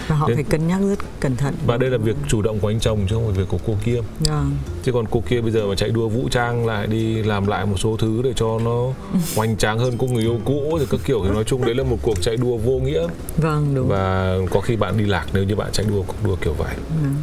và 0.08 0.16
họ 0.16 0.28
Thế- 0.28 0.34
phải 0.34 0.44
cân 0.44 0.68
nhắc 0.68 0.82
rất 0.89 1.00
cẩn 1.20 1.36
thận. 1.36 1.54
Và 1.68 1.78
đây 1.78 1.89
là 1.89 1.98
việc 1.98 2.16
chủ 2.28 2.42
động 2.42 2.60
của 2.60 2.68
anh 2.68 2.80
chồng 2.80 3.00
chứ 3.10 3.16
không 3.16 3.26
phải 3.26 3.34
việc 3.38 3.48
của 3.50 3.58
cô 3.68 3.76
kia. 3.86 4.00
Vâng. 4.20 4.52
Chứ 4.84 4.92
còn 4.92 5.06
cô 5.12 5.24
kia 5.30 5.42
bây 5.42 5.52
giờ 5.52 5.68
mà 5.68 5.76
chạy 5.76 5.89
đua 5.89 6.10
vũ 6.10 6.28
trang 6.32 6.66
lại 6.66 6.88
đi 6.88 7.24
làm 7.24 7.48
lại 7.48 7.66
một 7.66 7.78
số 7.80 7.98
thứ 8.00 8.22
để 8.24 8.34
cho 8.36 8.60
nó 8.60 8.88
hoành 9.36 9.58
tráng 9.58 9.80
hơn 9.80 9.94
cô 9.98 10.08
người 10.08 10.24
yêu 10.24 10.39
cũ 10.46 10.78
thì 10.80 10.86
các 10.89 11.00
kiểu 11.06 11.22
thì 11.26 11.30
nói 11.32 11.44
chung 11.44 11.66
đấy 11.66 11.76
là 11.76 11.84
một 11.84 11.98
cuộc 12.02 12.22
chạy 12.22 12.38
đua 12.38 12.58
vô 12.58 12.72
nghĩa. 12.80 13.08
Vâng 13.38 13.76
đúng. 13.76 13.88
Và 13.88 14.38
có 14.52 14.62
khi 14.62 14.76
bạn 14.76 14.98
đi 14.98 15.06
lạc 15.06 15.26
nếu 15.34 15.44
như 15.44 15.56
bạn 15.56 15.70
chạy 15.72 15.86
đua 15.89 16.02
cuộc 16.08 16.16
đua 16.24 16.36
kiểu 16.36 16.54
vậy. 16.54 16.76
Vâng. 17.02 17.16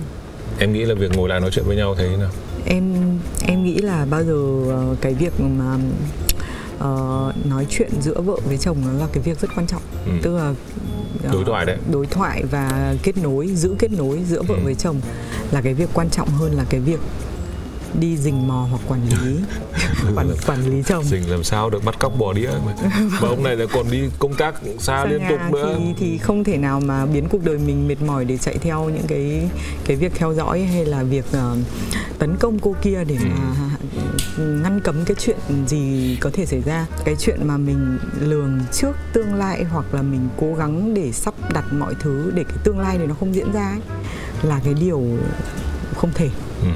em 0.59 0.73
nghĩ 0.73 0.85
là 0.85 0.95
việc 0.95 1.17
ngồi 1.17 1.29
lại 1.29 1.41
nói 1.41 1.51
chuyện 1.53 1.65
với 1.69 1.77
nhau 1.77 1.95
thế 1.99 2.17
nào? 2.17 2.31
Em 2.67 2.95
em 3.47 3.65
nghĩ 3.65 3.79
là 3.79 4.07
bao 4.11 4.25
giờ 4.25 4.71
ờ, 4.75 4.97
cái 5.01 5.15
việc 5.15 5.33
mà 5.41 5.75
uh, 6.79 7.47
nói 7.47 7.67
chuyện 7.71 7.91
giữa 8.01 8.21
vợ 8.21 8.37
với 8.49 8.59
chồng 8.59 8.77
nó 8.87 8.93
là 8.93 9.07
cái 9.13 9.23
việc 9.23 9.41
rất 9.41 9.49
quan 9.57 9.67
trọng. 9.67 9.83
Ừ. 10.07 10.13
tức 10.23 10.37
là 10.37 10.55
Đối 11.33 11.45
thoại 11.45 11.67
đấy. 11.67 11.77
đối 11.93 12.07
thoại 12.07 12.43
và 12.51 12.95
kết 13.03 13.17
nối 13.19 13.47
giữ 13.55 13.75
kết 13.79 13.93
nối 13.93 14.21
giữa 14.29 14.43
vợ 14.43 14.55
Ừ. 14.55 14.61
với 14.65 14.75
chồng 14.75 15.01
là 15.51 15.61
cái 15.61 15.75
việc 15.75 15.89
quan 15.95 16.11
trọng 16.11 16.29
hơn 16.29 16.53
là 16.53 16.65
cái 16.71 16.81
việc 16.81 17.01
đi 18.01 18.17
rình 18.17 18.49
mò 18.49 18.67
hoặc 18.71 18.81
quản 18.89 19.01
lý 19.09 19.37
quản, 20.17 20.29
quản 20.47 20.71
lý 20.71 20.83
chồng 20.87 21.05
Dình 21.05 21.31
làm 21.31 21.45
sao 21.45 21.71
được 21.71 21.85
bắt 21.85 21.99
cóc 21.99 22.13
bò 22.19 22.33
đĩa 22.33 22.51
mà, 22.67 22.75
ông 23.29 23.43
này 23.43 23.57
lại 23.57 23.67
còn 23.73 23.91
đi 23.91 24.01
công 24.19 24.35
tác 24.35 24.55
xa 24.65 24.71
Xa 24.79 25.05
liên 25.05 25.21
tục 25.29 25.39
nữa 25.53 25.77
thì, 25.79 25.95
thì 25.99 26.19
không 26.19 26.45
thể 26.45 26.57
nào 26.57 26.81
mà 26.81 27.07
biến 27.07 27.29
cuộc 27.31 27.45
đời 27.45 27.59
mình 27.59 27.89
mệt 27.89 28.03
mỏi 28.07 28.25
để 28.25 28.37
chạy 28.37 28.59
theo 28.59 28.85
những 28.89 29.07
cái 29.09 29.49
cái 29.85 29.97
việc 29.97 30.13
theo 30.15 30.35
dõi 30.35 30.61
hay 30.63 30.85
là 30.85 31.03
việc 31.03 31.25
ờ, 31.33 31.57
tấn 32.19 32.37
công 32.41 32.59
cô 32.59 32.75
kia 32.83 33.05
để 33.05 33.17
mà 33.21 33.70
ngăn 34.41 34.81
cấm 34.81 35.05
cái 35.05 35.17
chuyện 35.19 35.39
gì 35.67 36.17
có 36.21 36.31
thể 36.33 36.47
xảy 36.47 36.61
ra 36.61 36.87
cái 37.05 37.17
chuyện 37.19 37.47
mà 37.47 37.57
mình 37.57 37.99
lường 38.21 38.61
trước 38.73 38.93
tương 39.13 39.35
lai 39.35 39.65
hoặc 39.65 39.95
là 39.95 40.03
mình 40.03 40.29
cố 40.37 40.55
gắng 40.55 40.95
để 40.95 41.13
sắp 41.13 41.35
đặt 41.53 41.65
mọi 41.73 41.95
thứ 42.01 42.33
để 42.35 42.45
cái 42.45 42.59
tương 42.65 42.79
lai 42.79 42.99
này 42.99 43.07
nó 43.07 43.15
không 43.21 43.35
diễn 43.35 43.53
ra 43.53 43.71
ấy, 43.71 43.81
là 44.43 44.61
cái 44.65 44.75
điều 44.75 45.03
không 45.97 46.11
thể 46.15 46.31
ừ 46.63 46.69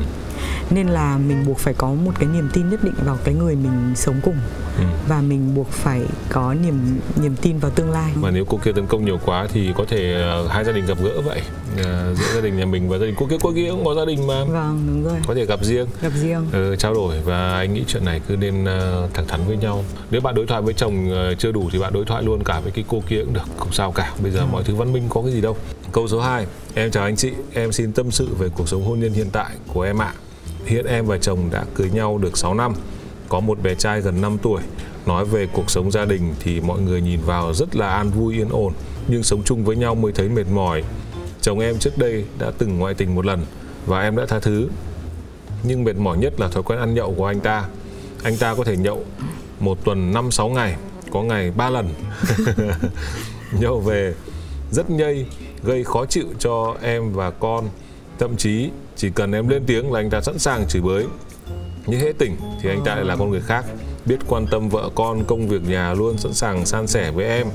nên 0.71 0.87
là 0.89 1.19
mình 1.19 1.45
buộc 1.47 1.59
phải 1.59 1.75
có 1.75 1.89
một 1.89 2.13
cái 2.19 2.29
niềm 2.29 2.49
tin 2.53 2.71
nhất 2.71 2.85
định 2.85 2.95
vào 3.05 3.19
cái 3.25 3.35
người 3.35 3.57
mình 3.57 3.93
sống 3.97 4.21
cùng. 4.23 4.37
Ừ. 4.79 4.85
và 5.09 5.21
mình 5.21 5.55
buộc 5.55 5.69
phải 5.69 6.03
có 6.29 6.55
niềm 6.55 6.99
niềm 7.23 7.37
tin 7.43 7.59
vào 7.59 7.71
tương 7.71 7.91
lai. 7.91 8.13
Mà 8.15 8.31
nếu 8.31 8.45
cô 8.45 8.59
kia 8.65 8.73
tấn 8.73 8.87
công 8.87 9.05
nhiều 9.05 9.21
quá 9.25 9.47
thì 9.53 9.73
có 9.77 9.85
thể 9.89 10.15
ờ, 10.23 10.49
hai 10.49 10.65
gia 10.65 10.73
đình 10.73 10.87
gặp 10.87 10.99
gỡ 11.03 11.21
vậy. 11.21 11.43
Ờ, 11.85 12.15
giữa 12.15 12.35
gia 12.35 12.41
đình 12.41 12.57
nhà 12.57 12.67
mình 12.67 12.89
và 12.89 12.99
gia 12.99 13.07
đình. 13.07 13.15
Cô 13.19 13.27
kia 13.27 13.37
cô 13.43 13.53
kia 13.55 13.71
cũng 13.71 13.85
có 13.85 13.95
gia 13.95 14.05
đình 14.05 14.27
mà. 14.27 14.45
Vâng 14.45 14.85
đúng 14.87 15.05
rồi. 15.05 15.19
Có 15.27 15.35
thể 15.35 15.47
gặp 15.47 15.65
riêng. 15.65 15.87
Gặp 16.03 16.13
riêng. 16.23 16.47
Ờ, 16.53 16.77
trao 16.77 16.95
đổi 16.95 17.21
và 17.25 17.57
anh 17.57 17.75
nghĩ 17.75 17.85
chuyện 17.89 18.05
này 18.05 18.21
cứ 18.29 18.37
nên 18.37 18.65
ờ, 18.65 19.09
thẳng 19.15 19.27
thắn 19.27 19.41
với 19.47 19.57
nhau. 19.57 19.85
Nếu 20.11 20.21
bạn 20.21 20.35
đối 20.35 20.47
thoại 20.47 20.63
với 20.63 20.75
chồng 20.75 21.11
ờ, 21.11 21.35
chưa 21.35 21.53
đủ 21.53 21.69
thì 21.73 21.79
bạn 21.79 21.93
đối 21.93 22.05
thoại 22.05 22.23
luôn 22.23 22.45
cả 22.45 22.61
với 22.61 22.73
cái 22.73 22.85
cô 22.89 23.03
kia 23.09 23.21
cũng 23.25 23.35
được. 23.35 23.49
Không 23.57 23.73
sao 23.73 23.93
cả. 23.93 24.13
Bây 24.23 24.31
giờ 24.33 24.47
mọi 24.53 24.63
thứ 24.65 24.75
văn 24.75 24.93
minh 24.93 25.03
có 25.09 25.23
cái 25.23 25.33
gì 25.33 25.41
đâu. 25.41 25.57
Câu 25.93 26.09
số 26.09 26.21
2 26.21 26.47
em 26.75 26.91
chào 26.91 27.05
anh 27.05 27.17
chị. 27.17 27.31
Em 27.53 27.73
xin 27.73 27.93
tâm 27.93 28.11
sự 28.11 28.29
về 28.39 28.49
cuộc 28.57 28.69
sống 28.69 28.85
hôn 28.85 29.01
nhân 29.01 29.13
hiện 29.13 29.29
tại 29.33 29.51
của 29.75 29.83
em 29.83 30.03
ạ 30.03 30.13
hiện 30.67 30.87
em 30.87 31.07
và 31.07 31.19
chồng 31.19 31.51
đã 31.51 31.65
cưới 31.75 31.91
nhau 31.91 32.19
được 32.19 32.39
6 32.39 32.55
năm. 32.55 32.75
Có 33.29 33.41
một 33.41 33.63
bé 33.63 33.75
trai 33.75 34.01
gần 34.01 34.21
5 34.21 34.39
tuổi. 34.43 34.63
Nói 35.07 35.25
về 35.25 35.47
cuộc 35.53 35.71
sống 35.71 35.91
gia 35.91 36.05
đình 36.05 36.35
thì 36.41 36.61
mọi 36.61 36.81
người 36.81 37.01
nhìn 37.01 37.21
vào 37.27 37.55
rất 37.55 37.77
là 37.77 37.89
an 37.89 38.11
vui, 38.11 38.35
yên 38.35 38.49
ổn. 38.49 38.73
Nhưng 39.09 39.23
sống 39.23 39.43
chung 39.45 39.65
với 39.65 39.77
nhau 39.77 39.95
mới 39.95 40.13
thấy 40.13 40.29
mệt 40.29 40.47
mỏi. 40.53 40.83
Chồng 41.41 41.59
em 41.59 41.79
trước 41.79 41.99
đây 41.99 42.25
đã 42.39 42.51
từng 42.59 42.79
ngoại 42.79 42.95
tình 42.95 43.15
một 43.15 43.27
lần 43.27 43.47
và 43.87 44.03
em 44.03 44.17
đã 44.17 44.27
tha 44.27 44.41
thứ. 44.41 44.69
Nhưng 45.63 45.85
mệt 45.85 45.97
mỏi 45.97 46.19
nhất 46.19 46.41
là 46.41 46.49
thói 46.49 46.63
quen 46.63 46.79
ăn 46.79 46.95
nhậu 46.95 47.15
của 47.15 47.27
anh 47.27 47.41
ta. 47.41 47.65
Anh 48.23 48.37
ta 48.37 48.55
có 48.55 48.65
thể 48.65 48.77
nhậu 48.77 49.05
một 49.61 49.85
tuần 49.85 50.13
5 50.13 50.31
6 50.31 50.49
ngày, 50.49 50.77
có 51.11 51.23
ngày 51.23 51.51
3 51.51 51.71
lần. 51.71 51.89
Nhậu 53.61 53.81
về 53.81 54.15
rất 54.71 54.91
nhây, 54.91 55.27
gây 55.63 55.85
khó 55.85 56.07
chịu 56.07 56.27
cho 56.39 56.77
em 56.83 57.13
và 57.13 57.31
con 57.31 57.69
thậm 58.19 58.37
chí 58.37 58.71
chỉ 58.97 59.11
cần 59.11 59.33
em 59.33 59.49
lên 59.49 59.63
tiếng 59.67 59.93
là 59.93 60.01
anh 60.01 60.11
ta 60.11 60.21
sẵn 60.21 60.39
sàng 60.39 60.69
chửi 60.69 60.83
bới. 60.83 61.07
Nhưng 61.87 62.01
hết 62.01 62.13
tỉnh 62.19 62.37
thì 62.63 62.69
anh 62.69 62.85
ta 62.85 62.95
lại 62.95 63.05
là 63.05 63.17
con 63.17 63.31
người 63.31 63.41
khác, 63.41 63.65
biết 64.07 64.17
quan 64.29 64.47
tâm 64.47 64.69
vợ 64.69 64.91
con, 64.95 65.25
công 65.25 65.49
việc 65.49 65.63
nhà 65.69 65.95
luôn 65.95 66.19
sẵn 66.19 66.35
sàng 66.35 66.67
san 66.67 66.87
sẻ 66.87 67.11
với 67.11 67.25
em. 67.27 67.47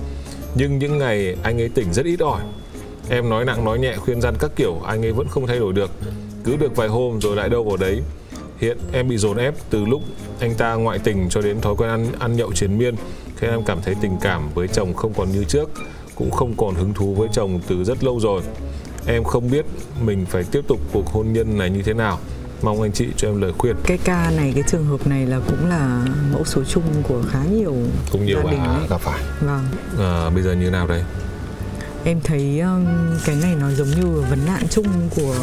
Nhưng 0.55 0.79
những 0.79 0.97
ngày 0.97 1.35
anh 1.43 1.61
ấy 1.61 1.69
tỉnh 1.69 1.93
rất 1.93 2.05
ít 2.05 2.19
ỏi. 2.19 2.41
Em 3.09 3.29
nói 3.29 3.45
nặng 3.45 3.65
nói 3.65 3.79
nhẹ, 3.79 3.95
khuyên 3.97 4.21
răn 4.21 4.35
các 4.39 4.51
kiểu, 4.55 4.81
anh 4.85 5.05
ấy 5.05 5.11
vẫn 5.11 5.27
không 5.27 5.47
thay 5.47 5.59
đổi 5.59 5.73
được. 5.73 5.91
Cứ 6.43 6.57
được 6.57 6.75
vài 6.75 6.87
hôm 6.87 7.21
rồi 7.21 7.35
lại 7.35 7.49
đâu 7.49 7.63
vào 7.63 7.77
đấy. 7.77 8.01
Hiện 8.59 8.77
em 8.93 9.09
bị 9.09 9.17
dồn 9.17 9.37
ép 9.37 9.53
từ 9.69 9.85
lúc 9.85 10.01
anh 10.39 10.55
ta 10.55 10.73
ngoại 10.73 10.99
tình 10.99 11.29
cho 11.29 11.41
đến 11.41 11.61
thói 11.61 11.75
quen 11.75 11.89
ăn 11.89 12.07
ăn 12.19 12.35
nhậu 12.35 12.53
chiến 12.53 12.77
miên, 12.77 12.95
khiến 13.37 13.49
em 13.49 13.63
cảm 13.63 13.81
thấy 13.81 13.95
tình 14.01 14.17
cảm 14.21 14.49
với 14.53 14.67
chồng 14.67 14.93
không 14.93 15.13
còn 15.13 15.31
như 15.31 15.43
trước, 15.43 15.71
cũng 16.15 16.31
không 16.31 16.53
còn 16.57 16.75
hứng 16.75 16.93
thú 16.93 17.13
với 17.13 17.27
chồng 17.33 17.59
từ 17.67 17.83
rất 17.83 18.03
lâu 18.03 18.19
rồi 18.19 18.41
em 19.09 19.23
không 19.23 19.51
biết 19.51 19.65
mình 20.01 20.25
phải 20.25 20.43
tiếp 20.43 20.61
tục 20.67 20.79
cuộc 20.93 21.07
hôn 21.07 21.33
nhân 21.33 21.57
này 21.57 21.69
như 21.69 21.81
thế 21.83 21.93
nào. 21.93 22.19
Mong 22.61 22.81
anh 22.81 22.91
chị 22.91 23.07
cho 23.17 23.27
em 23.27 23.41
lời 23.41 23.51
khuyên. 23.57 23.75
Cái 23.83 23.97
ca 24.03 24.31
này 24.37 24.51
cái 24.55 24.63
trường 24.67 24.85
hợp 24.85 25.07
này 25.07 25.25
là 25.25 25.39
cũng 25.47 25.69
là 25.69 26.05
mẫu 26.33 26.45
số 26.45 26.63
chung 26.63 26.83
của 27.07 27.21
khá 27.31 27.39
nhiều 27.51 27.75
cũng 28.11 28.25
nhiều 28.25 28.37
gia 28.45 28.51
đình 28.51 28.59
đấy 28.63 28.87
gặp 28.89 29.01
phải. 29.01 29.19
Vâng. 29.41 29.65
À, 29.99 30.29
bây 30.29 30.43
giờ 30.43 30.53
như 30.53 30.69
nào 30.69 30.87
đây? 30.87 31.03
Em 32.05 32.19
thấy 32.23 32.59
um, 32.59 32.85
cái 33.25 33.35
này 33.35 33.55
nó 33.55 33.71
giống 33.71 33.87
như 33.89 34.05
vấn 34.29 34.45
nạn 34.45 34.63
chung 34.69 34.87
của 35.15 35.35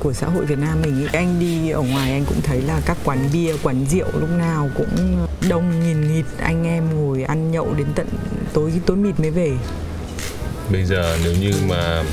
của 0.00 0.12
xã 0.12 0.26
hội 0.26 0.44
Việt 0.44 0.58
Nam 0.58 0.82
mình 0.82 1.06
anh 1.12 1.40
đi 1.40 1.70
ở 1.70 1.80
ngoài 1.80 2.12
anh 2.12 2.24
cũng 2.24 2.40
thấy 2.42 2.62
là 2.62 2.80
các 2.86 2.96
quán 3.04 3.28
bia 3.32 3.56
quán 3.62 3.86
rượu 3.90 4.08
lúc 4.20 4.30
nào 4.38 4.70
cũng 4.74 5.26
đông 5.48 5.80
nghìn 5.80 6.14
nghịt. 6.14 6.24
Anh 6.38 6.64
em 6.66 6.84
ngồi 6.94 7.22
ăn 7.22 7.50
nhậu 7.50 7.74
đến 7.74 7.86
tận 7.94 8.06
tối 8.52 8.72
tối 8.86 8.96
mịt 8.96 9.20
mới 9.20 9.30
về. 9.30 9.52
Bây 10.72 10.84
giờ 10.84 11.16
nếu 11.24 11.32
như 11.40 11.52
mà 11.68 12.04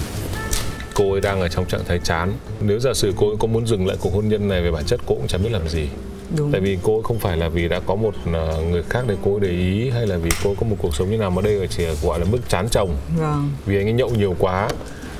cô 1.02 1.12
ấy 1.12 1.22
đang 1.22 1.42
ở 1.42 1.48
trong 1.48 1.66
trạng 1.66 1.84
thái 1.88 2.00
chán. 2.04 2.34
Nếu 2.62 2.80
giả 2.80 2.94
sử 2.94 3.14
cô 3.18 3.28
ấy 3.28 3.36
có 3.40 3.48
muốn 3.48 3.68
dừng 3.68 3.88
lại 3.88 3.98
cuộc 4.02 4.14
hôn 4.14 4.30
nhân 4.30 4.48
này 4.48 4.62
về 4.62 4.72
bản 4.72 4.84
chất 4.86 5.00
cô 5.06 5.16
cũng 5.16 5.28
chẳng 5.28 5.44
biết 5.44 5.50
làm 5.52 5.70
gì. 5.70 5.88
Đúng. 6.36 6.52
Tại 6.52 6.62
vì 6.62 6.78
cô 6.84 6.94
ấy 6.94 7.04
không 7.04 7.20
phải 7.20 7.38
là 7.38 7.50
vì 7.50 7.68
đã 7.68 7.80
có 7.80 7.96
một 7.96 8.16
ờ, 8.34 8.64
người 8.70 8.84
khác 8.90 9.04
để 9.08 9.16
cô 9.24 9.32
ấy 9.34 9.40
để 9.40 9.50
ý 9.50 9.90
hay 9.90 10.08
là 10.08 10.18
vì 10.18 10.30
cô 10.44 10.50
ấy 10.50 10.56
có 10.60 10.68
một 10.68 10.76
cuộc 10.80 10.96
sống 10.96 11.12
như 11.12 11.18
nào 11.18 11.30
mà 11.32 11.42
đây 11.42 11.54
là 11.54 11.66
chỉ 11.68 11.86
gọi 12.04 12.20
là 12.20 12.26
mức 12.32 12.40
chán 12.50 12.68
chồng. 12.72 12.96
Vâng. 13.18 13.52
Vì 13.66 13.78
anh 13.78 13.86
ấy 13.86 13.94
nhậu 13.94 14.10
nhiều 14.10 14.36
quá 14.40 14.70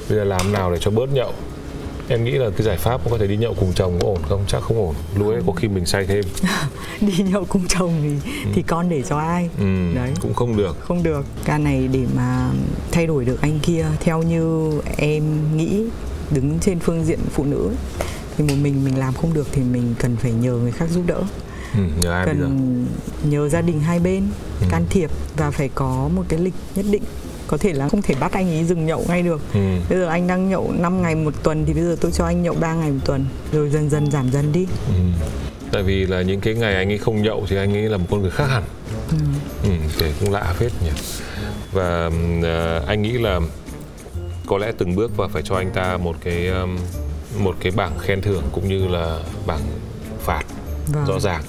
bây 0.10 0.18
giờ 0.18 0.24
làm 0.24 0.54
nào 0.54 0.72
để 0.72 0.78
cho 0.82 0.92
bớt 0.92 1.14
nhậu 1.14 1.34
em 2.12 2.24
nghĩ 2.24 2.32
là 2.32 2.50
cái 2.50 2.66
giải 2.66 2.78
pháp 2.78 3.02
có 3.10 3.18
thể 3.18 3.28
đi 3.28 3.38
nhậu 3.38 3.54
cùng 3.60 3.74
chồng 3.76 4.00
có 4.02 4.08
ổn 4.08 4.18
không? 4.30 4.44
Chắc 4.48 4.62
không 4.64 4.78
ổn. 4.78 5.30
Ấy 5.34 5.42
có 5.48 5.54
khi 5.54 5.68
mình 5.68 5.86
say 5.86 6.06
thêm. 6.06 6.24
Đi 7.02 7.14
nhậu 7.32 7.46
cùng 7.46 7.68
chồng 7.68 7.94
thì 8.04 8.32
thì 8.54 8.62
con 8.62 8.90
để 8.90 9.02
cho 9.10 9.18
ai? 9.18 9.50
Ừ, 9.60 9.94
đấy. 9.96 10.12
cũng 10.22 10.34
không 10.34 10.58
được. 10.58 10.78
Không 10.82 11.04
được. 11.04 11.26
Ca 11.46 11.58
này 11.58 11.88
để 11.92 12.06
mà 12.16 12.50
thay 12.92 13.08
đổi 13.08 13.26
được 13.26 13.42
anh 13.42 13.60
kia 13.60 13.86
theo 14.00 14.24
như 14.24 14.72
em 14.98 15.24
nghĩ 15.58 15.84
đứng 16.32 16.60
trên 16.60 16.80
phương 16.80 17.06
diện 17.06 17.20
phụ 17.34 17.44
nữ 17.44 17.70
thì 18.38 18.44
một 18.44 18.56
mình 18.62 18.84
mình 18.86 19.00
làm 19.00 19.14
không 19.14 19.34
được 19.34 19.48
thì 19.52 19.62
mình 19.62 19.96
cần 20.00 20.16
phải 20.18 20.32
nhờ 20.32 20.52
người 20.54 20.72
khác 20.72 20.90
giúp 20.90 21.04
đỡ. 21.08 21.22
Ừ, 21.74 21.80
nhờ 22.02 22.12
ai 22.12 22.26
bây 22.26 22.36
giờ? 22.36 22.42
cần 22.42 22.86
nhờ 23.24 23.50
gia 23.50 23.62
đình 23.62 23.80
hai 23.80 24.00
bên 24.00 24.24
Ừ. 24.62 24.68
can 24.72 24.86
thiệp 24.90 25.10
và 25.38 25.52
phải 25.52 25.70
có 25.76 26.10
một 26.16 26.24
cái 26.30 26.40
lịch 26.40 26.54
nhất 26.76 26.86
định 26.92 27.04
có 27.52 27.58
thể 27.58 27.74
là 27.74 27.90
không 27.90 28.02
thể 28.02 28.16
bắt 28.20 28.32
anh 28.34 28.50
ấy 28.50 28.64
dừng 28.64 28.86
nhậu 28.86 29.06
ngay 29.08 29.22
được 29.22 29.42
ừ. 29.54 29.60
bây 29.90 30.00
giờ 30.00 30.08
anh 30.08 30.28
đang 30.28 30.50
nhậu 30.50 30.74
5 30.80 31.02
ngày 31.02 31.16
một 31.16 31.34
tuần 31.44 31.66
thì 31.66 31.74
bây 31.74 31.84
giờ 31.84 31.96
tôi 32.02 32.12
cho 32.12 32.26
anh 32.26 32.44
nhậu 32.44 32.56
3 32.56 32.74
ngày 32.74 32.92
một 32.92 33.00
tuần 33.06 33.26
rồi 33.52 33.70
dần 33.70 33.90
dần 33.90 34.12
giảm 34.12 34.32
dần 34.32 34.52
đi 34.52 34.68
Ừ. 34.88 34.94
Tại 35.72 35.84
vì 35.84 36.06
là 36.06 36.22
những 36.22 36.42
cái 36.42 36.54
ngày 36.56 36.76
anh 36.76 36.92
ấy 36.92 36.98
không 36.98 37.22
nhậu 37.22 37.46
thì 37.50 37.56
anh 37.58 37.74
ấy 37.76 37.82
là 37.84 37.98
một 37.98 38.06
con 38.12 38.22
người 38.22 38.32
khác 38.32 38.46
hẳn. 38.50 38.64
ừ. 39.12 39.18
Ừ, 39.64 39.70
thế 40.00 40.14
cũng 40.20 40.32
lạ 40.32 40.54
phết 40.60 40.72
nhỉ. 40.84 40.90
Và 41.72 42.10
ờ, 42.44 42.84
anh 42.88 43.02
nghĩ 43.02 43.12
là 43.12 43.40
có 44.48 44.58
lẽ 44.58 44.72
từng 44.78 44.96
bước 44.96 45.12
và 45.18 45.28
phải 45.28 45.42
cho 45.42 45.56
anh 45.56 45.70
ta 45.72 45.98
một 45.98 46.16
cái 46.24 46.48
ừm, 46.48 46.78
một 47.40 47.56
cái 47.60 47.72
bảng 47.76 48.00
khen 48.00 48.22
thưởng 48.22 48.44
cũng 48.52 48.68
như 48.70 48.88
là 48.88 49.20
bảng 49.48 49.62
phạt 50.20 50.44
Vâng. 50.94 51.06
rõ 51.08 51.20
ràng. 51.20 51.44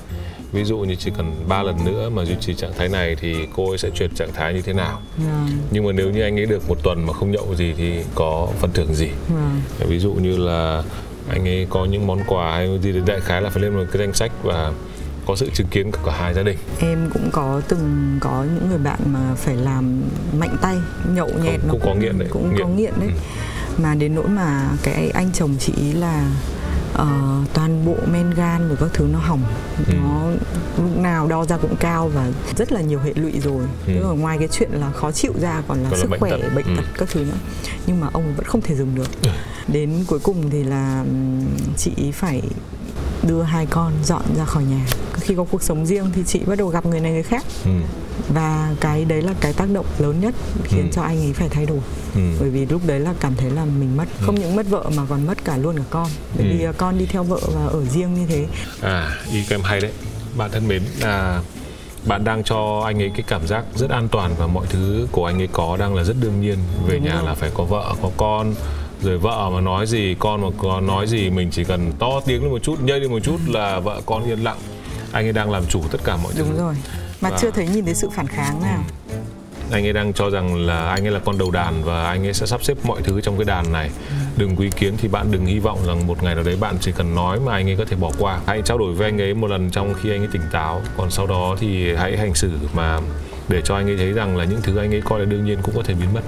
Ví 0.52 0.64
dụ 0.64 0.78
như 0.78 0.94
chỉ 0.94 1.10
cần 1.16 1.34
3 1.48 1.62
lần 1.62 1.84
nữa 1.84 2.10
mà 2.10 2.24
duy 2.24 2.34
trì 2.40 2.54
trạng 2.54 2.72
thái 2.78 2.88
này 2.88 3.16
thì 3.20 3.34
cô 3.56 3.68
ấy 3.68 3.78
sẽ 3.78 3.90
chuyển 3.90 4.10
trạng 4.14 4.32
thái 4.32 4.54
như 4.54 4.62
thế 4.62 4.72
nào. 4.72 5.00
Vâng. 5.16 5.48
Nhưng 5.70 5.84
mà 5.86 5.92
nếu 5.92 6.10
như 6.10 6.22
anh 6.22 6.38
ấy 6.38 6.46
được 6.46 6.68
một 6.68 6.78
tuần 6.82 7.06
mà 7.06 7.12
không 7.12 7.30
nhậu 7.30 7.54
gì 7.54 7.74
thì 7.76 8.04
có 8.14 8.48
phần 8.60 8.70
thưởng 8.74 8.94
gì. 8.94 9.08
Vâng. 9.28 9.60
ví 9.88 9.98
dụ 9.98 10.12
như 10.12 10.36
là 10.38 10.82
anh 11.28 11.48
ấy 11.48 11.66
có 11.70 11.84
những 11.84 12.06
món 12.06 12.18
quà 12.26 12.52
hay 12.56 12.78
gì 12.82 12.92
đấy 12.92 13.02
đại 13.06 13.20
khái 13.20 13.42
là 13.42 13.50
phải 13.50 13.62
lên 13.62 13.74
một 13.76 13.84
cái 13.92 13.98
danh 14.02 14.12
sách 14.14 14.32
và 14.42 14.72
có 15.26 15.36
sự 15.36 15.50
chứng 15.54 15.66
kiến 15.66 15.90
của 15.92 15.98
cả 16.06 16.12
hai 16.18 16.34
gia 16.34 16.42
đình 16.42 16.58
em 16.80 17.10
cũng 17.14 17.28
có 17.32 17.60
từng 17.68 18.18
có 18.20 18.44
những 18.54 18.68
người 18.68 18.78
bạn 18.78 18.98
mà 19.06 19.34
phải 19.36 19.56
làm 19.56 20.02
mạnh 20.38 20.56
tay 20.62 20.76
nhậu 21.14 21.28
nhẹt 21.44 21.60
nó 21.66 21.72
cũng 21.72 21.80
có 21.84 21.94
nghiện 21.94 22.18
đấy, 22.18 22.28
cũng 22.32 22.54
có 22.58 22.66
nghiện. 22.66 22.76
nghiện 22.76 22.92
đấy 23.00 23.08
Ừ. 23.08 23.82
mà 23.82 23.94
đến 23.94 24.14
nỗi 24.14 24.28
mà 24.28 24.68
cái 24.82 25.10
anh 25.14 25.30
chồng 25.32 25.56
chị 25.58 25.72
ý 25.76 25.92
là 25.92 26.30
ờ, 26.94 27.08
toàn 27.54 27.84
bộ 27.86 27.96
men 28.12 28.30
gan 28.30 28.68
rồi 28.68 28.76
các 28.80 28.90
thứ 28.94 29.06
nó 29.12 29.18
hỏng 29.18 29.40
Ừ. 29.86 29.92
nó 30.02 30.30
lúc 30.82 30.96
nào 30.96 31.26
đo 31.28 31.44
ra 31.44 31.56
cũng 31.56 31.76
cao 31.76 32.08
và 32.08 32.30
rất 32.56 32.72
là 32.72 32.80
nhiều 32.80 32.98
hệ 33.04 33.12
lụy 33.14 33.32
rồi 33.40 33.62
Ừ. 33.86 33.92
tức 34.00 34.08
là 34.08 34.14
ngoài 34.14 34.38
cái 34.38 34.48
chuyện 34.48 34.70
là 34.72 34.90
khó 34.92 35.12
chịu 35.12 35.32
ra 35.40 35.62
còn 35.68 35.78
là 35.82 35.90
Còn 35.90 35.98
là 35.98 36.02
sức 36.02 36.10
bệnh 36.10 36.20
khỏe 36.20 36.30
tật. 36.30 36.54
bệnh 36.54 36.66
Ừ. 36.66 36.72
tật 36.76 36.84
các 36.98 37.08
thứ 37.12 37.20
nữa 37.24 37.36
nhưng 37.86 38.00
mà 38.00 38.08
ông 38.12 38.34
vẫn 38.36 38.46
không 38.46 38.60
thể 38.60 38.74
dừng 38.74 38.94
được 38.94 39.08
Ừ. 39.22 39.28
đến 39.68 40.04
cuối 40.06 40.18
cùng 40.18 40.50
thì 40.50 40.64
là 40.64 41.04
chị 41.76 41.92
phải 42.12 42.42
đưa 43.28 43.42
hai 43.42 43.66
con 43.66 43.92
dọn 44.04 44.22
ra 44.38 44.44
khỏi 44.44 44.64
nhà 44.64 44.86
khi 45.20 45.34
có 45.34 45.44
cuộc 45.44 45.62
sống 45.62 45.86
riêng 45.86 46.10
thì 46.14 46.22
chị 46.26 46.40
bắt 46.46 46.58
đầu 46.58 46.68
gặp 46.68 46.86
người 46.86 47.00
này 47.00 47.12
người 47.12 47.22
khác 47.22 47.44
ừ. 47.64 47.70
Và 48.28 48.74
cái 48.80 49.04
đấy 49.04 49.22
là 49.22 49.32
cái 49.40 49.52
tác 49.52 49.68
động 49.72 49.86
lớn 49.98 50.20
nhất 50.20 50.34
khiến 50.64 50.82
Ừ. 50.82 50.88
cho 50.92 51.02
anh 51.02 51.18
ấy 51.20 51.32
phải 51.32 51.48
thay 51.48 51.66
đổi. 51.66 51.78
Ừ. 52.14 52.20
bởi 52.40 52.50
vì 52.50 52.66
lúc 52.66 52.80
đấy 52.86 53.00
là 53.00 53.14
cảm 53.20 53.34
thấy 53.36 53.50
là 53.50 53.64
mình 53.64 53.96
mất 53.96 54.04
không 54.20 54.34
những 54.40 54.56
mất 54.56 54.66
vợ 54.70 54.90
mà 54.96 55.02
còn 55.08 55.26
mất 55.26 55.44
cả 55.44 55.56
luôn 55.56 55.76
cả 55.76 55.82
con. 55.90 56.08
Bởi 56.38 56.46
Ừ. 56.46 56.52
vì 56.58 56.64
à, 56.64 56.72
con 56.72 56.98
đi 56.98 57.06
theo 57.06 57.22
vợ 57.24 57.38
và 57.54 57.66
ở 57.66 57.84
riêng 57.84 58.14
như 58.14 58.26
thế. 58.26 58.46
À 58.82 59.10
ý 59.32 59.42
em 59.50 59.60
hay 59.62 59.80
đấy. 59.80 59.92
Bạn 60.36 60.50
thân 60.50 60.68
mến 60.68 60.82
là 61.00 61.40
bạn 62.06 62.24
đang 62.24 62.44
cho 62.44 62.82
anh 62.84 63.02
ấy 63.02 63.10
cái 63.14 63.24
cảm 63.28 63.46
giác 63.46 63.64
rất 63.76 63.90
an 63.90 64.08
toàn 64.08 64.34
và 64.38 64.46
mọi 64.46 64.66
thứ 64.70 65.06
của 65.12 65.26
anh 65.26 65.40
ấy 65.42 65.48
có 65.52 65.76
đang 65.76 65.94
là 65.94 66.04
rất 66.04 66.16
đương 66.20 66.40
nhiên. 66.40 66.58
Về 66.86 66.94
Đúng 66.96 67.04
nhà 67.04 67.14
rồi. 67.14 67.24
là 67.26 67.34
phải 67.34 67.50
có 67.54 67.64
vợ 67.64 67.94
có 68.02 68.10
con 68.16 68.54
rồi 69.02 69.18
vợ 69.18 69.50
mà 69.54 69.60
nói 69.60 69.86
gì 69.86 70.16
con 70.18 70.42
mà 70.42 70.48
có 70.58 70.80
nói 70.80 71.06
gì 71.06 71.30
mình 71.30 71.48
chỉ 71.52 71.64
cần 71.64 71.92
to 71.98 72.20
tiếng 72.26 72.42
lên 72.42 72.50
một 72.52 72.62
chút 72.62 72.80
nhây 72.80 73.00
lên 73.00 73.10
một 73.10 73.20
chút 73.22 73.36
là 73.46 73.80
vợ 73.80 74.00
con 74.06 74.24
yên 74.24 74.44
lặng. 74.44 74.58
Anh 75.12 75.26
ấy 75.26 75.32
đang 75.32 75.50
làm 75.50 75.62
chủ 75.68 75.80
tất 75.90 75.98
cả 76.04 76.16
mọi 76.16 76.32
thứ. 76.36 76.42
Đúng 76.48 76.58
rồi 76.58 76.74
mà 77.22 77.30
Và- 77.30 77.38
chưa 77.40 77.50
thấy 77.50 77.66
nhìn 77.68 77.84
thấy 77.84 77.94
sự 77.94 78.10
phản 78.10 78.26
kháng 78.26 78.62
nào. 78.62 78.84
Anh 79.70 79.86
ấy 79.86 79.92
đang 79.92 80.12
cho 80.12 80.30
rằng 80.30 80.66
là 80.66 80.88
anh 80.88 81.06
ấy 81.06 81.12
là 81.12 81.18
con 81.24 81.38
đầu 81.38 81.50
đàn 81.50 81.84
và 81.84 82.04
anh 82.04 82.26
ấy 82.26 82.34
sẽ 82.34 82.46
sắp 82.46 82.64
xếp 82.64 82.74
mọi 82.84 83.00
thứ 83.04 83.20
trong 83.20 83.38
cái 83.38 83.44
đàn 83.44 83.72
này. 83.72 83.90
Đừng 84.36 84.56
có 84.56 84.62
ý 84.64 84.70
kiến 84.76 84.94
thì 84.98 85.08
bạn 85.08 85.26
đừng 85.30 85.46
hy 85.46 85.58
vọng 85.58 85.78
rằng 85.86 86.06
một 86.06 86.22
ngày 86.22 86.34
nào 86.34 86.44
đấy 86.44 86.56
bạn 86.60 86.76
chỉ 86.80 86.92
cần 86.92 87.14
nói 87.14 87.40
mà 87.40 87.52
anh 87.52 87.68
ấy 87.68 87.76
có 87.76 87.84
thể 87.84 87.96
bỏ 87.96 88.10
qua. 88.18 88.40
Hãy 88.46 88.62
trao 88.64 88.78
đổi 88.78 88.92
với 88.94 89.08
anh 89.08 89.20
ấy 89.20 89.34
một 89.34 89.46
lần 89.50 89.70
trong 89.70 89.94
khi 89.94 90.10
anh 90.10 90.20
ấy 90.20 90.28
tỉnh 90.32 90.42
táo. 90.52 90.82
Còn 90.96 91.10
sau 91.10 91.26
đó 91.26 91.56
thì 91.60 91.94
hãy 91.94 92.16
hành 92.16 92.34
xử 92.34 92.50
mà 92.74 93.00
để 93.48 93.60
cho 93.64 93.74
anh 93.76 93.86
ấy 93.86 93.96
thấy 93.96 94.12
rằng 94.12 94.36
là 94.36 94.44
những 94.44 94.60
thứ 94.62 94.76
anh 94.76 94.94
ấy 94.94 95.00
coi 95.04 95.18
là 95.20 95.24
đương 95.24 95.44
nhiên 95.44 95.58
cũng 95.62 95.74
có 95.76 95.82
thể 95.84 95.94
biến 95.94 96.14
mất. 96.14 96.20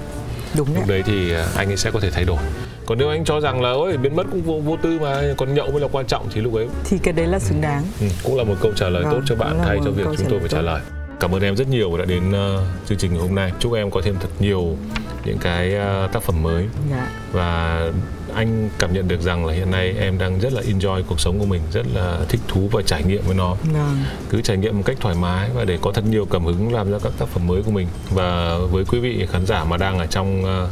Đúng 0.57 0.67
đấy. 0.67 0.75
Lúc 0.75 0.87
đấy 0.87 1.03
thì 1.05 1.33
à, 1.33 1.47
anh 1.55 1.67
ấy 1.67 1.77
sẽ 1.77 1.91
có 1.91 1.99
thể 1.99 2.11
thay 2.11 2.23
đổi 2.25 2.37
còn 2.85 2.97
nếu 2.97 3.09
anh 3.09 3.25
cho 3.25 3.39
rằng 3.39 3.61
là 3.61 3.69
ôi 3.69 3.97
biến 3.97 4.15
mất 4.15 4.23
cũng 4.31 4.41
vô, 4.41 4.59
vô 4.59 4.77
tư 4.81 4.99
mà 5.01 5.21
còn 5.37 5.53
nhậu 5.53 5.71
mới 5.71 5.81
là 5.81 5.87
quan 5.91 6.05
trọng 6.05 6.27
thì 6.33 6.41
lúc 6.41 6.53
ấy 6.53 6.67
thì 6.83 6.97
cái 6.97 7.13
đấy 7.13 7.27
là 7.27 7.39
xứng 7.39 7.61
đáng. 7.61 7.83
Ừ, 8.01 8.07
cũng 8.23 8.37
là 8.37 8.43
một 8.43 8.55
câu 8.61 8.71
trả 8.75 8.89
lời 8.89 9.03
Vâng, 9.03 9.13
tốt 9.13 9.21
cho 9.25 9.35
bạn 9.35 9.59
thay 9.63 9.79
cho 9.85 9.91
việc 9.91 10.03
chúng 10.17 10.27
tôi 10.29 10.39
phải 10.39 10.49
trả 10.49 10.61
lời. 10.61 10.81
Cảm 11.19 11.35
ơn 11.35 11.41
em 11.41 11.55
rất 11.55 11.67
nhiều 11.67 11.97
đã 11.97 12.05
đến 12.05 12.31
ờ, 12.31 12.63
chương 12.85 12.97
trình 12.97 13.13
ngày 13.13 13.21
hôm 13.21 13.35
nay. 13.35 13.51
Chúc 13.59 13.73
em 13.73 13.91
có 13.91 14.01
thêm 14.03 14.15
thật 14.19 14.29
nhiều 14.39 14.77
những 15.25 15.37
cái 15.37 15.75
ờ, 15.75 16.07
tác 16.13 16.23
phẩm 16.23 16.43
mới. 16.43 16.65
Dạ. 16.91 17.07
Và 17.31 17.81
anh 18.33 18.69
cảm 18.79 18.93
nhận 18.93 19.07
được 19.07 19.21
rằng 19.21 19.45
là 19.45 19.53
hiện 19.53 19.71
nay 19.71 19.95
em 19.99 20.17
đang 20.17 20.39
rất 20.39 20.53
là 20.53 20.61
enjoy 20.61 21.03
cuộc 21.03 21.19
sống 21.19 21.39
của 21.39 21.45
mình 21.45 21.61
rất 21.71 21.85
là 21.93 22.17
thích 22.29 22.41
thú 22.47 22.69
và 22.71 22.81
trải 22.81 23.03
nghiệm 23.03 23.21
với 23.25 23.35
nó. 23.35 23.55
Vâng. 23.73 23.97
Cứ 24.29 24.41
trải 24.41 24.57
nghiệm 24.57 24.77
một 24.77 24.83
cách 24.85 24.97
thoải 24.99 25.15
mái 25.15 25.49
và 25.53 25.65
để 25.65 25.77
có 25.81 25.91
thật 25.91 26.03
nhiều 26.09 26.25
cảm 26.25 26.45
hứng 26.45 26.73
làm 26.73 26.91
ra 26.91 26.97
các 27.03 27.13
tác 27.19 27.27
phẩm 27.27 27.47
mới 27.47 27.63
của 27.63 27.71
mình. 27.71 27.87
Và 28.09 28.57
với 28.71 28.85
quý 28.85 28.99
vị 28.99 29.27
khán 29.31 29.45
giả 29.45 29.63
mà 29.63 29.77
đang 29.77 29.99
ở 29.99 30.05
trong 30.05 30.45
ờ, 30.45 30.69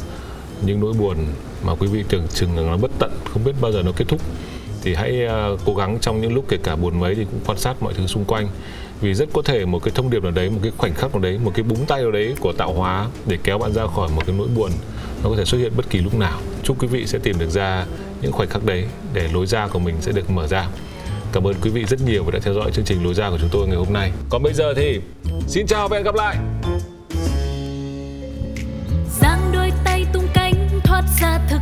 những 0.66 0.80
nỗi 0.80 0.92
buồn 0.92 1.16
mà 1.64 1.74
quý 1.74 1.86
vị 1.86 2.04
tưởng 2.08 2.26
chừng 2.34 2.56
là 2.56 2.62
nó 2.62 2.76
bất 2.76 2.90
tận, 2.98 3.10
không 3.24 3.44
biết 3.44 3.52
bao 3.60 3.72
giờ 3.72 3.82
nó 3.82 3.92
kết 3.96 4.04
thúc 4.08 4.20
thì 4.82 4.94
hãy 4.94 5.26
à, 5.26 5.48
cố 5.64 5.74
gắng 5.74 5.98
trong 6.00 6.20
những 6.20 6.34
lúc 6.34 6.44
kể 6.48 6.56
cả 6.62 6.76
buồn 6.76 7.00
mấy 7.00 7.14
thì 7.14 7.24
cũng 7.24 7.40
quan 7.46 7.58
sát 7.58 7.82
mọi 7.82 7.94
thứ 7.94 8.06
xung 8.06 8.24
quanh 8.24 8.48
vì 9.00 9.14
rất 9.14 9.28
có 9.32 9.42
thể 9.42 9.64
một 9.64 9.82
cái 9.82 9.92
thông 9.94 10.10
điệp 10.10 10.22
nào 10.22 10.32
đấy, 10.32 10.50
một 10.50 10.60
cái 10.62 10.72
khoảnh 10.78 10.94
khắc 10.94 11.14
nào 11.14 11.22
đấy, 11.22 11.38
một 11.44 11.52
cái 11.54 11.62
búng 11.62 11.86
tay 11.86 12.02
nào 12.02 12.10
đấy 12.10 12.34
của 12.40 12.52
tạo 12.52 12.72
hóa 12.72 13.08
để 13.26 13.38
kéo 13.44 13.58
bạn 13.58 13.72
ra 13.72 13.86
khỏi 13.86 14.08
một 14.16 14.22
cái 14.26 14.36
nỗi 14.38 14.48
buồn, 14.56 14.70
nó 15.22 15.30
có 15.30 15.36
thể 15.36 15.44
xuất 15.44 15.58
hiện 15.58 15.72
bất 15.76 15.90
kỳ 15.90 15.98
lúc 15.98 16.14
nào 16.14 16.40
chúc 16.62 16.82
quý 16.82 16.88
vị 16.88 17.06
sẽ 17.06 17.18
tìm 17.18 17.38
được 17.38 17.50
ra 17.50 17.86
những 18.22 18.32
khoảnh 18.32 18.48
khắc 18.48 18.64
đấy 18.64 18.84
để 19.12 19.28
lối 19.32 19.46
ra 19.46 19.68
của 19.68 19.78
mình 19.78 19.94
sẽ 20.00 20.12
được 20.12 20.30
mở 20.30 20.46
ra 20.46 20.68
Cảm 21.34 21.46
ơn 21.46 21.54
quý 21.62 21.70
vị 21.70 21.84
rất 21.84 22.00
nhiều 22.06 22.24
vì 22.24 22.32
đã 22.32 22.38
theo 22.42 22.54
dõi 22.54 22.70
chương 22.72 22.84
trình 22.84 23.04
lối 23.04 23.14
ra 23.14 23.30
của 23.30 23.38
chúng 23.40 23.48
tôi 23.52 23.66
ngày 23.66 23.76
hôm 23.76 23.92
nay. 23.92 24.12
Còn 24.28 24.42
bây 24.42 24.52
giờ 24.52 24.74
thì 24.74 25.00
xin 25.48 25.66
chào 25.66 25.88
và 25.88 25.96
hẹn 25.96 26.04
gặp 26.04 26.14
lại. 26.14 26.36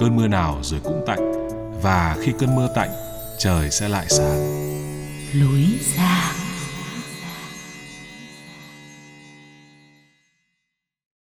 Cơn 0.00 0.16
mưa 0.16 0.28
nào 0.28 0.58
rồi 0.62 0.80
cũng 0.84 1.02
tạnh 1.06 1.48
và 1.82 2.16
khi 2.20 2.32
cơn 2.38 2.56
mưa 2.56 2.68
tạnh, 2.74 2.90
trời 3.38 3.70
sẽ 3.70 3.88
lại 3.88 4.06
sáng. 4.08 4.38
lối 5.34 5.64
ra 5.96 6.37